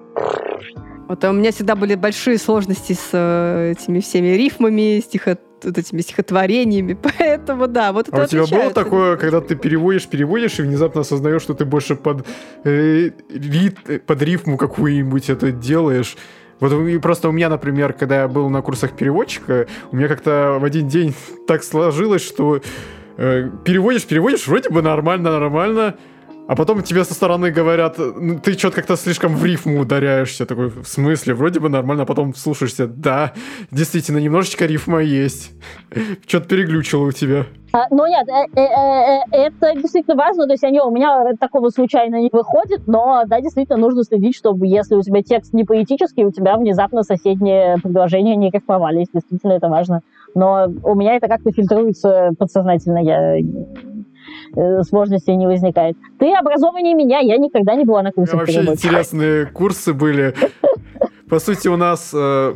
Вот 1.09 1.25
а 1.25 1.31
у 1.31 1.33
меня 1.33 1.51
всегда 1.51 1.75
были 1.75 1.97
большие 1.97 2.39
сложности 2.39 2.93
с 2.93 3.11
э, 3.13 3.73
этими 3.73 3.99
всеми 3.99 4.29
рифмами, 4.37 5.01
стихо 5.01 5.39
вот 5.65 5.77
этими 5.77 6.01
стихотворениями, 6.01 6.97
поэтому 7.19 7.67
да, 7.67 7.93
вот 7.93 8.09
это 8.09 8.17
А 8.17 8.25
у 8.25 8.27
тебя 8.27 8.47
было 8.47 8.71
такое, 8.73 9.17
когда 9.17 9.41
ты 9.41 9.57
переводишь, 9.57 10.07
переводишь 10.07 10.59
и 10.61 10.63
внезапно 10.63 11.01
осознаешь, 11.01 11.43
что 11.43 11.55
ты 11.55 11.65
больше 11.65 11.97
под, 11.97 12.27
э, 12.65 13.11
рит, 13.29 14.05
под 14.07 14.23
рифму 14.23 14.57
какую-нибудь 14.57 15.31
это 15.31 15.51
делаешь, 15.51 16.17
вот 16.61 16.73
и 16.73 16.99
просто 16.99 17.29
у 17.29 17.33
меня, 17.33 17.49
например, 17.49 17.93
когда 17.95 18.23
я 18.23 18.29
был 18.29 18.49
на 18.51 18.63
курсах 18.63 18.93
переводчика, 18.93 19.67
у 19.91 19.97
меня 19.97 20.09
как-то 20.09 20.59
в 20.61 20.65
один 20.65 20.89
день 20.89 21.15
так 21.47 21.65
сложилось, 21.65 22.23
что 22.23 22.61
э, 23.17 23.51
переводишь, 23.65 24.05
переводишь, 24.05 24.47
вроде 24.47 24.71
бы 24.71 24.83
нормально, 24.83 25.33
нормально, 25.39 25.97
а 26.49 26.57
потом 26.57 26.83
тебе 26.83 27.05
со 27.05 27.15
стороны 27.15 27.51
говорят, 27.51 27.97
ну, 27.99 28.39
ты 28.41 28.55
что-то 28.55 28.77
как-то 28.77 28.97
слишком 28.97 29.37
в 29.37 29.45
рифму 29.45 29.81
ударяешься. 29.81 30.47
Такой, 30.47 30.69
в 30.71 30.87
смысле? 30.87 31.35
Вроде 31.35 31.61
бы 31.61 31.69
нормально, 31.69 32.03
а 32.03 32.07
потом 32.07 32.35
слушаешься. 32.35 32.87
Да, 32.87 33.33
действительно, 33.71 34.19
немножечко 34.19 34.67
рифма 34.67 35.01
есть. 35.01 35.53
Что-то 36.27 36.49
переглючило 36.49 37.07
у 37.07 37.13
тебя. 37.13 37.47
А, 37.73 37.87
ну 37.91 38.05
нет, 38.07 38.27
э, 38.29 38.61
э, 38.61 38.63
э, 38.63 39.47
это 39.47 39.81
действительно 39.81 40.17
важно, 40.17 40.47
то 40.47 40.53
есть 40.53 40.65
у 40.65 40.91
меня 40.91 41.35
такого 41.39 41.69
случайно 41.69 42.17
не 42.17 42.29
выходит, 42.33 42.89
но 42.89 43.23
да, 43.27 43.41
действительно 43.41 43.79
нужно 43.79 44.03
следить, 44.03 44.35
чтобы 44.35 44.67
если 44.67 44.97
у 44.97 45.03
тебя 45.03 45.23
текст 45.23 45.53
не 45.53 45.63
поэтический, 45.63 46.25
у 46.25 46.33
тебя 46.33 46.57
внезапно 46.57 47.05
соседние 47.05 47.77
предложения 47.81 48.35
не 48.35 48.51
рифмовались, 48.51 49.07
действительно 49.15 49.53
это 49.53 49.69
важно. 49.69 50.01
Но 50.35 50.67
у 50.83 50.95
меня 50.97 51.15
это 51.15 51.29
как-то 51.29 51.53
фильтруется 51.53 52.31
подсознательно, 52.37 52.99
я 52.99 53.37
Э, 54.57 54.83
сложностей 54.83 55.37
не 55.37 55.47
возникает. 55.47 55.97
Ты 56.19 56.35
образованнее 56.35 56.95
меня, 56.95 57.21
я 57.21 57.37
никогда 57.37 57.75
не 57.75 57.85
была 57.85 58.03
на 58.03 58.13
курсах 58.13 58.41
Вообще 58.41 58.61
интересные 58.63 59.47
курсы 59.47 59.93
были. 59.93 60.35
По 61.29 61.39
сути, 61.39 61.69
у 61.69 61.77
нас 61.77 62.11
э, 62.13 62.55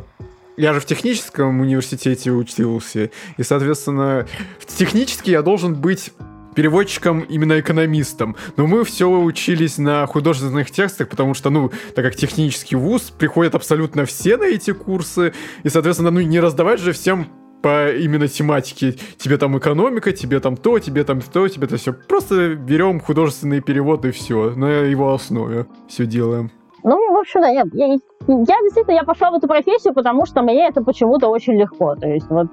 я 0.57 0.73
же 0.73 0.81
в 0.81 0.87
техническом 0.87 1.61
университете 1.61 2.33
учился, 2.33 3.11
и, 3.37 3.43
соответственно, 3.43 4.27
технически 4.67 5.31
я 5.31 5.43
должен 5.43 5.75
быть 5.75 6.13
переводчиком 6.57 7.21
именно 7.21 7.61
экономистом. 7.61 8.37
Но 8.57 8.67
мы 8.67 8.85
все 8.85 9.09
учились 9.09 9.79
на 9.79 10.07
художественных 10.07 10.71
текстах, 10.71 11.09
потому 11.09 11.35
что, 11.35 11.51
ну, 11.51 11.71
так 11.95 12.05
как 12.05 12.15
технический 12.15 12.77
вуз, 12.77 13.13
приходят 13.17 13.55
абсолютно 13.55 14.05
все 14.05 14.37
на 14.37 14.45
эти 14.45 14.73
курсы, 14.73 15.33
и, 15.63 15.69
соответственно, 15.69 16.11
ну, 16.11 16.21
не 16.21 16.41
раздавать 16.41 16.81
же 16.81 16.93
всем 16.93 17.29
по 17.65 17.91
именно 17.91 18.29
тематике. 18.29 18.93
Тебе 19.17 19.39
там 19.39 19.57
экономика, 19.57 20.13
тебе 20.13 20.39
там 20.39 20.55
то, 20.55 20.79
тебе 20.79 21.03
там 21.03 21.23
то, 21.23 21.49
тебе 21.49 21.67
это 21.67 21.79
все. 21.79 21.95
Просто 21.95 22.57
берем 22.57 23.01
художественный 23.01 23.63
перевод 23.63 24.05
и 24.05 24.11
все. 24.11 24.51
На 24.51 24.67
его 24.67 25.15
основе 25.15 25.65
все 25.89 26.05
делаем. 26.05 26.51
Ну, 26.83 27.15
в 27.15 27.17
общем, 27.17 27.41
да, 27.41 27.49
я, 27.49 27.65
я, 27.73 27.87
я 27.87 27.97
действительно 28.29 28.97
я 28.97 29.05
пошла 29.05 29.31
в 29.31 29.37
эту 29.37 29.49
профессию, 29.49 29.95
потому 29.95 30.27
что 30.27 30.43
мне 30.43 30.69
это 30.69 30.85
почему-то 30.85 31.29
очень 31.29 31.55
легко. 31.55 31.97
То 31.97 32.07
есть 32.07 32.27
вот 32.29 32.49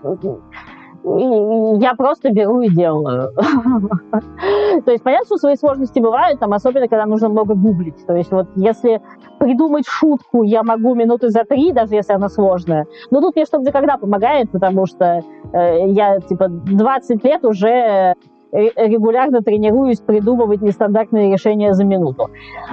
я 1.04 1.96
просто 1.96 2.32
беру 2.32 2.62
и 2.62 2.70
делаю. 2.70 3.32
То 4.86 4.92
есть 4.92 5.04
понятно, 5.04 5.26
что 5.26 5.38
свои 5.38 5.56
сложности 5.56 6.00
бывают, 6.00 6.40
там, 6.40 6.54
особенно 6.54 6.88
когда 6.88 7.06
нужно 7.06 7.30
много 7.30 7.56
гуглить. 7.56 8.06
То 8.06 8.16
есть 8.16 8.32
вот 8.32 8.48
если 8.56 9.02
придумать 9.40 9.86
шутку 9.88 10.44
я 10.44 10.64
могу 10.64 10.94
минуты 10.94 11.30
за 11.30 11.44
три, 11.44 11.72
даже 11.72 11.96
если 11.96 12.14
она 12.14 12.30
сложная. 12.30 12.86
Но 13.10 13.22
тут 13.22 13.36
мне 13.36 13.46
что-то 13.46 13.72
когда 13.72 13.98
помогает, 13.98 14.52
потому 14.52 14.86
что 14.86 15.22
э, 15.54 15.90
я 15.90 16.20
типа 16.20 16.48
20 16.50 17.24
лет 17.24 17.46
уже 17.46 18.16
регулярно 18.52 19.42
тренируюсь 19.42 20.00
придумывать 20.00 20.62
нестандартные 20.62 21.32
решения 21.32 21.74
за 21.74 21.86
минуту. 21.86 22.30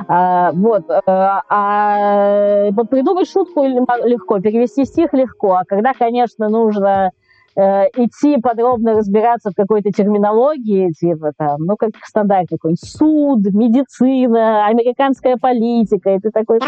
А, 0.08 0.50
вот. 0.52 0.90
Э, 0.90 1.02
а 1.06 2.70
придумать 2.90 3.30
шутку 3.30 3.64
легко, 3.64 4.40
перевести 4.40 4.84
стих 4.84 5.12
легко. 5.12 5.54
А 5.54 5.64
когда, 5.64 5.92
конечно, 5.94 6.48
нужно 6.48 7.12
э, 7.58 7.86
идти 7.96 8.40
подробно 8.40 8.94
разбираться 8.94 9.50
в 9.50 9.54
какой-то 9.54 9.90
терминологии, 9.90 10.92
типа 10.92 11.32
там, 11.36 11.56
ну, 11.58 11.76
как 11.76 11.90
стандарт 12.04 12.46
какой-нибудь, 12.48 12.88
суд, 12.88 13.40
медицина, 13.52 14.66
американская 14.66 15.36
политика, 15.36 16.10
и 16.10 16.20
ты 16.20 16.30
такой 16.30 16.58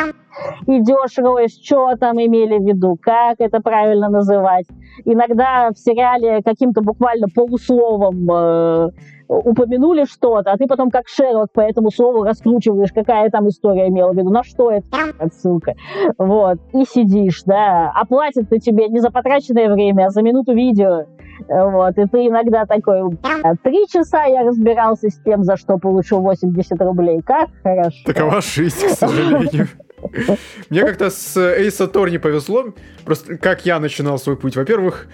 идешь, 0.67 1.19
роешь, 1.19 1.53
что 1.63 1.97
там 1.97 2.21
имели 2.21 2.59
в 2.59 2.67
виду, 2.67 2.97
как 3.01 3.37
это 3.39 3.61
правильно 3.61 4.09
называть. 4.09 4.67
Иногда 5.05 5.71
в 5.71 5.79
сериале 5.79 6.43
каким-то 6.43 6.83
буквально 6.83 7.29
полусловом 7.33 8.29
э, 8.31 8.91
упомянули 9.31 10.05
что-то, 10.05 10.51
а 10.51 10.57
ты 10.59 10.67
потом 10.67 10.91
как 10.91 11.07
Шерлок 11.07 11.53
по 11.53 11.61
этому 11.61 11.91
слову 11.91 12.25
раскручиваешь, 12.25 12.93
какая 12.93 13.31
там 13.31 13.49
история 13.49 13.89
имела 13.89 14.13
в 14.13 14.17
виду, 14.17 14.31
на 14.31 14.43
что 14.43 14.71
это 14.71 14.85
отсылка. 15.19 15.75
Вот. 16.19 16.59
И 16.73 16.85
сидишь, 16.85 17.45
да. 17.45 17.93
А 17.95 18.05
платят-то 18.05 18.59
тебе 18.59 18.89
не 18.89 19.01
за 19.01 19.11
потраченное 19.11 19.73
время, 19.73 20.07
а 20.07 20.11
за 20.11 20.23
минуту 20.23 20.53
видео. 20.53 21.07
Вот, 21.49 21.97
и 21.97 22.07
ты 22.07 22.27
иногда 22.27 22.67
такой, 22.67 23.01
три 23.63 23.87
часа 23.89 24.25
я 24.25 24.43
разбирался 24.43 25.09
с 25.09 25.19
тем, 25.23 25.43
за 25.43 25.57
что 25.57 25.79
получил 25.79 26.21
80 26.21 26.79
рублей. 26.83 27.23
Как 27.23 27.49
хорошо. 27.63 27.97
Такова 28.05 28.41
жизнь, 28.43 28.87
к 28.87 28.91
сожалению. 28.91 29.69
Мне 30.69 30.81
как-то 30.83 31.09
с 31.09 31.89
Тор 31.93 32.11
не 32.11 32.19
повезло. 32.19 32.65
Просто 33.05 33.39
как 33.39 33.65
я 33.65 33.81
начинал 33.81 34.19
свой 34.19 34.37
путь. 34.37 34.57
Во-первых, 34.57 35.09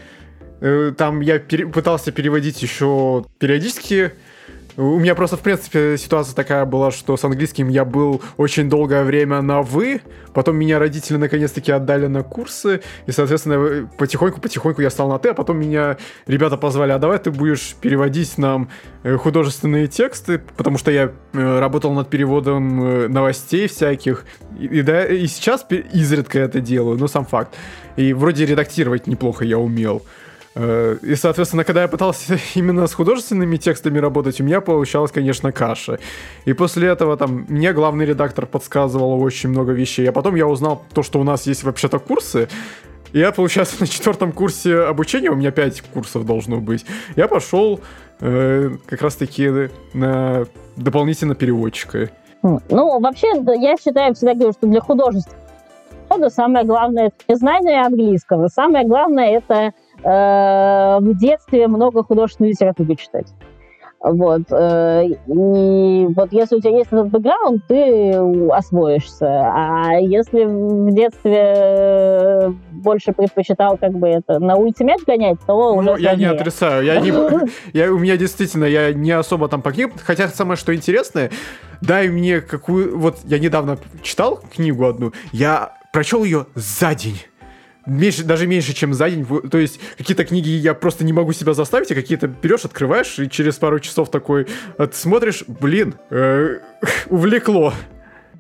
там 0.96 1.20
я 1.20 1.38
пере- 1.38 1.66
пытался 1.66 2.12
переводить 2.12 2.62
еще 2.62 3.24
периодически. 3.38 4.12
У 4.78 4.98
меня 4.98 5.14
просто, 5.14 5.38
в 5.38 5.40
принципе, 5.40 5.96
ситуация 5.96 6.34
такая 6.34 6.66
была, 6.66 6.90
что 6.90 7.16
с 7.16 7.24
английским 7.24 7.68
я 7.68 7.86
был 7.86 8.20
очень 8.36 8.68
долгое 8.68 9.04
время 9.04 9.40
на 9.40 9.62
«вы», 9.62 10.02
потом 10.34 10.56
меня 10.56 10.78
родители 10.78 11.16
наконец-таки 11.16 11.72
отдали 11.72 12.08
на 12.08 12.22
курсы, 12.22 12.82
и, 13.06 13.10
соответственно, 13.10 13.88
потихоньку-потихоньку 13.96 14.82
я 14.82 14.90
стал 14.90 15.08
на 15.08 15.18
«ты», 15.18 15.30
а 15.30 15.34
потом 15.34 15.58
меня 15.58 15.96
ребята 16.26 16.58
позвали, 16.58 16.92
а 16.92 16.98
давай 16.98 17.18
ты 17.18 17.30
будешь 17.30 17.74
переводить 17.80 18.36
нам 18.36 18.68
э, 19.02 19.16
художественные 19.16 19.86
тексты, 19.86 20.42
потому 20.58 20.76
что 20.76 20.90
я 20.90 21.10
э, 21.32 21.58
работал 21.58 21.94
над 21.94 22.10
переводом 22.10 23.10
новостей 23.10 23.68
всяких, 23.68 24.26
и, 24.60 24.66
и, 24.66 24.82
да, 24.82 25.06
и 25.06 25.26
сейчас 25.26 25.66
изредка 25.70 26.38
это 26.38 26.60
делаю, 26.60 26.98
но 26.98 27.08
сам 27.08 27.24
факт. 27.24 27.54
И 27.96 28.12
вроде 28.12 28.44
редактировать 28.44 29.06
неплохо 29.06 29.46
я 29.46 29.58
умел. 29.58 30.02
Э, 30.58 30.96
и, 31.02 31.14
соответственно, 31.16 31.64
когда 31.64 31.82
я 31.82 31.88
пытался 31.88 32.38
именно 32.54 32.86
с 32.86 32.94
художественными 32.94 33.56
текстами 33.56 33.98
работать, 33.98 34.40
у 34.40 34.44
меня 34.44 34.60
получалась, 34.60 35.12
конечно, 35.12 35.52
каша. 35.52 35.98
И 36.46 36.54
после 36.54 36.88
этого 36.88 37.16
там 37.16 37.44
мне 37.48 37.72
главный 37.72 38.06
редактор 38.06 38.46
подсказывал 38.46 39.20
очень 39.22 39.50
много 39.50 39.72
вещей. 39.72 40.08
А 40.08 40.12
потом 40.12 40.34
я 40.34 40.46
узнал 40.46 40.82
то, 40.94 41.02
что 41.02 41.20
у 41.20 41.24
нас 41.24 41.46
есть 41.46 41.62
вообще-то 41.62 41.98
курсы. 41.98 42.48
И 43.12 43.18
я, 43.18 43.32
получается, 43.32 43.76
на 43.80 43.86
четвертом 43.86 44.32
курсе 44.32 44.78
обучения, 44.80 45.30
у 45.30 45.36
меня 45.36 45.50
пять 45.50 45.82
курсов 45.82 46.24
должно 46.24 46.58
быть, 46.60 46.86
я 47.16 47.28
пошел 47.28 47.80
э, 48.20 48.70
как 48.86 49.02
раз-таки 49.02 49.70
на 49.92 50.46
дополнительно 50.76 51.34
переводчика. 51.34 52.08
Ну, 52.42 53.00
вообще, 53.00 53.28
я 53.60 53.76
считаю, 53.76 54.14
всегда 54.14 54.34
говорю, 54.34 54.52
что 54.52 54.66
для 54.66 54.80
художественного 54.80 56.28
самое 56.28 56.64
главное— 56.64 57.12
это 57.26 57.36
знание 57.36 57.82
английского. 57.82 58.48
Самое 58.48 58.86
главное— 58.86 59.38
это 59.38 59.72
в 60.02 61.14
детстве 61.14 61.68
много 61.68 62.02
художественной 62.02 62.50
литературы 62.50 62.96
читать. 62.96 63.32
Вот. 64.00 64.42
Э, 64.50 65.04
и 65.04 66.06
вот 66.14 66.32
если 66.32 66.56
у 66.56 66.60
тебя 66.60 66.78
есть 66.78 66.92
этот 66.92 67.08
бэкграунд, 67.08 67.66
ты 67.66 68.12
освоишься. 68.50 69.26
А 69.26 69.94
если 69.98 70.44
в 70.44 70.94
детстве 70.94 71.34
э, 71.34 72.48
больше 72.72 73.12
предпочитал 73.12 73.76
как 73.78 73.92
бы 73.92 74.08
это 74.08 74.38
на 74.38 74.54
улице 74.54 74.84
мяч 74.84 75.00
гонять, 75.06 75.38
то 75.46 75.74
ну, 75.74 75.78
уже 75.78 76.02
я 76.02 76.14
не 76.14 76.26
отрицаю. 76.26 76.84
Я 76.84 77.00
не, 77.00 77.12
я, 77.72 77.92
у 77.92 77.98
меня 77.98 78.16
действительно, 78.16 78.64
я 78.64 78.92
не 78.92 79.10
особо 79.10 79.48
там 79.48 79.62
по 79.62 79.72
книгам. 79.72 79.92
Хотя 80.04 80.28
самое, 80.28 80.56
что 80.56 80.74
интересное, 80.74 81.30
дай 81.80 82.08
мне 82.08 82.40
какую... 82.40 82.98
Вот 82.98 83.18
я 83.24 83.38
недавно 83.38 83.78
читал 84.02 84.40
книгу 84.54 84.86
одну, 84.86 85.12
я 85.32 85.72
прочел 85.92 86.22
ее 86.22 86.46
за 86.54 86.94
день 86.94 87.16
меньше, 87.86 88.24
даже 88.24 88.46
меньше, 88.46 88.74
чем 88.74 88.94
за 88.94 89.10
день. 89.10 89.26
То 89.50 89.58
есть 89.58 89.80
какие-то 89.96 90.24
книги 90.24 90.50
я 90.50 90.74
просто 90.74 91.04
не 91.04 91.12
могу 91.12 91.32
себя 91.32 91.54
заставить, 91.54 91.90
а 91.90 91.94
какие-то 91.94 92.28
берешь, 92.28 92.64
открываешь, 92.64 93.18
и 93.18 93.30
через 93.30 93.56
пару 93.56 93.80
часов 93.80 94.10
такой 94.10 94.46
смотришь, 94.92 95.44
блин, 95.46 95.94
э, 96.10 96.58
увлекло. 97.06 97.72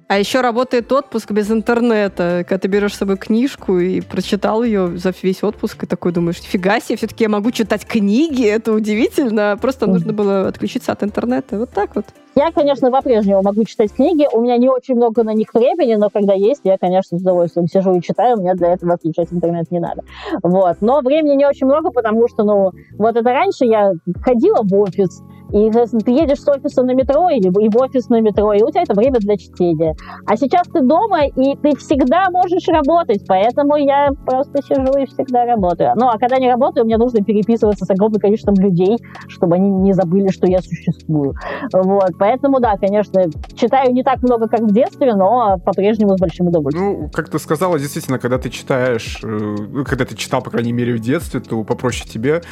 А 0.08 0.20
еще 0.20 0.40
работает 0.40 0.92
отпуск 0.92 1.32
без 1.32 1.50
интернета, 1.50 2.44
когда 2.48 2.58
ты 2.58 2.68
берешь 2.68 2.94
с 2.94 2.98
собой 2.98 3.16
книжку 3.16 3.78
и 3.78 4.00
прочитал 4.00 4.62
ее 4.62 4.96
за 4.96 5.12
весь 5.20 5.42
отпуск, 5.42 5.82
и 5.82 5.86
такой 5.86 6.12
думаешь, 6.12 6.36
фига 6.36 6.78
себе, 6.80 6.96
все-таки 6.96 7.24
я 7.24 7.28
могу 7.28 7.50
читать 7.50 7.84
книги, 7.84 8.46
это 8.46 8.72
удивительно. 8.72 9.58
Просто 9.60 9.88
нужно 9.88 10.12
было 10.12 10.46
отключиться 10.46 10.92
от 10.92 11.02
интернета. 11.02 11.58
Вот 11.58 11.70
так 11.70 11.96
вот. 11.96 12.04
Я, 12.36 12.52
конечно, 12.52 12.92
по-прежнему 12.92 13.42
могу 13.42 13.64
читать 13.64 13.92
книги. 13.92 14.28
У 14.32 14.42
меня 14.42 14.58
не 14.58 14.68
очень 14.68 14.94
много 14.94 15.24
на 15.24 15.34
них 15.34 15.52
времени, 15.52 15.96
но 15.96 16.08
когда 16.08 16.34
есть, 16.34 16.60
я, 16.62 16.78
конечно, 16.78 17.18
с 17.18 17.22
удовольствием 17.22 17.66
сижу 17.66 17.96
и 17.96 18.02
читаю. 18.02 18.36
Мне 18.36 18.54
для 18.54 18.74
этого 18.74 18.94
отключать 18.94 19.32
интернет 19.32 19.72
не 19.72 19.80
надо. 19.80 20.02
Вот. 20.42 20.76
Но 20.82 21.00
времени 21.00 21.34
не 21.34 21.46
очень 21.46 21.66
много, 21.66 21.90
потому 21.90 22.28
что, 22.28 22.44
ну, 22.44 22.70
вот 22.96 23.16
это 23.16 23.32
раньше 23.32 23.64
я 23.64 23.92
ходила 24.22 24.60
в 24.62 24.72
офис, 24.74 25.22
и, 25.52 25.70
ты 25.70 26.10
едешь 26.10 26.40
с 26.40 26.48
офиса 26.48 26.82
на 26.82 26.92
метро 26.94 27.28
или 27.30 27.48
и 27.48 27.68
в 27.68 27.76
офис 27.76 28.08
на 28.08 28.20
метро, 28.20 28.52
и 28.52 28.62
у 28.62 28.70
тебя 28.70 28.82
это 28.82 28.94
время 28.94 29.18
для 29.20 29.36
чтения. 29.36 29.94
А 30.26 30.36
сейчас 30.36 30.66
ты 30.68 30.80
дома, 30.80 31.26
и 31.26 31.56
ты 31.56 31.76
всегда 31.76 32.30
можешь 32.30 32.66
работать, 32.68 33.24
поэтому 33.26 33.76
я 33.76 34.10
просто 34.26 34.62
сижу 34.62 34.98
и 34.98 35.06
всегда 35.06 35.44
работаю. 35.44 35.92
Ну, 35.96 36.08
а 36.08 36.18
когда 36.18 36.38
не 36.38 36.50
работаю, 36.50 36.84
мне 36.84 36.96
нужно 36.96 37.22
переписываться 37.22 37.84
с 37.84 37.90
огромным 37.90 38.20
количеством 38.20 38.54
людей, 38.54 38.98
чтобы 39.28 39.56
они 39.56 39.70
не 39.70 39.92
забыли, 39.92 40.28
что 40.28 40.46
я 40.46 40.60
существую. 40.60 41.34
Вот, 41.72 42.10
поэтому, 42.18 42.60
да, 42.60 42.76
конечно, 42.76 43.24
читаю 43.54 43.92
не 43.92 44.02
так 44.02 44.22
много, 44.22 44.48
как 44.48 44.60
в 44.60 44.72
детстве, 44.72 45.14
но 45.14 45.58
по-прежнему 45.64 46.16
с 46.16 46.20
большим 46.20 46.48
удовольствием. 46.48 47.02
Ну, 47.02 47.10
как 47.12 47.28
ты 47.28 47.38
сказала, 47.38 47.78
действительно, 47.78 48.18
когда 48.18 48.38
ты 48.38 48.50
читаешь, 48.50 49.20
э, 49.22 49.84
когда 49.84 50.04
ты 50.04 50.16
читал, 50.16 50.42
по 50.42 50.50
крайней 50.50 50.72
мере, 50.72 50.94
в 50.94 51.00
детстве, 51.00 51.40
то 51.40 51.62
попроще 51.64 52.08
тебе, 52.08 52.42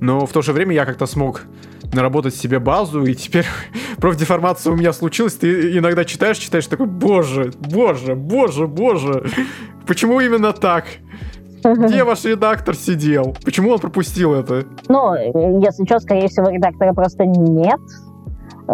но 0.00 0.26
в 0.26 0.32
то 0.32 0.42
же 0.42 0.52
время 0.52 0.74
я 0.74 0.84
как-то 0.84 1.06
смог 1.06 1.42
наработать 1.92 2.34
себе 2.34 2.58
базу, 2.58 3.04
и 3.04 3.14
теперь 3.14 3.46
профдеформация 3.98 4.72
у 4.72 4.76
меня 4.76 4.92
случилась, 4.92 5.34
ты 5.34 5.76
иногда 5.78 6.04
читаешь, 6.04 6.38
читаешь, 6.38 6.66
такой, 6.66 6.86
боже, 6.86 7.52
боже, 7.58 8.14
боже, 8.14 8.66
боже, 8.66 9.24
почему 9.86 10.20
именно 10.20 10.52
так? 10.52 10.84
Где 11.64 12.04
ваш 12.04 12.24
редактор 12.24 12.74
сидел? 12.74 13.36
Почему 13.44 13.70
он 13.70 13.78
пропустил 13.78 14.34
это? 14.34 14.64
Ну, 14.88 15.14
если 15.60 15.84
что, 15.84 16.00
скорее 16.00 16.28
всего, 16.28 16.48
редактора 16.48 16.92
просто 16.92 17.24
нет. 17.24 17.80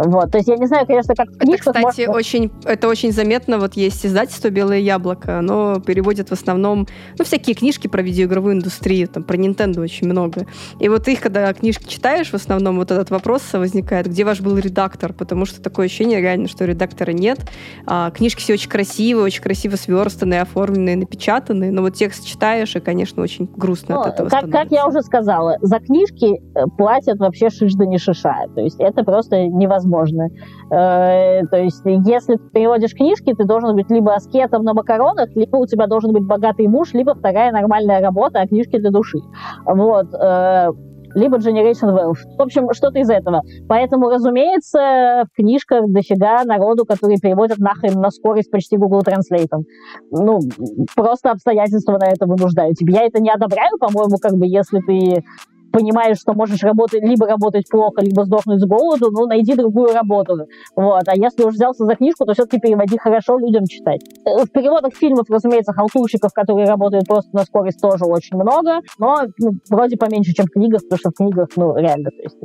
Вот, 0.05 0.31
то 0.31 0.39
есть 0.39 0.49
я 0.49 0.57
не 0.57 0.67
знаю, 0.67 0.87
конечно, 0.87 1.15
как 1.15 1.29
в 1.29 1.39
книжках... 1.39 1.75
Это, 1.75 1.89
кстати, 1.89 2.07
может... 2.07 2.17
очень, 2.17 2.51
это 2.65 2.89
очень 2.89 3.13
заметно. 3.13 3.59
Вот 3.59 3.75
есть 3.75 4.05
издательство 4.07 4.51
«Белое 4.51 4.79
яблоко», 4.79 5.39
оно 5.39 5.81
переводит 5.81 6.29
в 6.29 6.33
основном, 6.33 6.87
ну, 7.19 7.25
всякие 7.25 7.55
книжки 7.55 7.89
про 7.89 8.03
видеоигровую 8.03 8.55
индустрию, 8.55 9.09
там, 9.09 9.25
про 9.25 9.37
Nintendo 9.37 9.81
очень 9.81 10.07
много. 10.07 10.47
И 10.79 10.89
вот 10.89 11.09
их, 11.09 11.21
когда 11.21 11.53
книжки 11.53 11.89
читаешь, 11.89 12.31
в 12.31 12.35
основном 12.35 12.77
вот 12.77 12.91
этот 12.91 13.11
вопрос 13.11 13.43
возникает, 13.53 14.07
где 14.07 14.25
ваш 14.25 14.41
был 14.41 14.57
редактор? 14.59 15.13
Потому 15.13 15.45
что 15.47 15.61
такое 15.61 15.87
ощущение 15.87 16.21
реально, 16.21 16.49
что 16.49 16.65
редактора 16.65 17.11
нет. 17.11 17.41
А, 17.87 18.11
книжки 18.11 18.41
все 18.41 18.55
очень 18.55 18.71
красивые, 18.71 19.25
очень 19.25 19.43
красиво 19.43 19.77
сверстанные, 19.77 20.43
оформленные, 20.43 20.97
напечатанные, 20.97 21.73
но 21.73 21.83
вот 21.83 21.95
текст 21.95 22.25
читаешь, 22.25 22.75
и, 22.77 22.81
конечно, 22.81 23.23
очень 23.23 23.51
грустно 23.57 23.97
ну, 23.97 24.01
от 24.03 24.15
этого 24.15 24.29
как, 24.29 24.51
как 24.51 24.71
я 24.71 24.87
уже 24.87 25.03
сказала, 25.03 25.57
за 25.61 25.79
книжки 25.81 26.41
э, 26.55 26.67
платят 26.77 27.19
вообще 27.19 27.51
шиш 27.51 27.75
да 27.75 27.85
не 27.85 27.99
шиша. 27.99 28.47
То 28.55 28.61
есть 28.61 28.79
это 28.79 29.03
просто 29.05 29.47
невозможно 29.47 29.88
невозможно. 29.89 30.29
Э, 30.71 31.47
то 31.47 31.57
есть, 31.57 31.83
если 31.85 32.37
ты 32.37 32.51
переводишь 32.53 32.95
книжки, 32.95 33.35
ты 33.35 33.45
должен 33.45 33.75
быть 33.75 33.91
либо 33.91 34.15
аскетом 34.15 34.65
на 34.65 34.75
макаронах, 34.75 35.35
либо 35.35 35.57
у 35.57 35.67
тебя 35.67 35.87
должен 35.87 36.13
быть 36.13 36.25
богатый 36.25 36.67
муж, 36.69 36.93
либо 36.95 37.15
вторая 37.15 37.53
нормальная 37.53 38.01
работа, 38.01 38.41
а 38.41 38.47
книжки 38.47 38.79
для 38.79 38.91
души. 38.91 39.19
Вот. 39.65 40.15
Э, 40.15 40.71
либо 41.15 41.39
Generation 41.39 41.95
Wealth. 41.97 42.37
В 42.37 42.43
общем, 42.43 42.69
что-то 42.73 42.99
из 42.99 43.09
этого. 43.09 43.43
Поэтому, 43.67 44.11
разумеется, 44.11 45.25
в 45.33 45.37
книжках 45.37 45.89
дофига 45.89 46.45
народу, 46.45 46.85
которые 46.85 47.19
переводят 47.19 47.59
нахрен 47.59 47.99
на 47.99 48.11
скорость 48.11 48.51
почти 48.51 48.77
Google 48.77 49.01
Translate. 49.01 49.63
Ну, 50.11 50.41
просто 50.95 51.31
обстоятельства 51.31 51.99
на 51.99 52.09
это 52.09 52.27
вынуждают. 52.27 52.77
Я 52.81 53.07
это 53.07 53.23
не 53.23 53.31
одобряю, 53.31 53.79
по-моему, 53.81 54.19
как 54.21 54.35
бы, 54.35 54.47
если 54.47 54.81
ты 54.81 55.25
понимаешь, 55.73 56.19
что 56.19 56.35
можешь 56.35 56.63
работать, 56.63 57.03
либо 57.03 57.27
работать 57.27 57.69
плохо, 57.69 58.03
либо 58.03 58.25
сдохнуть 58.25 58.61
с 58.61 58.65
голоду, 58.65 59.11
ну, 59.11 59.27
найди 59.27 59.55
другую 59.55 59.93
работу. 59.93 60.47
Вот. 60.77 61.03
А 61.07 61.15
если 61.15 61.45
уж 61.45 61.55
взялся 61.55 61.85
за 61.85 61.95
книжку, 61.95 62.25
то 62.25 62.33
все-таки 62.35 62.59
переводи 62.61 62.99
хорошо 62.99 63.39
людям 63.39 63.67
читать. 63.67 64.01
Э, 64.25 64.45
в 64.45 64.51
переводах 64.51 64.95
фильмов, 64.95 65.27
разумеется, 65.29 65.73
халтурщиков, 65.73 66.33
которые 66.33 66.67
работают 66.67 67.07
просто 67.07 67.31
на 67.33 67.45
скорость, 67.45 67.81
тоже 67.81 68.05
очень 68.05 68.37
много, 68.37 68.81
но 68.99 69.23
ну, 69.39 69.53
вроде 69.71 69.97
поменьше, 69.97 70.33
чем 70.33 70.47
в 70.47 70.51
книгах, 70.51 70.83
потому 70.83 70.99
что 70.99 71.11
в 71.11 71.15
книгах, 71.15 71.49
ну, 71.57 71.77
реально, 71.77 72.11
то 72.11 72.23
есть 72.23 72.39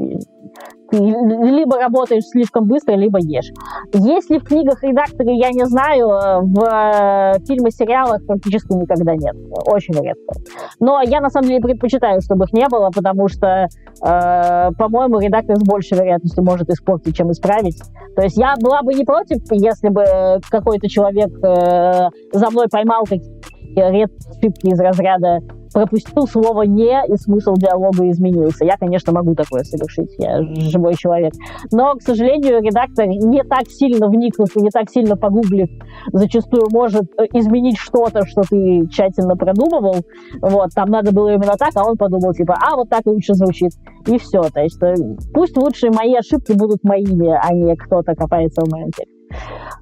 либо 0.93 1.77
работаешь 1.77 2.23
слишком 2.25 2.65
быстро, 2.65 2.93
либо 2.93 3.19
ешь. 3.19 3.51
Есть 3.93 4.29
ли 4.29 4.39
в 4.39 4.43
книгах 4.43 4.83
редакторы, 4.83 5.31
я 5.31 5.49
не 5.51 5.65
знаю, 5.65 6.07
в 6.43 6.63
э, 6.63 7.39
фильмах, 7.45 7.73
сериалах 7.73 8.25
практически 8.25 8.73
никогда 8.73 9.15
нет. 9.15 9.35
Очень 9.65 9.95
редко. 9.95 10.35
Но 10.79 11.01
я, 11.01 11.21
на 11.21 11.29
самом 11.29 11.47
деле, 11.47 11.61
предпочитаю, 11.61 12.21
чтобы 12.21 12.45
их 12.45 12.53
не 12.53 12.67
было, 12.67 12.89
потому 12.93 13.27
что, 13.27 13.67
э, 13.67 14.69
по-моему, 14.77 15.19
редактор 15.19 15.57
с 15.57 15.63
большей 15.63 15.97
вероятностью 15.97 16.43
может 16.43 16.69
испортить, 16.69 17.15
чем 17.15 17.31
исправить. 17.31 17.81
То 18.15 18.23
есть 18.23 18.37
я 18.37 18.55
была 18.61 18.81
бы 18.81 18.93
не 18.93 19.03
против, 19.03 19.39
если 19.51 19.89
бы 19.89 20.05
какой-то 20.49 20.87
человек 20.87 21.29
э, 21.43 22.09
за 22.31 22.49
мной 22.51 22.67
поймал 22.69 23.03
какие-то 23.03 23.47
редкие 23.75 24.07
ошибки 24.29 24.67
из 24.67 24.79
разряда 24.79 25.39
пропустил 25.73 26.27
слово 26.27 26.63
«не», 26.63 27.01
и 27.07 27.15
смысл 27.17 27.55
диалога 27.55 28.09
изменился. 28.09 28.63
Я, 28.63 28.77
конечно, 28.77 29.11
могу 29.11 29.33
такое 29.33 29.63
совершить, 29.63 30.13
я 30.19 30.41
живой 30.69 30.93
человек. 30.93 31.33
Но, 31.71 31.95
к 31.95 32.01
сожалению, 32.01 32.61
редактор 32.61 33.07
не 33.07 33.43
так 33.43 33.67
сильно 33.67 34.07
вникнув 34.07 34.55
и 34.55 34.61
не 34.61 34.69
так 34.69 34.89
сильно 34.89 35.17
погуглив, 35.17 35.69
зачастую 36.11 36.67
может 36.71 37.05
э, 37.17 37.25
изменить 37.33 37.77
что-то, 37.77 38.25
что 38.25 38.41
ты 38.43 38.87
тщательно 38.89 39.35
продумывал. 39.35 39.95
Вот, 40.41 40.69
там 40.75 40.89
надо 40.89 41.11
было 41.11 41.33
именно 41.33 41.55
так, 41.57 41.71
а 41.75 41.83
он 41.83 41.97
подумал, 41.97 42.33
типа, 42.33 42.55
а, 42.61 42.75
вот 42.75 42.89
так 42.89 43.05
лучше 43.05 43.33
звучит. 43.33 43.71
И 44.05 44.17
все. 44.17 44.41
То 44.43 44.61
есть 44.61 44.81
э, 44.83 44.93
пусть 45.33 45.57
лучше 45.57 45.89
мои 45.89 46.13
ошибки 46.15 46.53
будут 46.53 46.83
моими, 46.83 47.29
а 47.29 47.53
не 47.53 47.75
кто-то 47.75 48.13
копается 48.15 48.61
в 48.61 48.71
моем 48.71 48.91
тексте. 48.91 49.22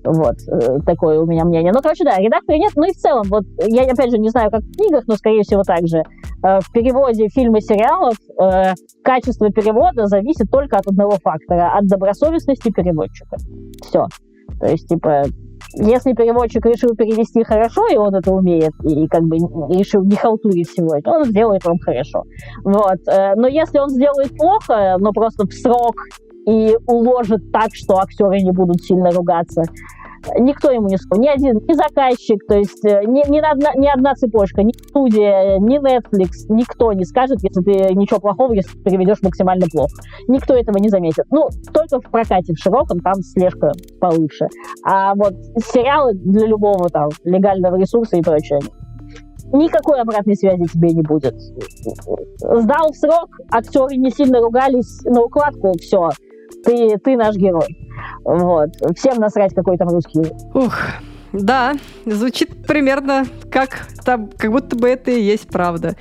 Вот, 0.04 0.36
э, 0.48 0.80
такое 0.86 1.20
у 1.20 1.26
меня 1.26 1.46
мнение. 1.46 1.72
Ну, 1.74 1.80
короче, 1.82 2.04
да, 2.04 2.18
редактора 2.18 2.58
нет. 2.58 2.72
Ну 2.76 2.86
и 2.86 2.94
в 2.94 2.98
целом, 2.98 3.24
вот, 3.30 3.44
я, 3.68 3.84
опять 3.84 4.12
же, 4.12 4.18
не 4.18 4.30
знаю, 4.30 4.50
как 4.50 4.62
в 4.62 4.76
книгах, 4.76 5.04
но, 5.08 5.16
скорее 5.16 5.44
всего, 5.44 5.64
так 5.64 5.88
же. 5.88 6.04
Э, 6.44 6.60
в 6.60 6.72
переводе 6.72 7.28
фильмов 7.30 7.60
и 7.60 7.66
сериалов 7.66 8.16
э, 8.40 8.74
качество 9.04 9.52
перевода 9.52 10.08
зависит 10.08 10.50
только 10.52 10.78
от 10.78 10.88
одного 10.88 11.18
фактора, 11.24 11.78
от 11.78 11.86
добросовестности 11.88 12.72
переводчика. 12.72 13.38
Все. 13.84 14.08
То 14.60 14.68
есть, 14.68 14.88
типа, 14.88 15.24
если 15.76 16.14
переводчик 16.14 16.66
решил 16.66 16.96
перевести 16.96 17.44
хорошо, 17.44 17.86
и 17.88 17.96
он 17.96 18.16
это 18.16 18.34
умеет, 18.34 18.74
и 18.84 19.08
как 19.08 19.24
бы 19.24 19.38
решил 19.38 20.04
не 20.04 20.16
халтурить 20.16 20.70
всего 20.70 21.00
то 21.02 21.12
он 21.12 21.26
сделает 21.26 21.64
вам 21.64 21.78
хорошо. 21.80 22.24
Вот. 22.64 23.00
Но 23.08 23.48
если 23.48 23.80
он 23.80 23.90
сделает 23.90 24.36
плохо, 24.36 24.98
но 25.00 25.14
просто 25.14 25.48
в 25.48 25.54
срок 25.54 25.96
и 26.48 26.76
уложит 26.88 27.52
так, 27.52 27.70
что 27.74 27.98
актеры 27.98 28.40
не 28.40 28.52
будут 28.52 28.82
сильно 28.84 29.12
ругаться. 29.12 29.64
Никто 30.38 30.72
ему 30.72 30.88
не 30.88 30.98
скажет, 30.98 31.24
ни 31.24 31.28
один, 31.28 31.62
ни 31.68 31.74
заказчик, 31.74 32.46
то 32.48 32.56
есть 32.56 32.86
э, 32.86 33.04
ни, 33.06 33.28
ни, 33.28 33.40
одна, 33.40 33.74
ни 33.76 33.88
одна 33.88 34.14
цепочка, 34.14 34.62
ни 34.62 34.72
студия, 34.72 35.58
ни 35.58 35.80
Netflix, 35.80 36.46
никто 36.50 36.94
не 36.94 37.06
скажет, 37.06 37.40
если 37.42 37.62
ты 37.62 37.96
ничего 37.96 38.20
плохого, 38.20 38.54
если 38.54 38.78
ты 38.78 38.84
переведешь 38.84 39.22
максимально 39.24 39.66
плохо. 39.72 39.96
Никто 40.28 40.56
этого 40.56 40.78
не 40.78 40.90
заметит. 40.90 41.26
Ну, 41.32 41.50
только 41.74 42.00
в 42.00 42.12
прокате 42.12 42.54
в 42.54 42.60
широком 42.60 43.00
там 43.00 43.16
слежка 43.16 43.72
получше. 44.00 44.48
А 44.86 45.16
вот 45.16 45.34
сериалы 45.74 46.14
для 46.14 46.46
любого 46.46 46.90
там 46.90 47.10
легального 47.24 47.78
ресурса 47.78 48.16
и 48.18 48.22
прочее, 48.22 48.60
никакой 49.54 50.02
обратной 50.02 50.36
связи 50.36 50.66
тебе 50.72 50.90
не 50.90 51.02
будет. 51.02 51.36
Сдал 52.38 52.92
в 52.92 52.96
срок, 52.96 53.30
актеры 53.52 53.96
не 53.96 54.12
сильно 54.12 54.40
ругались 54.40 55.04
на 55.04 55.24
укладку, 55.24 55.74
все, 55.80 56.10
ты, 56.64 56.98
ты 56.98 57.16
наш 57.18 57.36
герой. 57.36 57.78
Вот. 58.24 58.70
Всем 58.98 59.18
насрать, 59.18 59.54
какой 59.54 59.78
там 59.78 59.90
русский. 59.90 60.32
Ух, 60.54 60.78
да, 61.34 61.76
звучит 62.06 62.66
примерно 62.68 63.26
как, 63.50 63.88
там, 64.04 64.30
как 64.38 64.52
будто 64.52 64.76
бы 64.76 64.88
это 64.88 65.12
и 65.12 65.22
есть 65.22 65.48
правда. 65.48 65.96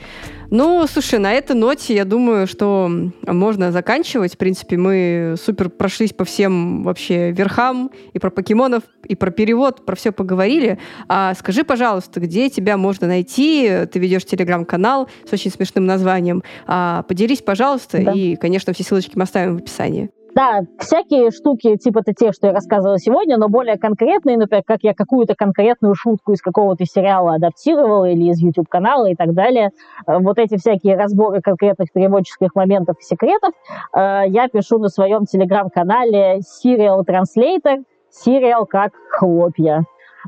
Ну, 0.50 0.84
слушай, 0.88 1.20
на 1.20 1.32
этой 1.32 1.54
ноте 1.54 1.94
я 1.94 2.04
думаю, 2.04 2.48
что 2.48 2.90
можно 3.24 3.70
заканчивать. 3.70 4.34
В 4.34 4.36
принципе, 4.36 4.76
мы 4.76 5.36
супер 5.40 5.70
прошлись 5.70 6.12
по 6.12 6.24
всем 6.24 6.82
вообще 6.82 7.30
верхам, 7.30 7.92
и 8.12 8.18
про 8.18 8.30
покемонов, 8.30 8.82
и 9.04 9.14
про 9.14 9.30
перевод, 9.30 9.86
про 9.86 9.94
все 9.94 10.10
поговорили. 10.10 10.80
А 11.08 11.34
скажи, 11.34 11.62
пожалуйста, 11.62 12.18
где 12.18 12.50
тебя 12.50 12.76
можно 12.76 13.06
найти? 13.06 13.86
Ты 13.92 14.00
ведешь 14.00 14.24
телеграм-канал 14.24 15.08
с 15.28 15.32
очень 15.32 15.52
смешным 15.52 15.86
названием. 15.86 16.42
А, 16.66 17.04
поделись, 17.04 17.42
пожалуйста, 17.42 18.02
да. 18.02 18.12
и, 18.12 18.34
конечно, 18.34 18.72
все 18.72 18.82
ссылочки 18.82 19.12
мы 19.14 19.22
оставим 19.22 19.56
в 19.56 19.60
описании. 19.60 20.10
Да, 20.34 20.62
всякие 20.78 21.30
штуки, 21.30 21.76
типа 21.76 22.00
это 22.00 22.14
те, 22.14 22.32
что 22.32 22.46
я 22.46 22.52
рассказывала 22.52 22.98
сегодня, 22.98 23.36
но 23.36 23.48
более 23.48 23.78
конкретные, 23.78 24.36
например, 24.36 24.62
как 24.64 24.78
я 24.82 24.94
какую-то 24.94 25.34
конкретную 25.34 25.94
шутку 25.94 26.32
из 26.32 26.40
какого-то 26.40 26.84
сериала 26.84 27.34
адаптировала 27.34 28.06
или 28.06 28.30
из 28.30 28.38
YouTube-канала 28.38 29.06
и 29.06 29.16
так 29.16 29.34
далее. 29.34 29.70
Э, 30.06 30.18
вот 30.18 30.38
эти 30.38 30.56
всякие 30.56 30.96
разборы 30.96 31.40
конкретных 31.40 31.92
переводческих 31.92 32.54
моментов 32.54 32.96
и 33.00 33.02
секретов 33.02 33.52
э, 33.94 34.22
я 34.28 34.48
пишу 34.48 34.78
на 34.78 34.88
своем 34.88 35.26
телеграм-канале 35.26 36.40
Serial 36.40 37.04
Translator, 37.04 37.84
сериал 38.10 38.66
как 38.66 38.92
хлопья. 39.10 39.84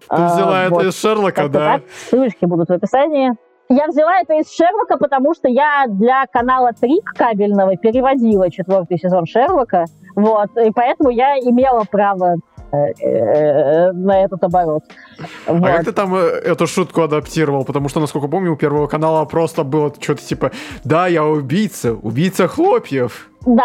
Ты 0.08 0.16
взяла 0.16 0.64
э, 0.64 0.66
это 0.66 0.74
вот. 0.74 0.84
из 0.84 1.00
Шерлока, 1.00 1.48
да? 1.48 1.78
Так. 1.78 1.82
Ссылочки 1.90 2.44
будут 2.44 2.68
в 2.68 2.72
описании. 2.72 3.32
Я 3.74 3.86
взяла 3.86 4.20
это 4.20 4.34
из 4.34 4.54
Шерлока, 4.54 4.98
потому 4.98 5.32
что 5.32 5.48
я 5.48 5.86
для 5.88 6.26
канала 6.26 6.72
Трик 6.78 7.14
кабельного 7.14 7.74
переводила 7.78 8.50
четвертый 8.50 8.98
сезон 8.98 9.24
Шерлока. 9.24 9.86
Вот, 10.14 10.50
и 10.58 10.70
поэтому 10.72 11.08
я 11.08 11.38
имела 11.38 11.84
право 11.90 12.36
э, 12.70 12.76
э, 12.76 13.92
на 13.92 14.24
этот 14.24 14.44
оборот. 14.44 14.82
А 15.46 15.54
вот. 15.54 15.66
как 15.66 15.84
ты 15.86 15.92
там 15.92 16.14
э, 16.14 16.18
эту 16.18 16.66
шутку 16.66 17.00
адаптировал? 17.00 17.64
Потому 17.64 17.88
что, 17.88 18.00
насколько 18.00 18.28
помню, 18.28 18.52
у 18.52 18.56
Первого 18.56 18.88
канала 18.88 19.24
просто 19.24 19.64
было 19.64 19.90
что-то 19.98 20.20
типа 20.20 20.50
«Да, 20.84 21.06
я 21.06 21.24
убийца, 21.24 21.94
убийца 21.94 22.48
хлопьев». 22.48 23.31
Да, 23.44 23.64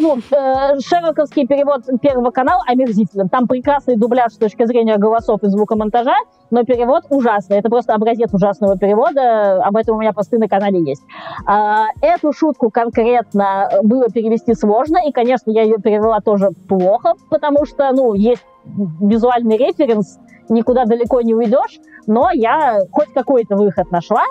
ну, 0.00 0.18
шерлоковский 0.80 1.46
перевод 1.46 1.84
Первого 2.02 2.30
канала 2.30 2.62
омерзителен. 2.66 3.28
Там 3.28 3.46
прекрасный 3.46 3.96
дубляж 3.96 4.32
с 4.32 4.36
точки 4.36 4.66
зрения 4.66 4.98
голосов 4.98 5.42
и 5.42 5.48
звукомонтажа, 5.48 6.14
но 6.50 6.64
перевод 6.64 7.04
ужасный. 7.08 7.58
Это 7.58 7.70
просто 7.70 7.94
образец 7.94 8.32
ужасного 8.34 8.76
перевода. 8.76 9.62
Об 9.62 9.76
этом 9.76 9.96
у 9.96 10.00
меня 10.00 10.12
посты 10.12 10.38
на 10.38 10.48
канале 10.48 10.80
есть. 10.82 11.02
А, 11.46 11.86
эту 12.02 12.32
шутку 12.32 12.70
конкретно 12.70 13.70
было 13.82 14.10
перевести 14.10 14.54
сложно, 14.54 14.98
и, 15.06 15.12
конечно, 15.12 15.50
я 15.50 15.62
ее 15.62 15.78
перевела 15.78 16.20
тоже 16.20 16.50
плохо, 16.68 17.14
потому 17.30 17.64
что, 17.64 17.90
ну, 17.92 18.12
есть 18.12 18.44
визуальный 19.00 19.56
референс, 19.56 20.18
никуда 20.50 20.84
далеко 20.84 21.22
не 21.22 21.34
уйдешь, 21.34 21.80
но 22.06 22.30
я 22.32 22.80
хоть 22.92 23.12
какой-то 23.14 23.56
выход 23.56 23.90
нашла. 23.90 24.24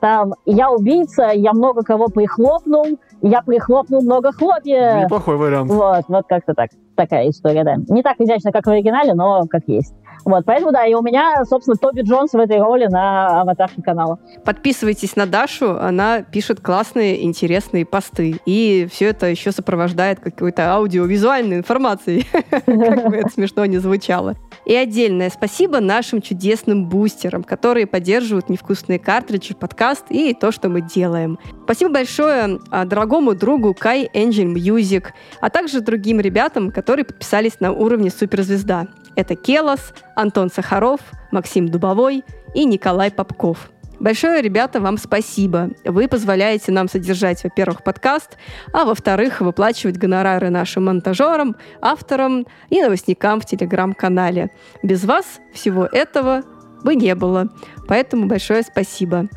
Там 0.00 0.34
я 0.46 0.70
убийца, 0.70 1.30
я 1.34 1.52
много 1.52 1.82
кого 1.82 2.08
прихлопнул, 2.08 2.98
я 3.22 3.42
прихлопнул 3.42 4.02
много 4.02 4.32
хлопья. 4.32 5.02
Неплохой 5.04 5.36
вариант. 5.36 5.70
Вот, 5.70 6.04
вот 6.08 6.26
как-то 6.26 6.54
так. 6.54 6.70
Такая 6.96 7.30
история, 7.30 7.64
да. 7.64 7.76
Не 7.88 8.02
так 8.02 8.20
изящно, 8.20 8.52
как 8.52 8.66
в 8.66 8.70
оригинале, 8.70 9.14
но 9.14 9.46
как 9.48 9.62
есть. 9.66 9.94
Вот, 10.24 10.44
поэтому, 10.44 10.72
да, 10.72 10.86
и 10.86 10.94
у 10.94 11.02
меня, 11.02 11.44
собственно, 11.44 11.76
Тоби 11.76 12.02
Джонс 12.02 12.32
в 12.32 12.38
этой 12.38 12.60
роли 12.60 12.86
на 12.86 13.40
аватарке 13.40 13.82
канала. 13.82 14.18
Подписывайтесь 14.44 15.16
на 15.16 15.26
Дашу, 15.26 15.78
она 15.78 16.22
пишет 16.22 16.60
классные, 16.60 17.24
интересные 17.24 17.86
посты. 17.86 18.36
И 18.44 18.86
все 18.90 19.08
это 19.08 19.26
еще 19.26 19.52
сопровождает 19.52 20.20
какой-то 20.20 20.74
аудиовизуальной 20.74 21.56
информацией, 21.56 22.26
как 22.50 22.66
бы 22.66 23.16
это 23.16 23.30
смешно 23.30 23.64
не 23.64 23.78
звучало. 23.78 24.34
И 24.70 24.74
отдельное 24.76 25.30
спасибо 25.30 25.80
нашим 25.80 26.22
чудесным 26.22 26.88
бустерам, 26.88 27.42
которые 27.42 27.88
поддерживают 27.88 28.48
невкусные 28.48 29.00
картриджи, 29.00 29.52
подкаст 29.52 30.04
и 30.10 30.32
то, 30.32 30.52
что 30.52 30.68
мы 30.68 30.80
делаем. 30.80 31.40
Спасибо 31.64 31.94
большое 31.94 32.60
а, 32.70 32.84
дорогому 32.84 33.34
другу 33.34 33.74
Кай 33.74 34.08
Engine 34.14 34.54
Music, 34.54 35.06
а 35.40 35.50
также 35.50 35.80
другим 35.80 36.20
ребятам, 36.20 36.70
которые 36.70 37.04
подписались 37.04 37.58
на 37.58 37.72
уровне 37.72 38.10
суперзвезда. 38.10 38.86
Это 39.16 39.34
Келос, 39.34 39.92
Антон 40.14 40.52
Сахаров, 40.52 41.00
Максим 41.32 41.68
Дубовой 41.68 42.22
и 42.54 42.64
Николай 42.64 43.10
Попков. 43.10 43.72
Большое, 44.00 44.40
ребята, 44.40 44.80
вам 44.80 44.96
спасибо. 44.96 45.70
Вы 45.84 46.08
позволяете 46.08 46.72
нам 46.72 46.88
содержать, 46.88 47.44
во-первых, 47.44 47.84
подкаст, 47.84 48.38
а 48.72 48.86
во-вторых, 48.86 49.42
выплачивать 49.42 49.98
гонорары 49.98 50.48
нашим 50.48 50.86
монтажерам, 50.86 51.54
авторам 51.82 52.46
и 52.70 52.80
новостникам 52.80 53.42
в 53.42 53.44
телеграм-канале. 53.44 54.50
Без 54.82 55.04
вас 55.04 55.40
всего 55.52 55.84
этого 55.84 56.42
бы 56.82 56.94
не 56.94 57.14
было. 57.14 57.48
Поэтому 57.88 58.26
большое 58.26 58.62
спасибо. 58.62 59.28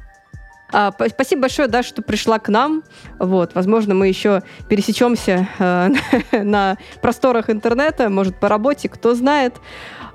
А, 0.74 0.91
спасибо 1.08 1.44
большое, 1.44 1.68
да, 1.68 1.84
что 1.84 2.02
пришла 2.02 2.40
к 2.40 2.50
нам. 2.50 2.84
Вот, 3.20 3.54
возможно, 3.54 3.94
мы 3.94 4.08
еще 4.08 4.41
пересечемся 4.68 5.48
э, 5.60 5.90
на 6.44 6.78
просторах 7.02 7.50
интернета, 7.50 8.10
может, 8.10 8.36
по 8.36 8.50
работе, 8.50 8.90
кто 8.90 9.14
знает. 9.14 9.54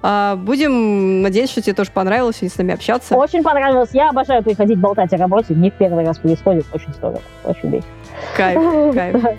А, 0.03 0.37
будем 0.37 1.23
надеяться, 1.23 1.53
что 1.53 1.63
тебе 1.63 1.75
тоже 1.75 1.91
понравилось 1.93 2.43
с 2.43 2.59
нами 2.59 2.75
общаться. 2.75 3.17
Очень 3.17 3.43
понравилось. 3.43 3.91
Я 3.93 4.11
обожаю 4.11 4.43
приходить 4.43 4.79
болтать 4.79 5.13
о 5.13 5.17
работе. 5.17 5.55
Не 5.55 5.71
в 5.71 5.75
первый 5.75 6.05
раз 6.05 6.19
происходит. 6.19 6.67
Очень 6.73 6.93
здорово. 6.93 7.21
Очень 7.45 7.71
весело. 7.71 7.91
Кайф, 8.37 8.95
кайф. 8.95 9.39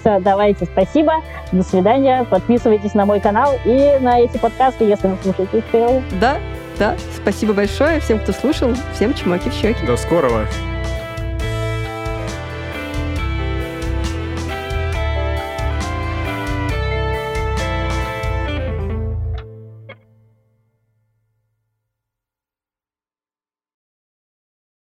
Все, 0.00 0.20
давайте, 0.20 0.66
спасибо. 0.66 1.14
До 1.52 1.62
свидания. 1.62 2.24
Подписывайтесь 2.24 2.94
на 2.94 3.06
мой 3.06 3.20
канал 3.20 3.54
и 3.64 3.98
на 4.00 4.20
эти 4.20 4.36
подкасты, 4.38 4.84
если 4.84 5.08
вы 5.08 5.16
слушаете 5.22 5.58
их 5.58 6.20
Да, 6.20 6.38
да. 6.80 6.96
Спасибо 7.14 7.52
большое 7.52 8.00
всем, 8.00 8.18
кто 8.18 8.32
слушал. 8.32 8.74
Всем 8.94 9.14
чмоки 9.14 9.50
в 9.50 9.52
щеки. 9.52 9.86
До 9.86 9.96
скорого. 9.96 10.48